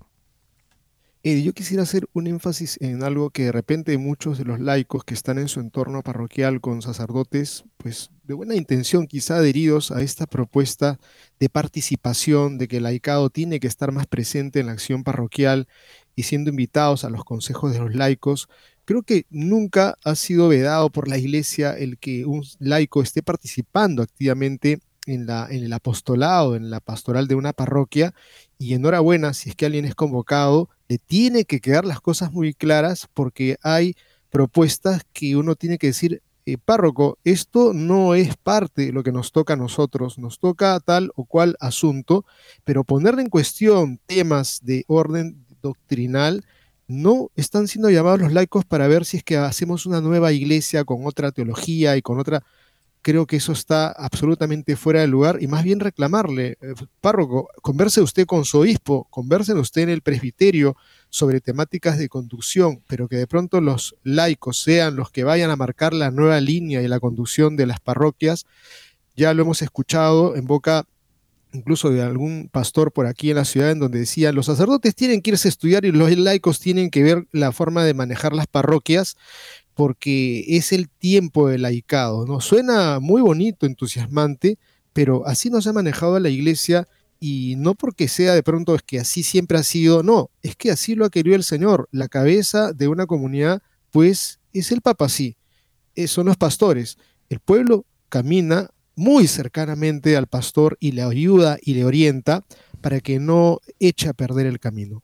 Eddie, 1.24 1.44
yo 1.44 1.54
quisiera 1.54 1.84
hacer 1.84 2.08
un 2.14 2.26
énfasis 2.26 2.80
en 2.82 3.04
algo 3.04 3.30
que 3.30 3.44
de 3.44 3.52
repente 3.52 3.96
muchos 4.00 4.40
de 4.40 4.44
los 4.44 4.60
laicos 4.60 5.04
que 5.04 5.14
están 5.14 5.38
en 5.38 5.50
su 5.50 5.60
entorno 5.60 6.02
parroquial 6.02 6.62
con 6.62 6.82
sacerdotes, 6.82 7.64
pues 7.78 8.10
de 8.24 8.34
buena 8.34 8.56
intención 8.56 9.06
quizá 9.06 9.36
adheridos 9.36 9.92
a 9.92 10.02
esta 10.02 10.26
propuesta 10.26 11.00
de 11.40 11.48
participación, 11.48 12.58
de 12.58 12.68
que 12.68 12.78
el 12.78 12.84
laicado 12.84 13.30
tiene 13.30 13.60
que 13.60 13.68
estar 13.68 13.92
más 13.92 14.08
presente 14.08 14.62
en 14.62 14.66
la 14.66 14.72
acción 14.72 15.04
parroquial 15.04 15.68
y 16.16 16.24
siendo 16.24 16.50
invitados 16.50 17.04
a 17.04 17.12
los 17.12 17.24
consejos 17.24 17.72
de 17.72 17.80
los 17.80 17.94
laicos, 17.94 18.50
creo 18.86 19.04
que 19.04 19.28
nunca 19.30 20.00
ha 20.04 20.16
sido 20.16 20.48
vedado 20.48 20.90
por 20.90 21.08
la 21.08 21.20
iglesia 21.20 21.78
el 21.78 22.00
que 22.00 22.26
un 22.26 22.44
laico 22.58 23.04
esté 23.04 23.22
participando 23.22 24.02
activamente 24.02 24.80
en, 25.06 25.26
la, 25.26 25.48
el 25.52 25.72
apostolado, 25.74 26.56
en 26.56 26.70
la 26.70 26.80
pastoral 26.80 27.28
de 27.28 27.36
una 27.36 27.54
parroquia, 27.54 28.14
y 28.58 28.74
enhorabuena 28.74 29.34
si 29.34 29.50
es 29.50 29.56
que 29.56 29.66
alguien 29.66 29.86
es 29.86 29.96
convocado 29.96 30.70
tiene 30.98 31.46
que 31.46 31.60
quedar 31.60 31.86
las 31.86 32.02
cosas 32.02 32.32
muy 32.32 32.54
claras 32.54 33.08
porque 33.14 33.58
hay 33.62 33.96
propuestas 34.30 35.04
que 35.14 35.36
uno 35.36 35.56
tiene 35.56 35.78
que 35.78 35.88
decir, 35.88 36.22
eh, 36.46 36.58
párroco, 36.58 37.18
esto 37.24 37.74
no 37.74 38.16
es 38.16 38.36
parte 38.38 38.88
de 38.88 38.92
lo 38.92 39.04
que 39.04 39.12
nos 39.12 39.32
toca 39.32 39.54
a 39.54 39.58
nosotros, 39.58 40.18
nos 40.18 40.40
toca 40.40 40.80
tal 40.80 41.12
o 41.16 41.26
cual 41.26 41.56
asunto, 41.60 42.26
pero 42.64 42.84
poner 42.84 43.20
en 43.20 43.30
cuestión 43.30 44.00
temas 44.06 44.62
de 44.64 44.84
orden 44.88 45.46
doctrinal, 45.62 46.44
no 46.88 47.30
están 47.36 47.68
siendo 47.68 47.90
llamados 47.90 48.20
los 48.20 48.34
laicos 48.34 48.66
para 48.66 48.88
ver 48.88 49.06
si 49.06 49.18
es 49.18 49.24
que 49.24 49.38
hacemos 49.38 49.86
una 49.86 50.02
nueva 50.02 50.34
iglesia 50.34 50.84
con 50.84 51.06
otra 51.06 51.32
teología 51.32 51.96
y 51.96 52.02
con 52.02 52.20
otra 52.20 52.44
creo 53.02 53.26
que 53.26 53.38
eso 53.38 53.52
está 53.52 53.90
absolutamente 53.90 54.76
fuera 54.76 55.02
de 55.02 55.08
lugar 55.08 55.38
y 55.42 55.48
más 55.48 55.64
bien 55.64 55.80
reclamarle, 55.80 56.58
eh, 56.62 56.74
párroco, 57.02 57.50
converse 57.62 58.02
usted 58.02 58.26
con 58.26 58.46
su 58.46 58.60
obispo, 58.60 59.08
converse 59.10 59.54
usted 59.54 59.84
en 59.84 59.90
el 59.90 60.02
presbiterio 60.02 60.76
sobre 61.10 61.42
temáticas 61.42 61.98
de 61.98 62.10
conducción, 62.10 62.82
pero 62.88 63.08
que 63.08 63.18
de 63.18 63.28
pronto 63.28 63.60
los 63.60 63.96
laicos 64.04 64.62
sean 64.62 64.96
los 64.96 65.12
que 65.12 65.24
vayan 65.24 65.50
a 65.50 65.56
marcar 65.56 65.94
la 65.94 66.12
nueva 66.12 66.40
línea 66.40 66.82
y 66.82 66.88
la 66.88 67.00
conducción 67.00 67.56
de 67.56 67.66
las 67.66 67.80
parroquias. 67.80 68.46
Ya 69.16 69.34
lo 69.34 69.44
hemos 69.44 69.62
escuchado 69.62 70.36
en 70.36 70.46
boca 70.46 70.86
incluso 71.54 71.90
de 71.90 72.02
algún 72.02 72.50
pastor 72.50 72.92
por 72.92 73.08
aquí 73.08 73.30
en 73.32 73.36
la 73.36 73.46
ciudad 73.46 73.72
en 73.72 73.80
donde 73.80 74.00
decía, 74.00 74.32
los 74.32 74.46
sacerdotes 74.46 74.96
tienen 74.96 75.22
que 75.22 75.32
irse 75.32 75.48
a 75.48 75.50
estudiar 75.50 75.86
y 75.86 75.92
los 75.92 76.16
laicos 76.18 76.60
tienen 76.60 76.90
que 76.90 77.04
ver 77.04 77.28
la 77.32 77.52
forma 77.52 77.84
de 77.84 77.94
manejar 77.94 78.34
las 78.34 78.48
parroquias 78.48 79.18
porque 79.82 80.46
es 80.48 80.74
el 80.74 80.90
tiempo 80.90 81.50
del 81.50 81.64
laicado, 81.64 82.28
¿no? 82.28 82.40
Suena 82.40 83.00
muy 83.00 83.20
bonito, 83.20 83.66
entusiasmante, 83.66 84.60
pero 84.94 85.26
así 85.26 85.50
no 85.50 85.60
se 85.60 85.70
ha 85.70 85.74
manejado 85.74 86.20
la 86.20 86.30
iglesia 86.30 86.88
y 87.20 87.56
no 87.58 87.74
porque 87.74 88.08
sea 88.08 88.36
de 88.36 88.44
pronto 88.44 88.76
es 88.76 88.84
que 88.84 89.00
así 89.00 89.24
siempre 89.24 89.58
ha 89.58 89.64
sido, 89.64 90.04
no, 90.04 90.30
es 90.44 90.56
que 90.56 90.70
así 90.70 90.94
lo 90.94 91.04
ha 91.04 91.10
querido 91.10 91.36
el 91.36 91.44
Señor. 91.44 91.90
La 91.92 92.10
cabeza 92.10 92.74
de 92.74 92.90
una 92.90 93.08
comunidad, 93.08 93.64
pues, 93.90 94.40
es 94.54 94.72
el 94.72 94.82
Papa, 94.82 95.10
sí, 95.10 95.36
eh, 95.96 96.06
son 96.06 96.28
los 96.28 96.38
pastores. 96.38 97.00
El 97.28 97.40
pueblo 97.40 97.88
camina 98.08 98.70
muy 98.96 99.26
cercanamente 99.26 100.16
al 100.16 100.28
pastor 100.28 100.78
y 100.80 100.92
le 100.92 101.02
ayuda 101.02 101.58
y 101.60 101.74
le 101.74 101.86
orienta 101.86 102.46
para 102.82 103.00
que 103.00 103.20
no 103.20 103.62
eche 103.80 104.10
a 104.10 104.14
perder 104.14 104.46
el 104.46 104.60
camino. 104.60 105.02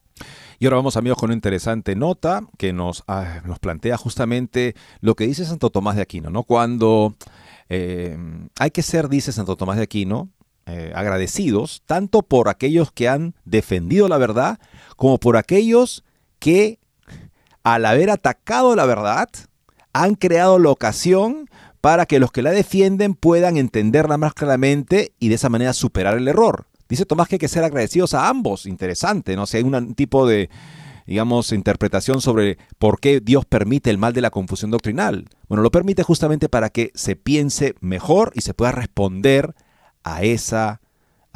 Y 0.60 0.66
ahora 0.66 0.78
vamos 0.78 0.98
amigos 0.98 1.20
con 1.20 1.28
una 1.28 1.36
interesante 1.36 1.96
nota 1.96 2.42
que 2.58 2.74
nos, 2.74 3.04
ah, 3.08 3.42
nos 3.46 3.60
plantea 3.60 3.96
justamente 3.98 4.76
lo 5.02 5.16
que 5.16 5.28
dice 5.28 5.46
Santo 5.46 5.70
Tomás 5.70 5.96
de 5.96 6.02
Aquino, 6.02 6.32
¿no? 6.32 6.44
Cuando 6.44 7.16
eh, 7.70 8.18
hay 8.58 8.72
que 8.72 8.82
ser, 8.82 9.08
dice 9.08 9.32
Santo 9.32 9.56
Tomás 9.56 9.78
de 9.78 9.84
Aquino, 9.84 10.30
eh, 10.66 10.92
agradecidos 10.96 11.84
tanto 11.86 12.24
por 12.24 12.50
aquellos 12.50 12.92
que 12.92 13.08
han 13.08 13.36
defendido 13.46 14.10
la 14.10 14.18
verdad 14.18 14.60
como 14.98 15.18
por 15.20 15.38
aquellos 15.38 16.04
que 16.40 16.80
al 17.64 17.86
haber 17.86 18.10
atacado 18.10 18.76
la 18.76 18.86
verdad 18.86 19.30
han 19.94 20.16
creado 20.16 20.60
la 20.60 20.70
ocasión 20.70 21.50
para 21.82 22.06
que 22.06 22.20
los 22.20 22.32
que 22.32 22.42
la 22.42 22.52
defienden 22.52 23.14
puedan 23.14 23.58
entenderla 23.58 24.18
más 24.18 24.34
claramente 24.34 25.14
y 25.20 25.30
de 25.30 25.36
esa 25.36 25.50
manera 25.50 25.72
superar 25.72 26.18
el 26.18 26.28
error. 26.28 26.66
Dice 26.90 27.06
Tomás 27.06 27.28
que 27.28 27.36
hay 27.36 27.40
que 27.40 27.48
ser 27.48 27.64
agradecidos 27.64 28.14
a 28.14 28.30
ambos. 28.30 28.66
Interesante, 28.66 29.36
¿no? 29.36 29.46
Si 29.46 29.58
hay 29.58 29.64
un 29.64 29.94
tipo 29.96 30.28
de, 30.28 30.50
digamos, 31.06 31.52
interpretación 31.52 32.22
sobre 32.22 32.58
por 32.78 33.00
qué 33.00 33.20
Dios 33.20 33.46
permite 33.46 33.90
el 33.90 33.98
mal 33.98 34.14
de 34.14 34.22
la 34.22 34.30
confusión 34.30 34.72
doctrinal. 34.72 35.26
Bueno, 35.48 35.64
lo 35.64 35.72
permite 35.72 36.04
justamente 36.04 36.50
para 36.50 36.70
que 36.70 36.92
se 36.96 37.16
piense 37.16 37.76
mejor 37.80 38.32
y 38.36 38.42
se 38.42 38.54
pueda 38.54 38.72
responder 38.72 39.56
a 40.04 40.24
esa 40.24 40.82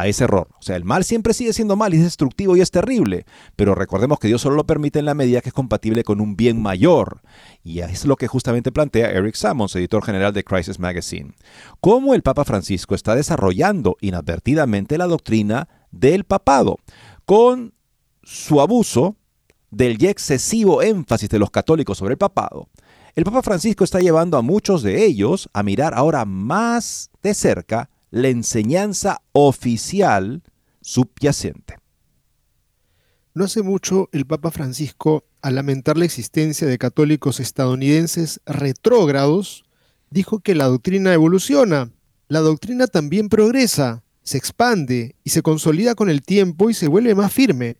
a 0.01 0.07
ese 0.07 0.23
error. 0.23 0.47
O 0.59 0.61
sea, 0.61 0.75
el 0.75 0.83
mal 0.83 1.03
siempre 1.03 1.33
sigue 1.33 1.53
siendo 1.53 1.75
mal 1.75 1.93
y 1.93 1.97
es 1.97 2.03
destructivo 2.03 2.57
y 2.57 2.61
es 2.61 2.71
terrible, 2.71 3.25
pero 3.55 3.75
recordemos 3.75 4.19
que 4.19 4.27
Dios 4.27 4.41
solo 4.41 4.55
lo 4.55 4.65
permite 4.65 4.99
en 4.99 5.05
la 5.05 5.13
medida 5.13 5.41
que 5.41 5.49
es 5.49 5.53
compatible 5.53 6.03
con 6.03 6.21
un 6.21 6.35
bien 6.35 6.61
mayor. 6.61 7.21
Y 7.63 7.79
es 7.79 8.05
lo 8.05 8.15
que 8.15 8.27
justamente 8.27 8.71
plantea 8.71 9.11
Eric 9.11 9.35
Sammons, 9.35 9.75
editor 9.75 10.03
general 10.03 10.33
de 10.33 10.43
Crisis 10.43 10.79
Magazine. 10.79 11.33
Cómo 11.79 12.13
el 12.13 12.23
Papa 12.23 12.45
Francisco 12.45 12.95
está 12.95 13.15
desarrollando 13.15 13.97
inadvertidamente 14.01 14.97
la 14.97 15.07
doctrina 15.07 15.69
del 15.91 16.23
papado, 16.23 16.79
con 17.25 17.73
su 18.23 18.61
abuso 18.61 19.15
del 19.69 20.03
excesivo 20.03 20.81
énfasis 20.81 21.29
de 21.29 21.39
los 21.39 21.51
católicos 21.51 21.97
sobre 21.97 22.13
el 22.13 22.17
papado. 22.17 22.69
El 23.13 23.25
Papa 23.25 23.41
Francisco 23.41 23.83
está 23.83 23.99
llevando 23.99 24.37
a 24.37 24.41
muchos 24.41 24.83
de 24.83 25.05
ellos 25.05 25.49
a 25.53 25.63
mirar 25.63 25.93
ahora 25.93 26.23
más 26.25 27.09
de 27.21 27.33
cerca 27.33 27.89
la 28.11 28.27
enseñanza 28.27 29.21
oficial 29.31 30.43
subyacente. 30.81 31.77
No 33.33 33.45
hace 33.45 33.63
mucho 33.63 34.09
el 34.11 34.25
Papa 34.25 34.51
Francisco, 34.51 35.23
al 35.41 35.55
lamentar 35.55 35.97
la 35.97 36.05
existencia 36.05 36.67
de 36.67 36.77
católicos 36.77 37.39
estadounidenses 37.39 38.41
retrógrados, 38.45 39.63
dijo 40.09 40.39
que 40.39 40.53
la 40.53 40.65
doctrina 40.65 41.13
evoluciona, 41.13 41.89
la 42.27 42.41
doctrina 42.41 42.87
también 42.87 43.29
progresa, 43.29 44.03
se 44.23 44.37
expande 44.37 45.15
y 45.23 45.29
se 45.31 45.41
consolida 45.41 45.95
con 45.95 46.09
el 46.09 46.21
tiempo 46.21 46.69
y 46.69 46.73
se 46.73 46.89
vuelve 46.89 47.15
más 47.15 47.31
firme, 47.31 47.77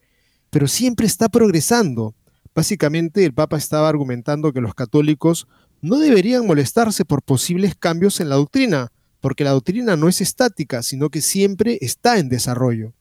pero 0.50 0.68
siempre 0.68 1.06
está 1.06 1.28
progresando. 1.30 2.16
Básicamente 2.56 3.26
el 3.26 3.34
Papa 3.34 3.58
estaba 3.58 3.90
argumentando 3.90 4.54
que 4.54 4.62
los 4.62 4.74
católicos 4.74 5.48
no 5.82 6.00
deberían 6.00 6.48
molestarse 6.48 7.06
por 7.06 7.24
posibles 7.24 7.76
cambios 7.76 8.20
en 8.22 8.30
la 8.30 8.36
doctrina, 8.36 8.91
porque 9.22 9.46
la 9.46 9.52
doctrina 9.52 9.96
no 9.96 10.10
es 10.10 10.20
estática, 10.20 10.84
sino 10.84 11.10
que 11.10 11.22
siempre 11.22 11.78
está 11.80 12.18
en 12.20 12.28
desarrollo. 12.28 12.94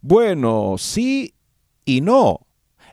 Bueno, 0.00 0.76
sí 0.78 1.34
y 1.84 2.00
no. 2.00 2.46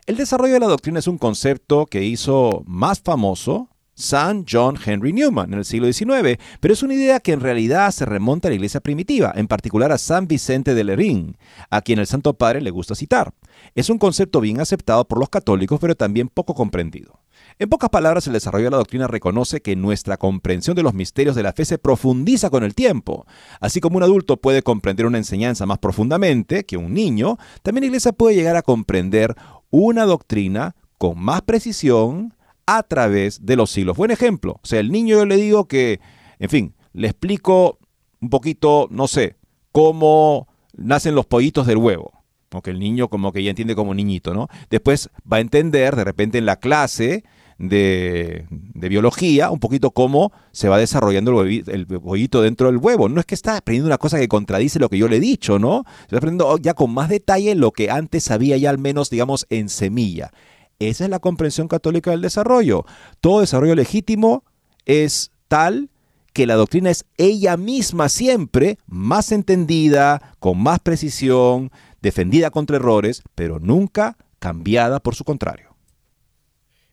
El 0.06 0.16
desarrollo 0.16 0.54
de 0.54 0.60
la 0.60 0.66
doctrina 0.66 0.98
es 0.98 1.06
un 1.06 1.18
concepto 1.18 1.86
que 1.86 2.04
hizo 2.04 2.62
más 2.66 3.00
famoso 3.00 3.70
San 3.96 4.44
John 4.48 4.78
Henry 4.84 5.12
Newman 5.12 5.52
en 5.52 5.58
el 5.58 5.64
siglo 5.64 5.90
XIX, 5.90 6.38
pero 6.60 6.74
es 6.74 6.82
una 6.82 6.94
idea 6.94 7.18
que 7.18 7.32
en 7.32 7.40
realidad 7.40 7.90
se 7.90 8.04
remonta 8.04 8.46
a 8.48 8.50
la 8.50 8.56
iglesia 8.56 8.80
primitiva, 8.80 9.32
en 9.34 9.48
particular 9.48 9.90
a 9.90 9.98
San 9.98 10.28
Vicente 10.28 10.74
de 10.74 10.84
Lerín, 10.84 11.38
a 11.70 11.80
quien 11.80 11.98
el 11.98 12.06
Santo 12.06 12.34
Padre 12.34 12.60
le 12.60 12.70
gusta 12.70 12.94
citar. 12.94 13.32
Es 13.74 13.88
un 13.88 13.98
concepto 13.98 14.40
bien 14.40 14.60
aceptado 14.60 15.06
por 15.08 15.18
los 15.18 15.30
católicos, 15.30 15.80
pero 15.80 15.96
también 15.96 16.28
poco 16.28 16.54
comprendido. 16.54 17.20
En 17.58 17.70
pocas 17.70 17.88
palabras, 17.88 18.26
el 18.26 18.34
desarrollo 18.34 18.66
de 18.66 18.72
la 18.72 18.76
doctrina 18.76 19.06
reconoce 19.06 19.62
que 19.62 19.76
nuestra 19.76 20.18
comprensión 20.18 20.76
de 20.76 20.82
los 20.82 20.92
misterios 20.92 21.34
de 21.34 21.42
la 21.42 21.54
fe 21.54 21.64
se 21.64 21.78
profundiza 21.78 22.50
con 22.50 22.64
el 22.64 22.74
tiempo. 22.74 23.24
Así 23.60 23.80
como 23.80 23.96
un 23.96 24.02
adulto 24.02 24.36
puede 24.36 24.62
comprender 24.62 25.06
una 25.06 25.16
enseñanza 25.16 25.64
más 25.64 25.78
profundamente 25.78 26.66
que 26.66 26.76
un 26.76 26.92
niño, 26.92 27.38
también 27.62 27.84
la 27.84 27.86
iglesia 27.86 28.12
puede 28.12 28.36
llegar 28.36 28.56
a 28.56 28.62
comprender 28.62 29.34
una 29.70 30.04
doctrina 30.04 30.76
con 30.98 31.18
más 31.18 31.40
precisión 31.42 32.34
a 32.66 32.82
través 32.82 33.46
de 33.46 33.56
los 33.56 33.70
siglos. 33.70 33.96
Buen 33.96 34.10
ejemplo. 34.10 34.60
O 34.62 34.66
sea, 34.66 34.80
el 34.80 34.92
niño 34.92 35.16
yo 35.16 35.24
le 35.24 35.36
digo 35.36 35.66
que, 35.66 36.00
en 36.38 36.50
fin, 36.50 36.74
le 36.92 37.08
explico 37.08 37.78
un 38.20 38.28
poquito, 38.28 38.86
no 38.90 39.08
sé, 39.08 39.36
cómo 39.72 40.46
nacen 40.74 41.14
los 41.14 41.24
pollitos 41.24 41.66
del 41.66 41.78
huevo. 41.78 42.12
Aunque 42.50 42.70
el 42.70 42.78
niño 42.78 43.08
como 43.08 43.32
que 43.32 43.42
ya 43.42 43.48
entiende 43.48 43.74
como 43.74 43.94
niñito, 43.94 44.34
¿no? 44.34 44.48
Después 44.68 45.08
va 45.30 45.38
a 45.38 45.40
entender 45.40 45.96
de 45.96 46.04
repente 46.04 46.36
en 46.36 46.44
la 46.44 46.56
clase 46.56 47.24
de, 47.58 48.46
biología, 48.74 49.50
un 49.50 49.58
poquito 49.58 49.90
cómo 49.90 50.32
se 50.52 50.68
va 50.68 50.78
desarrollando 50.78 51.42
el, 51.42 51.86
bollito 51.86 52.42
dentro 52.42 52.66
del 52.68 52.78
huevo. 52.78 53.08
No 53.08 53.20
es 53.20 53.26
que 53.26 53.34
está 53.34 53.56
aprendiendo 53.56 53.88
una 53.88 53.98
cosa 53.98 54.18
que 54.18 54.28
contradice 54.28 54.78
lo 54.78 54.88
que 54.88 54.98
yo 54.98 55.08
le 55.08 55.16
he 55.16 55.20
dicho, 55.20 55.58
¿no? 55.58 55.84
Está 56.02 56.18
aprendiendo 56.18 56.58
ya 56.58 56.74
con 56.74 56.92
más 56.92 57.08
detalle 57.08 57.54
lo 57.54 57.72
que 57.72 57.90
antes 57.90 58.24
sabía 58.24 58.56
ya 58.56 58.70
al 58.70 58.78
menos, 58.78 59.10
digamos, 59.10 59.46
en 59.50 59.68
semilla. 59.68 60.32
Esa 60.78 61.04
es 61.04 61.10
la 61.10 61.20
comprensión 61.20 61.68
católica 61.68 62.10
del 62.10 62.20
desarrollo. 62.20 62.84
Todo 63.20 63.40
desarrollo 63.40 63.74
legítimo 63.74 64.44
es 64.84 65.30
tal 65.48 65.90
que 66.34 66.46
la 66.46 66.54
doctrina 66.54 66.90
es 66.90 67.06
ella 67.16 67.56
misma 67.56 68.10
siempre 68.10 68.76
más 68.86 69.32
entendida, 69.32 70.34
con 70.38 70.62
más 70.62 70.80
precisión, 70.80 71.70
defendida 72.02 72.50
contra 72.50 72.76
errores, 72.76 73.22
pero 73.34 73.58
nunca 73.58 74.18
cambiada 74.38 75.00
por 75.00 75.14
su 75.14 75.24
contrario. 75.24 75.65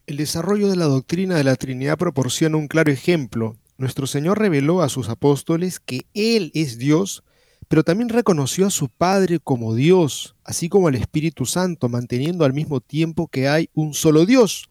El 0.06 0.18
desarrollo 0.18 0.68
de 0.68 0.76
la 0.76 0.84
doctrina 0.84 1.38
de 1.38 1.46
la 1.46 1.56
Trinidad 1.56 1.98
proporciona 1.98 2.58
un 2.58 2.68
claro 2.68 2.92
ejemplo. 2.92 3.56
Nuestro 3.78 4.06
Señor 4.06 4.38
reveló 4.38 4.82
a 4.82 4.90
sus 4.90 5.08
apóstoles 5.08 5.80
que 5.80 6.02
Él 6.14 6.52
es 6.54 6.78
Dios, 6.78 7.24
pero 7.70 7.84
también 7.84 8.10
reconoció 8.10 8.68
a 8.68 8.70
su 8.70 8.90
Padre 8.90 9.40
como 9.40 9.76
Dios, 9.76 10.36
así 10.44 10.68
como 10.68 10.90
al 10.90 10.96
Espíritu 10.96 11.46
Santo, 11.46 11.88
manteniendo 11.88 12.44
al 12.44 12.52
mismo 12.52 12.82
tiempo 12.82 13.30
que 13.30 13.48
hay 13.48 13.70
un 13.74 13.94
solo 13.94 14.26
Dios. 14.26 14.70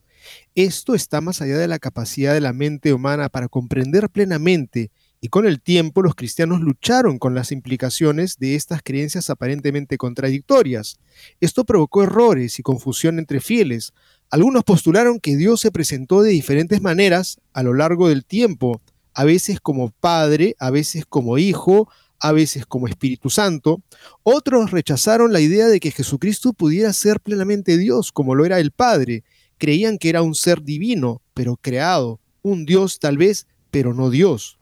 Esto 0.54 0.94
está 0.94 1.22
más 1.22 1.40
allá 1.40 1.56
de 1.56 1.66
la 1.66 1.78
capacidad 1.78 2.34
de 2.34 2.42
la 2.42 2.52
mente 2.52 2.92
humana 2.92 3.30
para 3.30 3.48
comprender 3.48 4.10
plenamente 4.10 4.90
y 5.24 5.28
con 5.28 5.46
el 5.46 5.62
tiempo 5.62 6.02
los 6.02 6.16
cristianos 6.16 6.60
lucharon 6.60 7.20
con 7.20 7.32
las 7.32 7.52
implicaciones 7.52 8.38
de 8.38 8.56
estas 8.56 8.82
creencias 8.82 9.30
aparentemente 9.30 9.96
contradictorias. 9.96 10.98
Esto 11.40 11.64
provocó 11.64 12.02
errores 12.02 12.58
y 12.58 12.62
confusión 12.62 13.20
entre 13.20 13.40
fieles. 13.40 13.94
Algunos 14.32 14.64
postularon 14.64 15.20
que 15.20 15.36
Dios 15.36 15.60
se 15.60 15.70
presentó 15.70 16.22
de 16.22 16.30
diferentes 16.30 16.80
maneras 16.80 17.38
a 17.52 17.62
lo 17.62 17.74
largo 17.74 18.08
del 18.08 18.24
tiempo, 18.24 18.80
a 19.12 19.24
veces 19.24 19.60
como 19.60 19.90
Padre, 19.90 20.56
a 20.58 20.70
veces 20.70 21.04
como 21.06 21.36
Hijo, 21.36 21.86
a 22.18 22.32
veces 22.32 22.64
como 22.64 22.88
Espíritu 22.88 23.28
Santo. 23.28 23.82
Otros 24.22 24.70
rechazaron 24.70 25.34
la 25.34 25.40
idea 25.40 25.68
de 25.68 25.80
que 25.80 25.90
Jesucristo 25.90 26.54
pudiera 26.54 26.94
ser 26.94 27.20
plenamente 27.20 27.76
Dios, 27.76 28.10
como 28.10 28.34
lo 28.34 28.46
era 28.46 28.58
el 28.58 28.70
Padre. 28.70 29.22
Creían 29.58 29.98
que 29.98 30.08
era 30.08 30.22
un 30.22 30.34
ser 30.34 30.62
divino, 30.62 31.20
pero 31.34 31.58
creado, 31.60 32.18
un 32.40 32.64
Dios 32.64 33.00
tal 33.00 33.18
vez, 33.18 33.46
pero 33.70 33.92
no 33.92 34.08
Dios. 34.08 34.56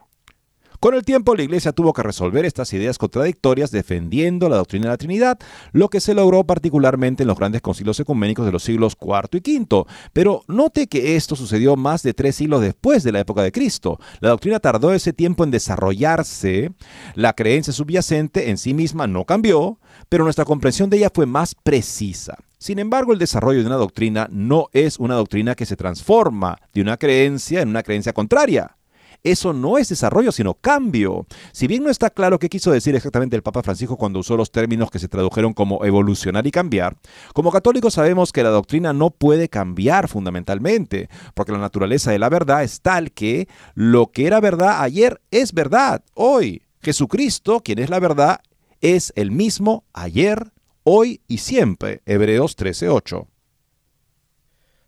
Con 0.81 0.95
el 0.95 1.03
tiempo, 1.03 1.35
la 1.35 1.43
Iglesia 1.43 1.73
tuvo 1.73 1.93
que 1.93 2.01
resolver 2.01 2.43
estas 2.43 2.73
ideas 2.73 2.97
contradictorias 2.97 3.69
defendiendo 3.69 4.49
la 4.49 4.55
doctrina 4.55 4.85
de 4.85 4.89
la 4.89 4.97
Trinidad, 4.97 5.37
lo 5.73 5.89
que 5.89 5.99
se 5.99 6.15
logró 6.15 6.43
particularmente 6.43 7.21
en 7.21 7.27
los 7.27 7.37
grandes 7.37 7.61
concilios 7.61 7.99
ecuménicos 7.99 8.47
de 8.47 8.51
los 8.51 8.63
siglos 8.63 8.97
IV 8.99 9.29
y 9.31 9.59
V. 9.59 9.85
Pero 10.11 10.41
note 10.47 10.87
que 10.87 11.15
esto 11.15 11.35
sucedió 11.35 11.75
más 11.75 12.01
de 12.01 12.15
tres 12.15 12.37
siglos 12.37 12.61
después 12.61 13.03
de 13.03 13.11
la 13.11 13.19
época 13.19 13.43
de 13.43 13.51
Cristo. 13.51 13.99
La 14.21 14.29
doctrina 14.29 14.59
tardó 14.59 14.91
ese 14.91 15.13
tiempo 15.13 15.43
en 15.43 15.51
desarrollarse, 15.51 16.71
la 17.13 17.33
creencia 17.33 17.73
subyacente 17.73 18.49
en 18.49 18.57
sí 18.57 18.73
misma 18.73 19.05
no 19.05 19.25
cambió, 19.25 19.77
pero 20.09 20.23
nuestra 20.23 20.45
comprensión 20.45 20.89
de 20.89 20.97
ella 20.97 21.11
fue 21.13 21.27
más 21.27 21.53
precisa. 21.53 22.39
Sin 22.57 22.79
embargo, 22.79 23.13
el 23.13 23.19
desarrollo 23.19 23.59
de 23.59 23.67
una 23.67 23.75
doctrina 23.75 24.27
no 24.31 24.67
es 24.73 24.97
una 24.97 25.13
doctrina 25.13 25.53
que 25.53 25.67
se 25.67 25.75
transforma 25.75 26.57
de 26.73 26.81
una 26.81 26.97
creencia 26.97 27.61
en 27.61 27.69
una 27.69 27.83
creencia 27.83 28.13
contraria. 28.13 28.77
Eso 29.23 29.53
no 29.53 29.77
es 29.77 29.89
desarrollo, 29.89 30.31
sino 30.31 30.55
cambio. 30.55 31.27
Si 31.51 31.67
bien 31.67 31.83
no 31.83 31.91
está 31.91 32.09
claro 32.09 32.39
qué 32.39 32.49
quiso 32.49 32.71
decir 32.71 32.95
exactamente 32.95 33.35
el 33.35 33.43
Papa 33.43 33.61
Francisco 33.61 33.95
cuando 33.95 34.19
usó 34.19 34.35
los 34.35 34.51
términos 34.51 34.89
que 34.89 34.97
se 34.97 35.07
tradujeron 35.07 35.53
como 35.53 35.85
evolucionar 35.85 36.47
y 36.47 36.51
cambiar, 36.51 36.97
como 37.33 37.51
católicos 37.51 37.93
sabemos 37.93 38.31
que 38.31 38.43
la 38.43 38.49
doctrina 38.49 38.93
no 38.93 39.11
puede 39.11 39.47
cambiar 39.47 40.07
fundamentalmente, 40.07 41.09
porque 41.35 41.51
la 41.51 41.59
naturaleza 41.59 42.11
de 42.11 42.19
la 42.19 42.29
verdad 42.29 42.63
es 42.63 42.81
tal 42.81 43.11
que 43.11 43.47
lo 43.75 44.07
que 44.07 44.25
era 44.25 44.39
verdad 44.39 44.81
ayer 44.81 45.21
es 45.29 45.53
verdad 45.53 46.03
hoy. 46.15 46.63
Jesucristo, 46.81 47.61
quien 47.61 47.77
es 47.77 47.91
la 47.91 47.99
verdad, 47.99 48.41
es 48.81 49.13
el 49.15 49.29
mismo 49.29 49.85
ayer, 49.93 50.51
hoy 50.83 51.21
y 51.27 51.37
siempre. 51.37 52.01
Hebreos 52.05 52.55
13:8. 52.57 53.27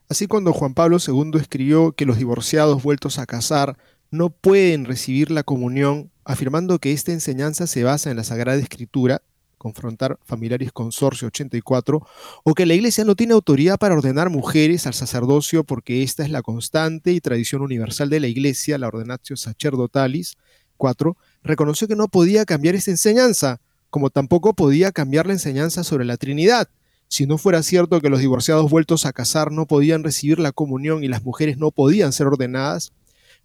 Así 0.09 0.27
cuando 0.27 0.53
Juan 0.53 0.73
Pablo 0.73 0.97
II 1.05 1.39
escribió 1.39 1.93
que 1.93 2.05
los 2.05 2.17
divorciados 2.17 2.83
vueltos 2.83 3.19
a 3.19 3.25
casar 3.25 3.77
no 4.13 4.29
pueden 4.29 4.85
recibir 4.85 5.31
la 5.31 5.41
comunión, 5.41 6.11
afirmando 6.23 6.77
que 6.77 6.91
esta 6.91 7.11
enseñanza 7.11 7.65
se 7.65 7.83
basa 7.83 8.11
en 8.11 8.17
la 8.17 8.23
Sagrada 8.23 8.59
Escritura, 8.59 9.23
confrontar 9.57 10.19
familiares 10.23 10.71
consorcio 10.71 11.29
84, 11.29 12.05
o 12.43 12.53
que 12.53 12.67
la 12.67 12.75
Iglesia 12.75 13.05
no 13.05 13.15
tiene 13.15 13.33
autoridad 13.33 13.79
para 13.79 13.95
ordenar 13.95 14.29
mujeres 14.29 14.85
al 14.85 14.93
sacerdocio 14.93 15.63
porque 15.63 16.03
esta 16.03 16.21
es 16.21 16.29
la 16.29 16.43
constante 16.43 17.11
y 17.11 17.21
tradición 17.21 17.63
universal 17.63 18.11
de 18.11 18.19
la 18.19 18.27
Iglesia, 18.27 18.77
la 18.77 18.87
Ordenatio 18.87 19.35
Sacerdotalis 19.35 20.37
4, 20.77 21.17
reconoció 21.41 21.87
que 21.87 21.95
no 21.95 22.07
podía 22.07 22.45
cambiar 22.45 22.75
esta 22.75 22.91
enseñanza, 22.91 23.61
como 23.89 24.11
tampoco 24.11 24.53
podía 24.53 24.91
cambiar 24.91 25.25
la 25.25 25.33
enseñanza 25.33 25.83
sobre 25.83 26.05
la 26.05 26.17
Trinidad. 26.17 26.69
Si 27.07 27.25
no 27.25 27.39
fuera 27.39 27.63
cierto 27.63 27.99
que 27.99 28.11
los 28.11 28.19
divorciados 28.19 28.69
vueltos 28.69 29.07
a 29.07 29.13
casar 29.13 29.51
no 29.51 29.65
podían 29.65 30.03
recibir 30.03 30.37
la 30.37 30.51
comunión 30.51 31.03
y 31.03 31.07
las 31.07 31.23
mujeres 31.23 31.57
no 31.57 31.71
podían 31.71 32.13
ser 32.13 32.27
ordenadas, 32.27 32.91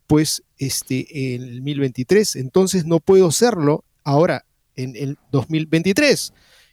pues 0.09 0.43
este, 0.59 1.35
en 1.35 1.43
el 1.43 1.57
2023. 1.59 2.35
Entonces 2.37 2.85
no 2.85 2.99
puedo 2.99 3.31
serlo 3.31 3.85
ahora 4.03 4.45
en 4.75 4.97
el 4.97 5.19
2023. 5.31 6.33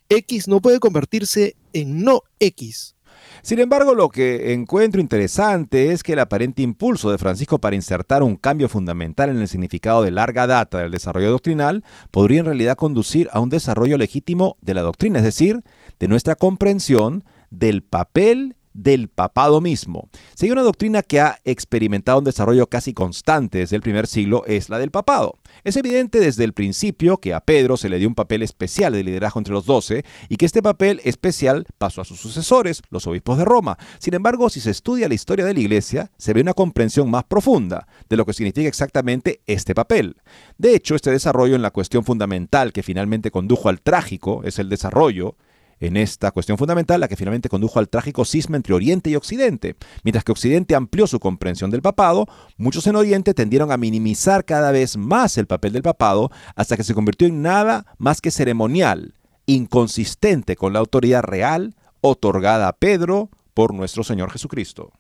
X 0.10 0.48
no 0.48 0.62
puede 0.62 0.80
convertirse 0.80 1.56
en 1.74 2.04
no 2.04 2.24
X. 2.40 2.96
Sin 3.42 3.60
embargo, 3.60 3.94
lo 3.94 4.10
que 4.10 4.54
encuentro 4.54 5.02
interesante 5.02 5.92
es 5.92 6.04
que 6.04 6.14
el 6.14 6.20
aparente 6.20 6.62
impulso 6.62 7.12
de 7.12 7.18
Francisco 7.18 7.60
para 7.60 7.76
insertar 7.76 8.24
un 8.24 8.38
cambio 8.38 8.70
fundamental 8.70 9.30
en 9.30 9.38
el 9.38 9.48
significado 9.48 10.04
de 10.04 10.12
larga 10.12 10.48
data 10.48 10.80
del 10.80 10.92
desarrollo 10.92 11.32
doctrinal 11.32 11.84
podría 12.12 12.40
en 12.40 12.46
realidad 12.46 12.78
conducir 12.78 13.30
a 13.32 13.40
un 13.40 13.50
desarrollo 13.50 13.98
legítimo 13.98 14.58
de 14.62 14.74
la 14.74 14.82
doctrina, 14.82 15.20
es 15.20 15.26
decir, 15.26 15.62
de 16.00 16.08
nuestra 16.08 16.36
comprensión 16.36 17.24
del 17.50 17.84
papel 17.84 18.56
del 18.76 19.08
papado 19.08 19.62
mismo. 19.62 20.10
Si 20.36 20.46
hay 20.46 20.52
una 20.52 20.62
doctrina 20.62 21.02
que 21.02 21.22
ha 21.22 21.40
experimentado 21.46 22.20
un 22.20 22.26
desarrollo 22.26 22.68
casi 22.68 22.94
constante 22.94 23.60
desde 23.60 23.78
el 23.78 23.82
primer 23.82 24.06
siglo, 24.06 24.44
es 24.46 24.70
la 24.70 24.78
del 24.78 24.92
papado. 24.92 25.40
Es 25.64 25.78
evidente 25.78 26.20
desde 26.20 26.44
el 26.44 26.54
principio 26.54 27.18
que 27.18 27.34
a 27.34 27.40
Pedro 27.40 27.78
se 27.78 27.90
le 27.90 27.98
dio 27.98 28.10
un 28.10 28.16
papel 28.16 28.44
especial 28.44 28.94
de 28.94 29.04
liderazgo 29.04 29.40
entre 29.40 29.54
los 29.54 29.66
doce 29.66 30.04
y 30.28 30.36
que 30.36 30.46
este 30.46 30.62
papel 30.62 31.02
especial 31.06 31.66
pasó 31.78 32.02
a 32.02 32.06
sus 32.06 32.20
sucesores, 32.20 32.82
los 32.90 33.08
obispos 33.08 33.38
de 33.38 33.46
Roma. 33.46 33.78
Sin 33.98 34.14
embargo, 34.14 34.50
si 34.50 34.60
se 34.60 34.72
estudia 34.72 35.08
la 35.08 35.16
historia 35.16 35.46
de 35.46 35.54
la 35.54 35.60
Iglesia, 35.60 36.12
se 36.18 36.34
ve 36.34 36.42
una 36.42 36.54
comprensión 36.54 37.10
más 37.10 37.24
profunda 37.24 37.88
de 38.10 38.18
lo 38.18 38.26
que 38.26 38.34
significa 38.34 38.68
exactamente 38.68 39.42
este 39.48 39.74
papel. 39.74 40.18
De 40.58 40.76
hecho, 40.76 40.96
este 40.96 41.12
desarrollo 41.12 41.56
en 41.56 41.62
la 41.62 41.72
cuestión 41.72 42.04
fundamental 42.04 42.74
que 42.74 42.84
finalmente 42.84 43.32
condujo 43.32 43.70
al 43.70 43.82
trágico 43.82 44.44
es 44.44 44.60
el 44.60 44.68
desarrollo 44.68 45.38
en 45.80 45.98
esta 45.98 46.32
cuestión 46.32 46.58
fundamental, 46.58 47.00
la 47.00 47.08
que 47.08 47.16
finalmente 47.16 47.50
condujo 47.50 47.80
al 47.80 47.90
trágico 47.90 48.26
cisma 48.26 48.58
entre 48.58 48.74
Oriente 48.74 49.10
y 49.10 49.16
Occidente. 49.16 49.76
Mientras 50.04 50.24
que 50.24 50.32
Occidente 50.32 50.76
amplió 50.76 51.08
su 51.08 51.20
comprensión 51.20 51.72
del 51.72 51.82
papado, 51.82 52.28
muchos 52.58 52.88
en 52.88 52.96
Oriente 52.96 53.34
tendieron 53.34 53.72
a 53.72 53.78
minimizar 53.78 54.46
cada 54.46 54.72
vez 54.72 54.98
más 54.98 55.38
el 55.38 55.48
papel 55.48 55.74
del 55.74 55.84
papado 55.84 56.32
hasta 56.56 56.78
que 56.78 56.84
se 56.84 56.94
convirtió 56.94 57.28
en 57.28 57.42
nada 57.42 57.86
más 57.98 58.22
que 58.22 58.32
ceremonial, 58.32 59.16
inconsistente 59.46 60.56
con 60.56 60.74
la 60.74 60.80
autoridad 60.80 61.24
real 61.24 61.76
otorgada 62.02 62.68
a 62.68 62.74
Pedro 62.74 63.30
por 63.54 63.74
nuestro 63.74 64.04
Señor 64.04 64.32
Jesucristo. 64.32 64.92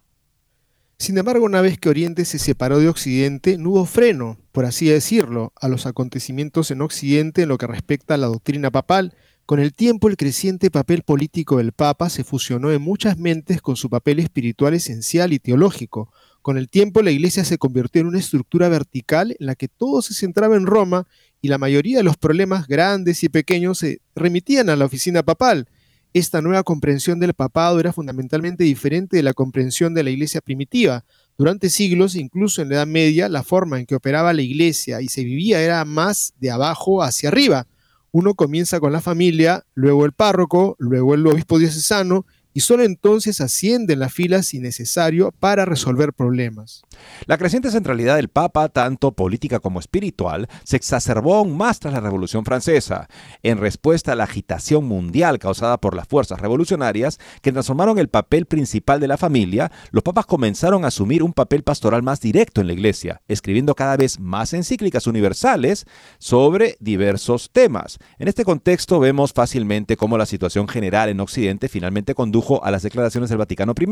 Sin 0.97 1.17
embargo, 1.17 1.45
una 1.45 1.59
vez 1.59 1.77
que 1.77 1.89
Oriente 1.89 2.23
se 2.23 2.39
separó 2.39 2.79
de 2.79 2.87
Occidente, 2.87 3.57
no 3.57 3.71
hubo 3.71 3.85
freno, 3.85 4.37
por 4.53 4.63
así 4.63 4.87
decirlo, 4.87 5.51
a 5.59 5.67
los 5.67 5.85
acontecimientos 5.85 6.71
en 6.71 6.81
Occidente 6.81 7.41
en 7.41 7.49
lo 7.49 7.57
que 7.57 7.67
respecta 7.67 8.13
a 8.13 8.17
la 8.17 8.27
doctrina 8.27 8.71
papal, 8.71 9.13
con 9.45 9.59
el 9.59 9.73
tiempo, 9.73 10.07
el 10.07 10.17
creciente 10.17 10.71
papel 10.71 11.03
político 11.03 11.57
del 11.57 11.71
Papa 11.71 12.09
se 12.09 12.23
fusionó 12.23 12.71
en 12.71 12.81
muchas 12.81 13.19
mentes 13.19 13.61
con 13.61 13.75
su 13.75 13.91
papel 13.91 14.17
espiritual 14.17 14.73
esencial 14.73 15.33
y 15.33 15.39
teológico. 15.39 16.11
Con 16.41 16.57
el 16.57 16.67
tiempo, 16.67 17.03
la 17.03 17.11
Iglesia 17.11 17.45
se 17.45 17.59
convirtió 17.59 18.01
en 18.01 18.07
una 18.07 18.17
estructura 18.17 18.69
vertical 18.69 19.35
en 19.39 19.45
la 19.45 19.53
que 19.53 19.67
todo 19.67 20.01
se 20.01 20.15
centraba 20.15 20.55
en 20.55 20.65
Roma 20.65 21.07
y 21.41 21.49
la 21.49 21.59
mayoría 21.59 21.97
de 21.97 22.03
los 22.03 22.17
problemas 22.17 22.67
grandes 22.67 23.23
y 23.23 23.29
pequeños 23.29 23.77
se 23.77 24.01
remitían 24.15 24.69
a 24.71 24.75
la 24.75 24.85
oficina 24.85 25.21
papal. 25.21 25.69
Esta 26.13 26.41
nueva 26.41 26.63
comprensión 26.63 27.19
del 27.19 27.35
papado 27.35 27.79
era 27.79 27.93
fundamentalmente 27.93 28.63
diferente 28.63 29.17
de 29.17 29.23
la 29.23 29.33
comprensión 29.33 29.93
de 29.93 30.01
la 30.01 30.09
Iglesia 30.09 30.41
primitiva. 30.41 31.05
Durante 31.37 31.69
siglos, 31.69 32.15
incluso 32.15 32.63
en 32.63 32.69
la 32.69 32.75
Edad 32.75 32.87
Media, 32.87 33.29
la 33.29 33.43
forma 33.43 33.77
en 33.77 33.85
que 33.85 33.93
operaba 33.93 34.33
la 34.33 34.41
Iglesia 34.41 35.01
y 35.01 35.07
se 35.07 35.23
vivía 35.23 35.61
era 35.61 35.85
más 35.85 36.33
de 36.39 36.49
abajo 36.49 37.03
hacia 37.03 37.29
arriba 37.29 37.67
uno 38.15 38.33
comienza 38.33 38.79
con 38.79 38.93
la 38.93 39.01
familia, 39.01 39.65
luego 39.73 40.05
el 40.05 40.13
párroco, 40.13 40.77
luego 40.79 41.15
el 41.15 41.27
obispo 41.27 41.59
diocesano 41.59 42.25
y 42.55 42.61
solo 42.61 42.83
entonces 42.83 43.41
asciende 43.41 43.93
en 43.93 43.99
la 43.99 44.07
fila 44.07 44.41
si 44.41 44.59
necesario 44.59 45.33
para 45.41 45.65
resolver 45.65 46.13
problemas. 46.13 46.83
La 47.25 47.37
creciente 47.37 47.69
centralidad 47.69 48.15
del 48.15 48.29
Papa, 48.29 48.69
tanto 48.69 49.11
política 49.11 49.59
como 49.59 49.81
espiritual, 49.81 50.47
se 50.63 50.77
exacerbó 50.77 51.35
aún 51.35 51.57
más 51.57 51.81
tras 51.81 51.93
la 51.93 51.99
Revolución 51.99 52.45
Francesa, 52.45 53.09
en 53.43 53.57
respuesta 53.57 54.13
a 54.13 54.15
la 54.15 54.23
agitación 54.23 54.85
mundial 54.85 55.37
causada 55.37 55.77
por 55.81 55.97
las 55.97 56.07
fuerzas 56.07 56.39
revolucionarias 56.39 57.19
que 57.41 57.51
transformaron 57.51 57.99
el 57.99 58.07
papel 58.07 58.45
principal 58.45 59.01
de 59.01 59.09
la 59.09 59.17
familia, 59.17 59.69
los 59.91 60.03
papas 60.03 60.25
comenzaron 60.25 60.85
a 60.85 60.87
asumir 60.87 61.23
un 61.23 61.33
papel 61.33 61.61
pastoral 61.61 62.03
más 62.03 62.21
directo 62.21 62.61
en 62.61 62.67
la 62.67 62.73
Iglesia, 62.73 63.21
escribiendo 63.27 63.75
cada 63.75 63.97
vez 63.97 64.17
más 64.17 64.53
encíclicas 64.53 65.07
universales 65.07 65.85
sobre 66.19 66.77
diversos 66.79 67.49
temas. 67.51 67.97
En 68.17 68.29
este 68.29 68.45
contexto 68.45 69.01
vemos 69.01 69.33
fácilmente 69.33 69.97
cómo 69.97 70.17
la 70.17 70.25
situación 70.25 70.69
general 70.69 71.09
en 71.09 71.19
Occidente 71.19 71.67
finalmente 71.67 72.15
condujo 72.15 72.44
a 72.63 72.71
las 72.71 72.83
declaraciones 72.83 73.29
del 73.29 73.39
Vaticano 73.39 73.73
I 73.79 73.85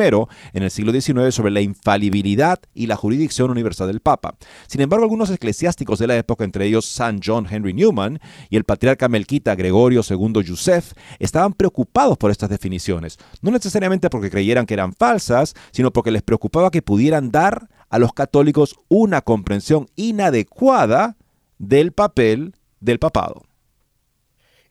en 0.54 0.64
el 0.64 0.72
siglo 0.72 0.92
XIX 0.92 1.34
sobre 1.34 1.52
la 1.52 1.62
infalibilidad 1.62 2.60
y 2.74 2.88
la 2.88 2.96
jurisdicción 2.96 3.50
universal 3.50 3.88
del 3.88 4.00
Papa. 4.00 4.36
Sin 4.68 4.82
embargo, 4.82 5.04
algunos 5.04 5.32
eclesiásticos 5.32 6.00
de 6.00 6.08
la 6.08 6.18
época, 6.18 6.44
entre 6.44 6.66
ellos 6.66 6.86
San 6.86 7.20
John 7.24 7.48
Henry 7.50 7.74
Newman 7.74 8.20
y 8.50 8.58
el 8.58 8.64
patriarca 8.64 9.10
melquita 9.10 9.56
Gregorio 9.56 10.02
II 10.08 10.44
Yusef, 10.44 10.94
estaban 11.20 11.54
preocupados 11.54 12.18
por 12.18 12.32
estas 12.32 12.50
definiciones, 12.50 13.18
no 13.42 13.52
necesariamente 13.52 14.10
porque 14.10 14.30
creyeran 14.30 14.66
que 14.66 14.76
eran 14.76 14.94
falsas, 14.94 15.56
sino 15.72 15.92
porque 15.92 16.12
les 16.12 16.22
preocupaba 16.22 16.72
que 16.72 16.82
pudieran 16.82 17.32
dar 17.32 17.70
a 17.90 18.00
los 18.00 18.14
católicos 18.14 18.76
una 18.88 19.22
comprensión 19.22 19.88
inadecuada 19.96 21.16
del 21.58 21.92
papel 21.92 22.56
del 22.80 23.00
papado. 23.00 23.44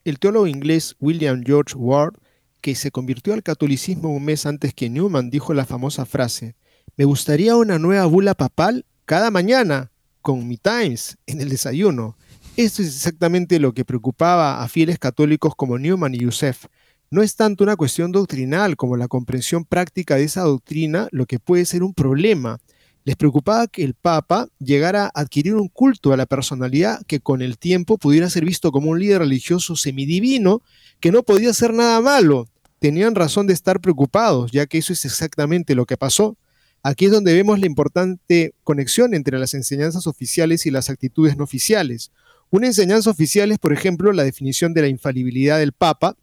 El 0.03 0.19
teólogo 0.19 0.47
inglés 0.47 0.95
William 0.99 1.43
George 1.45 1.75
Ward, 1.75 2.15
que 2.63 2.75
se 2.75 2.91
convirtió 2.91 3.33
al 3.33 3.43
catolicismo 3.43 4.09
un 4.09 4.23
mes 4.23 4.45
antes 4.45 4.73
que 4.73 4.89
Newman, 4.89 5.29
dijo 5.29 5.53
la 5.53 5.65
famosa 5.65 6.05
frase, 6.05 6.55
me 6.95 7.03
gustaría 7.03 7.57
una 7.57 7.77
nueva 7.77 8.05
bula 8.05 8.35
papal 8.35 8.85
cada 9.03 9.31
mañana, 9.31 9.91
con 10.21 10.47
mi 10.47 10.55
Times, 10.55 11.17
en 11.27 11.41
el 11.41 11.49
desayuno. 11.49 12.15
Esto 12.55 12.81
es 12.81 12.87
exactamente 12.87 13.59
lo 13.59 13.73
que 13.73 13.83
preocupaba 13.83 14.63
a 14.63 14.69
fieles 14.69 14.97
católicos 14.97 15.55
como 15.57 15.77
Newman 15.77 16.15
y 16.15 16.19
Youssef. 16.19 16.67
No 17.11 17.21
es 17.21 17.35
tanto 17.35 17.65
una 17.65 17.75
cuestión 17.75 18.13
doctrinal 18.13 18.77
como 18.77 18.95
la 18.95 19.09
comprensión 19.09 19.65
práctica 19.65 20.15
de 20.15 20.23
esa 20.23 20.43
doctrina 20.43 21.09
lo 21.11 21.25
que 21.25 21.39
puede 21.39 21.65
ser 21.65 21.83
un 21.83 21.93
problema. 21.93 22.59
Les 23.03 23.17
preocupaba 23.17 23.67
que 23.67 23.83
el 23.83 23.93
Papa 23.93 24.47
llegara 24.59 25.07
a 25.07 25.19
adquirir 25.19 25.55
un 25.55 25.67
culto 25.67 26.13
a 26.13 26.17
la 26.17 26.27
personalidad 26.27 27.01
que 27.07 27.19
con 27.19 27.41
el 27.41 27.57
tiempo 27.57 27.97
pudiera 27.97 28.29
ser 28.29 28.45
visto 28.45 28.71
como 28.71 28.91
un 28.91 28.99
líder 29.01 29.19
religioso 29.19 29.75
semidivino 29.75 30.61
que 31.01 31.11
no 31.11 31.23
podía 31.23 31.49
hacer 31.49 31.73
nada 31.73 31.99
malo. 31.99 32.47
Tenían 32.83 33.15
razón 33.15 33.47
de 33.47 33.53
estar 33.53 33.79
preocupados, 33.79 34.51
ya 34.51 34.65
que 34.65 34.77
eso 34.77 34.91
es 34.91 35.05
exactamente 35.05 35.73
lo 35.73 35.85
que 35.85 35.95
pasó. 35.95 36.35
Aquí 36.81 37.05
es 37.05 37.11
donde 37.11 37.33
vemos 37.33 37.57
la 37.57 37.65
importante 37.65 38.55
conexión 38.65 39.13
entre 39.13 39.39
las 39.39 39.53
enseñanzas 39.53 40.05
oficiales 40.05 40.65
y 40.65 40.69
las 40.69 40.89
actitudes 40.89 41.37
no 41.37 41.45
oficiales. 41.45 42.11
Una 42.49 42.67
enseñanza 42.67 43.09
oficial 43.09 43.53
es, 43.53 43.57
por 43.57 43.71
ejemplo, 43.71 44.11
la 44.11 44.25
definición 44.25 44.73
de 44.73 44.81
la 44.81 44.89
infalibilidad 44.89 45.59
del 45.59 45.71
Papa 45.71 46.17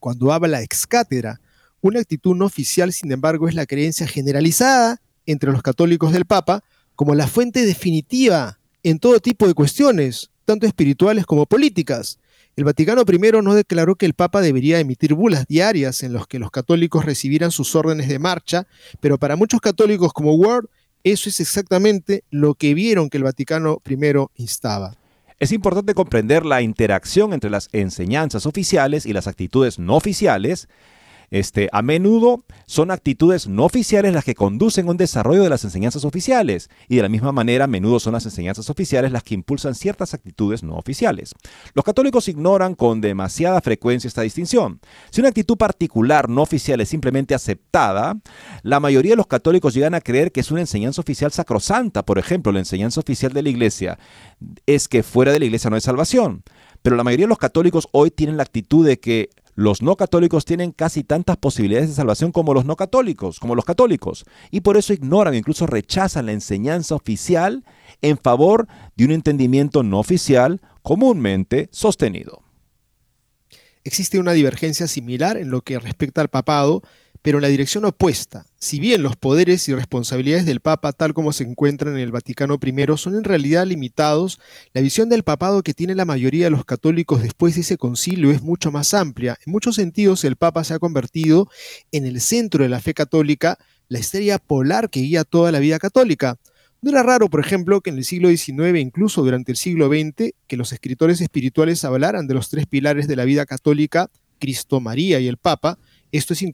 cuando 0.00 0.32
habla 0.32 0.62
ex 0.62 0.84
cátedra. 0.88 1.40
Una 1.80 2.00
actitud 2.00 2.34
no 2.34 2.46
oficial, 2.46 2.92
sin 2.92 3.12
embargo, 3.12 3.48
es 3.48 3.54
la 3.54 3.64
creencia 3.64 4.08
generalizada 4.08 5.00
entre 5.26 5.52
los 5.52 5.62
católicos 5.62 6.12
del 6.12 6.24
Papa 6.24 6.64
como 6.96 7.14
la 7.14 7.28
fuente 7.28 7.64
definitiva 7.64 8.58
en 8.82 8.98
todo 8.98 9.20
tipo 9.20 9.46
de 9.46 9.54
cuestiones, 9.54 10.32
tanto 10.44 10.66
espirituales 10.66 11.24
como 11.24 11.46
políticas. 11.46 12.18
El 12.56 12.62
Vaticano 12.62 13.02
I 13.02 13.42
no 13.42 13.54
declaró 13.54 13.96
que 13.96 14.06
el 14.06 14.14
Papa 14.14 14.40
debería 14.40 14.78
emitir 14.78 15.14
bulas 15.14 15.46
diarias 15.48 16.04
en 16.04 16.12
las 16.12 16.28
que 16.28 16.38
los 16.38 16.52
católicos 16.52 17.04
recibieran 17.04 17.50
sus 17.50 17.74
órdenes 17.74 18.08
de 18.08 18.20
marcha, 18.20 18.68
pero 19.00 19.18
para 19.18 19.34
muchos 19.34 19.60
católicos 19.60 20.12
como 20.12 20.34
Ward, 20.34 20.66
eso 21.02 21.28
es 21.28 21.40
exactamente 21.40 22.22
lo 22.30 22.54
que 22.54 22.74
vieron 22.74 23.10
que 23.10 23.16
el 23.16 23.24
Vaticano 23.24 23.82
I 23.84 23.96
instaba. 24.36 24.96
Es 25.40 25.50
importante 25.50 25.94
comprender 25.94 26.46
la 26.46 26.62
interacción 26.62 27.32
entre 27.32 27.50
las 27.50 27.68
enseñanzas 27.72 28.46
oficiales 28.46 29.04
y 29.04 29.12
las 29.12 29.26
actitudes 29.26 29.80
no 29.80 29.96
oficiales 29.96 30.68
este, 31.30 31.68
a 31.72 31.82
menudo 31.82 32.44
son 32.66 32.90
actitudes 32.90 33.48
no 33.48 33.64
oficiales 33.64 34.12
las 34.12 34.24
que 34.24 34.34
conducen 34.34 34.88
a 34.88 34.90
un 34.92 34.96
desarrollo 34.96 35.42
de 35.42 35.50
las 35.50 35.64
enseñanzas 35.64 36.04
oficiales 36.04 36.70
y 36.88 36.96
de 36.96 37.02
la 37.02 37.08
misma 37.08 37.32
manera 37.32 37.64
a 37.64 37.68
menudo 37.68 38.00
son 38.00 38.12
las 38.14 38.24
enseñanzas 38.24 38.70
oficiales 38.70 39.12
las 39.12 39.22
que 39.22 39.34
impulsan 39.34 39.74
ciertas 39.74 40.14
actitudes 40.14 40.62
no 40.62 40.76
oficiales. 40.76 41.34
Los 41.74 41.84
católicos 41.84 42.28
ignoran 42.28 42.74
con 42.74 43.00
demasiada 43.00 43.60
frecuencia 43.60 44.08
esta 44.08 44.22
distinción. 44.22 44.80
Si 45.10 45.20
una 45.20 45.28
actitud 45.28 45.56
particular 45.56 46.28
no 46.28 46.42
oficial 46.42 46.80
es 46.80 46.88
simplemente 46.88 47.34
aceptada, 47.34 48.16
la 48.62 48.80
mayoría 48.80 49.12
de 49.12 49.16
los 49.16 49.26
católicos 49.26 49.74
llegan 49.74 49.94
a 49.94 50.00
creer 50.00 50.32
que 50.32 50.40
es 50.40 50.50
una 50.50 50.60
enseñanza 50.60 51.00
oficial 51.00 51.32
sacrosanta. 51.32 52.04
Por 52.04 52.18
ejemplo, 52.18 52.52
la 52.52 52.60
enseñanza 52.60 53.00
oficial 53.00 53.32
de 53.32 53.42
la 53.42 53.48
iglesia 53.48 53.98
es 54.66 54.88
que 54.88 55.02
fuera 55.02 55.32
de 55.32 55.38
la 55.38 55.44
iglesia 55.46 55.70
no 55.70 55.76
hay 55.76 55.82
salvación. 55.82 56.42
Pero 56.82 56.96
la 56.96 57.04
mayoría 57.04 57.24
de 57.24 57.30
los 57.30 57.38
católicos 57.38 57.88
hoy 57.92 58.10
tienen 58.10 58.36
la 58.36 58.42
actitud 58.42 58.86
de 58.86 59.00
que 59.00 59.30
los 59.54 59.82
no 59.82 59.96
católicos 59.96 60.44
tienen 60.44 60.72
casi 60.72 61.04
tantas 61.04 61.36
posibilidades 61.36 61.88
de 61.88 61.94
salvación 61.94 62.32
como 62.32 62.54
los 62.54 62.64
no 62.64 62.76
católicos, 62.76 63.38
como 63.40 63.54
los 63.54 63.64
católicos, 63.64 64.24
y 64.50 64.60
por 64.60 64.76
eso 64.76 64.92
ignoran, 64.92 65.34
incluso 65.34 65.66
rechazan 65.66 66.26
la 66.26 66.32
enseñanza 66.32 66.94
oficial 66.94 67.64
en 68.02 68.18
favor 68.18 68.66
de 68.96 69.04
un 69.04 69.12
entendimiento 69.12 69.82
no 69.82 69.98
oficial 70.00 70.60
comúnmente 70.82 71.68
sostenido. 71.72 72.42
Existe 73.84 74.18
una 74.18 74.32
divergencia 74.32 74.88
similar 74.88 75.36
en 75.36 75.50
lo 75.50 75.60
que 75.60 75.78
respecta 75.78 76.20
al 76.20 76.28
papado 76.28 76.82
pero 77.24 77.38
en 77.38 77.42
la 77.42 77.48
dirección 77.48 77.86
opuesta. 77.86 78.44
Si 78.58 78.78
bien 78.78 79.02
los 79.02 79.16
poderes 79.16 79.66
y 79.70 79.74
responsabilidades 79.74 80.44
del 80.44 80.60
Papa, 80.60 80.92
tal 80.92 81.14
como 81.14 81.32
se 81.32 81.44
encuentran 81.44 81.94
en 81.94 82.00
el 82.00 82.12
Vaticano 82.12 82.58
I, 82.62 82.98
son 82.98 83.14
en 83.14 83.24
realidad 83.24 83.66
limitados, 83.66 84.38
la 84.74 84.82
visión 84.82 85.08
del 85.08 85.22
papado 85.22 85.62
que 85.62 85.72
tiene 85.72 85.94
la 85.94 86.04
mayoría 86.04 86.44
de 86.44 86.50
los 86.50 86.66
católicos 86.66 87.22
después 87.22 87.54
de 87.54 87.62
ese 87.62 87.78
concilio 87.78 88.30
es 88.30 88.42
mucho 88.42 88.70
más 88.70 88.92
amplia. 88.92 89.38
En 89.46 89.52
muchos 89.52 89.76
sentidos, 89.76 90.22
el 90.24 90.36
Papa 90.36 90.64
se 90.64 90.74
ha 90.74 90.78
convertido 90.78 91.48
en 91.92 92.04
el 92.04 92.20
centro 92.20 92.62
de 92.62 92.68
la 92.68 92.82
fe 92.82 92.92
católica, 92.92 93.56
la 93.88 94.00
estrella 94.00 94.38
polar 94.38 94.90
que 94.90 95.00
guía 95.00 95.24
toda 95.24 95.50
la 95.50 95.60
vida 95.60 95.78
católica. 95.78 96.36
No 96.82 96.90
era 96.90 97.02
raro, 97.02 97.30
por 97.30 97.40
ejemplo, 97.40 97.80
que 97.80 97.88
en 97.88 97.96
el 97.96 98.04
siglo 98.04 98.28
XIX, 98.28 98.78
incluso 98.80 99.22
durante 99.22 99.50
el 99.50 99.56
siglo 99.56 99.88
XX, 99.88 100.34
que 100.46 100.58
los 100.58 100.74
escritores 100.74 101.22
espirituales 101.22 101.86
hablaran 101.86 102.26
de 102.26 102.34
los 102.34 102.50
tres 102.50 102.66
pilares 102.66 103.08
de 103.08 103.16
la 103.16 103.24
vida 103.24 103.46
católica, 103.46 104.10
Cristo, 104.38 104.78
María 104.80 105.20
y 105.20 105.26
el 105.26 105.38
Papa, 105.38 105.78
esto 106.18 106.32
es, 106.32 106.44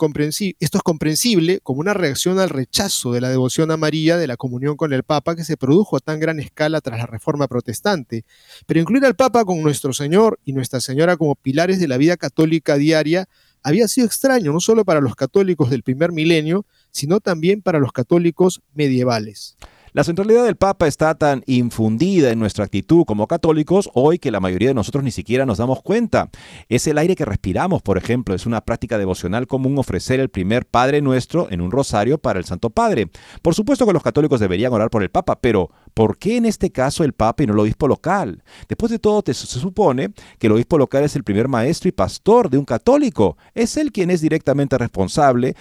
comprensible 0.83 1.61
como 1.63 1.81
una 1.81 1.93
reacción 1.93 2.39
al 2.39 2.49
rechazo 2.49 3.13
de 3.13 3.21
la 3.21 3.29
devoción 3.29 3.71
a 3.71 3.77
María 3.77 4.17
de 4.17 4.27
la 4.27 4.37
comunión 4.37 4.77
con 4.77 4.93
el 4.93 5.03
Papa 5.03 5.37
que 5.37 5.45
se 5.45 5.59
produjo 5.59 5.97
a 5.97 6.01
tan 6.01 6.19
gran 6.19 6.41
escala 6.41 6.81
tras 6.81 6.99
la 6.99 7.07
Reforma 7.07 7.47
Protestante. 7.47 8.25
Pero 8.67 8.81
incluir 8.81 9.05
al 9.05 9.17
Papa 9.17 9.45
con 9.45 9.63
nuestro 9.63 9.93
Señor 9.93 10.39
y 10.47 10.55
Nuestra 10.55 10.81
Señora 10.81 11.19
como 11.19 11.35
pilares 11.35 11.79
de 11.79 11.89
la 11.89 11.99
vida 11.99 12.17
católica 12.17 12.77
diaria 12.77 13.29
había 13.63 13.87
sido 13.89 14.07
extraño 14.07 14.53
no 14.53 14.61
solo 14.61 14.87
para 14.87 15.03
los 15.03 15.15
católicos 15.15 15.69
del 15.69 15.83
primer 15.83 16.13
milenio, 16.13 16.65
sino 16.91 17.21
también 17.21 17.61
para 17.61 17.79
los 17.79 17.93
católicos 17.93 18.63
medievales. 18.75 19.57
La 19.93 20.05
centralidad 20.05 20.45
del 20.45 20.55
Papa 20.55 20.87
está 20.87 21.17
tan 21.17 21.43
infundida 21.47 22.31
en 22.31 22.39
nuestra 22.39 22.65
actitud 22.65 23.05
como 23.05 23.27
católicos 23.27 23.91
hoy 23.93 24.21
que 24.21 24.31
la 24.31 24.39
mayoría 24.39 24.69
de 24.69 24.75
nosotros 24.75 25.03
ni 25.03 25.11
siquiera 25.11 25.47
nos 25.47 25.59
damos 25.59 25.83
cuenta. 25.83 26.31
Es 26.69 26.87
el 26.87 26.97
aire 26.97 27.17
que 27.17 27.25
respiramos, 27.25 27.83
por 27.83 27.99
ejemplo, 27.99 28.37
es 28.37 28.47
una 28.47 28.61
práctica 28.61 28.99
devocional 28.99 29.49
común 29.49 29.77
ofrecer 29.79 30.21
el 30.21 30.29
primer 30.29 30.65
Padre 30.65 31.03
Nuestro 31.03 31.49
en 31.51 31.61
un 31.61 31.73
rosario 31.73 32.19
para 32.19 32.39
el 32.39 32.45
Santo 32.45 32.71
Padre. 32.71 33.11
Por 33.43 33.57
supuesto 33.57 33.85
que 33.85 33.93
los 33.93 34.05
católicos 34.05 34.39
deberían 34.39 34.73
orar 34.73 34.91
por 34.91 35.03
el 35.03 35.11
Papa, 35.11 35.41
pero 35.41 35.71
¿por 35.95 36.19
qué 36.19 36.37
en 36.37 36.47
este 36.47 36.71
caso 36.71 37.05
el 37.05 37.13
Papa 37.13 37.43
y 37.43 37.47
no 37.47 37.55
el 37.55 37.61
obispo 37.61 37.89
local? 37.89 38.43
Después 38.69 38.91
de 38.91 38.99
todo, 38.99 39.23
se 39.27 39.35
supone 39.35 40.13
que 40.39 40.47
el 40.47 40.53
obispo 40.53 40.79
local 40.79 41.05
es 41.05 41.17
el 41.17 41.25
primer 41.25 41.49
maestro 41.49 41.89
y 41.89 41.93
pastor 41.93 42.51
de 42.51 42.59
un 42.59 42.65
católico. 42.65 43.37
Es 43.55 43.77
él 43.77 43.93
quien 43.93 44.11
es 44.11 44.21
directamente 44.21 44.79
responsable 44.79 45.55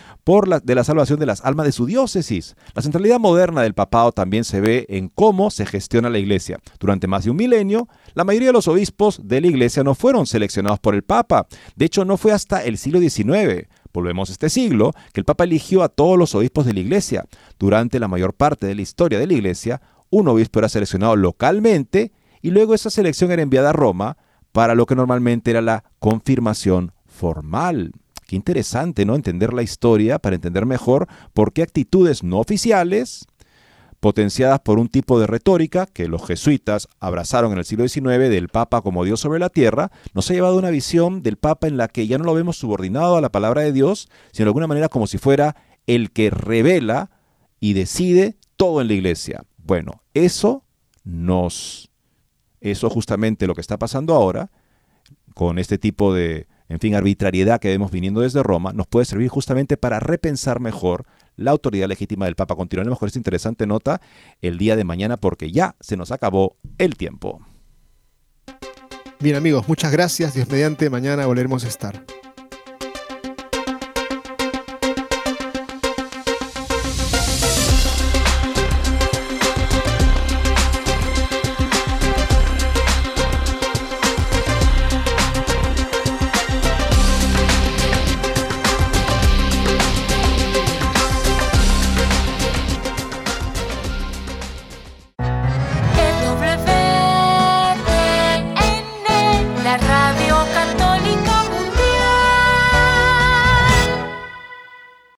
de 0.63 0.75
la 0.75 0.83
salvación 0.83 1.19
de 1.19 1.25
las 1.25 1.43
almas 1.43 1.65
de 1.65 1.71
su 1.71 1.87
diócesis. 1.87 2.55
La 2.75 2.83
centralidad 2.83 3.19
moderna 3.19 3.63
del 3.63 3.73
papado 3.73 4.11
también 4.11 4.43
se 4.43 4.61
ve 4.61 4.85
en 4.89 5.09
cómo 5.09 5.49
se 5.49 5.65
gestiona 5.65 6.09
la 6.09 6.19
iglesia. 6.19 6.59
Durante 6.79 7.07
más 7.07 7.23
de 7.23 7.31
un 7.31 7.37
milenio, 7.37 7.87
la 8.13 8.23
mayoría 8.23 8.49
de 8.49 8.53
los 8.53 8.67
obispos 8.67 9.21
de 9.23 9.41
la 9.41 9.47
iglesia 9.47 9.83
no 9.83 9.95
fueron 9.95 10.27
seleccionados 10.27 10.79
por 10.79 10.93
el 10.93 11.01
Papa. 11.01 11.47
De 11.75 11.85
hecho, 11.85 12.05
no 12.05 12.17
fue 12.17 12.31
hasta 12.31 12.63
el 12.63 12.77
siglo 12.77 12.99
XIX, 12.99 13.67
volvemos 13.91 14.29
a 14.29 14.33
este 14.33 14.49
siglo, 14.49 14.93
que 15.13 15.21
el 15.21 15.25
Papa 15.25 15.45
eligió 15.45 15.81
a 15.81 15.89
todos 15.89 16.17
los 16.17 16.35
obispos 16.35 16.65
de 16.65 16.73
la 16.73 16.79
iglesia. 16.79 17.25
Durante 17.57 17.99
la 17.99 18.07
mayor 18.07 18.35
parte 18.35 18.67
de 18.67 18.75
la 18.75 18.81
historia 18.81 19.17
de 19.17 19.27
la 19.27 19.33
iglesia, 19.33 19.81
un 20.09 20.27
obispo 20.27 20.59
era 20.59 20.69
seleccionado 20.69 21.15
localmente 21.15 22.11
y 22.41 22.51
luego 22.51 22.73
esa 22.73 22.89
selección 22.89 23.31
era 23.31 23.41
enviada 23.41 23.69
a 23.69 23.73
Roma 23.73 24.17
para 24.51 24.75
lo 24.75 24.85
que 24.85 24.95
normalmente 24.95 25.51
era 25.51 25.61
la 25.61 25.83
confirmación 25.99 26.93
formal. 27.05 27.91
Qué 28.27 28.35
interesante, 28.35 29.05
¿no? 29.05 29.15
Entender 29.15 29.53
la 29.53 29.63
historia 29.63 30.19
para 30.19 30.35
entender 30.35 30.65
mejor 30.65 31.07
por 31.33 31.51
qué 31.51 31.63
actitudes 31.63 32.23
no 32.23 32.39
oficiales 32.39 33.25
potenciadas 33.99 34.59
por 34.61 34.79
un 34.79 34.87
tipo 34.87 35.19
de 35.19 35.27
retórica 35.27 35.85
que 35.85 36.07
los 36.07 36.25
jesuitas 36.25 36.87
abrazaron 36.99 37.51
en 37.51 37.57
el 37.57 37.65
siglo 37.65 37.87
XIX 37.87 38.29
del 38.29 38.47
Papa 38.47 38.81
como 38.81 39.03
Dios 39.03 39.19
sobre 39.19 39.39
la 39.39 39.49
tierra, 39.49 39.91
nos 40.13 40.29
ha 40.29 40.33
llevado 40.33 40.55
a 40.55 40.59
una 40.59 40.69
visión 40.69 41.21
del 41.21 41.37
Papa 41.37 41.67
en 41.67 41.77
la 41.77 41.87
que 41.87 42.07
ya 42.07 42.17
no 42.17 42.23
lo 42.23 42.33
vemos 42.33 42.57
subordinado 42.57 43.17
a 43.17 43.21
la 43.21 43.31
palabra 43.31 43.61
de 43.61 43.73
Dios, 43.73 44.09
sino 44.31 44.45
de 44.45 44.49
alguna 44.49 44.67
manera 44.67 44.89
como 44.89 45.07
si 45.07 45.17
fuera 45.17 45.55
el 45.85 46.11
que 46.11 46.29
revela 46.29 47.11
y 47.59 47.73
decide 47.73 48.37
todo 48.55 48.79
en 48.81 48.87
la 48.87 48.93
iglesia. 48.93 49.43
Bueno, 49.69 50.01
eso 50.15 50.63
nos, 51.03 51.91
eso 52.59 52.89
justamente 52.89 53.45
lo 53.45 53.53
que 53.53 53.61
está 53.61 53.77
pasando 53.77 54.15
ahora, 54.15 54.49
con 55.35 55.59
este 55.59 55.77
tipo 55.77 56.11
de, 56.11 56.47
en 56.69 56.79
fin, 56.79 56.95
arbitrariedad 56.95 57.59
que 57.59 57.67
vemos 57.67 57.91
viniendo 57.91 58.21
desde 58.21 58.41
Roma, 58.41 58.73
nos 58.73 58.87
puede 58.87 59.05
servir 59.05 59.29
justamente 59.29 59.77
para 59.77 59.99
repensar 59.99 60.59
mejor 60.59 61.05
la 61.35 61.51
autoridad 61.51 61.87
legítima 61.87 62.25
del 62.25 62.35
Papa. 62.35 62.55
Continuaremos 62.55 62.97
con 62.97 63.05
esta 63.05 63.19
interesante 63.19 63.67
nota 63.67 64.01
el 64.41 64.57
día 64.57 64.75
de 64.75 64.85
mañana 64.85 65.17
porque 65.17 65.51
ya 65.51 65.75
se 65.79 65.97
nos 65.97 66.11
acabó 66.11 66.57
el 66.79 66.97
tiempo. 66.97 67.39
Bien 69.19 69.35
amigos, 69.35 69.67
muchas 69.67 69.91
gracias. 69.91 70.33
Dios 70.33 70.49
mediante, 70.49 70.89
mañana 70.89 71.27
volveremos 71.27 71.63
a 71.63 71.67
estar. 71.67 72.03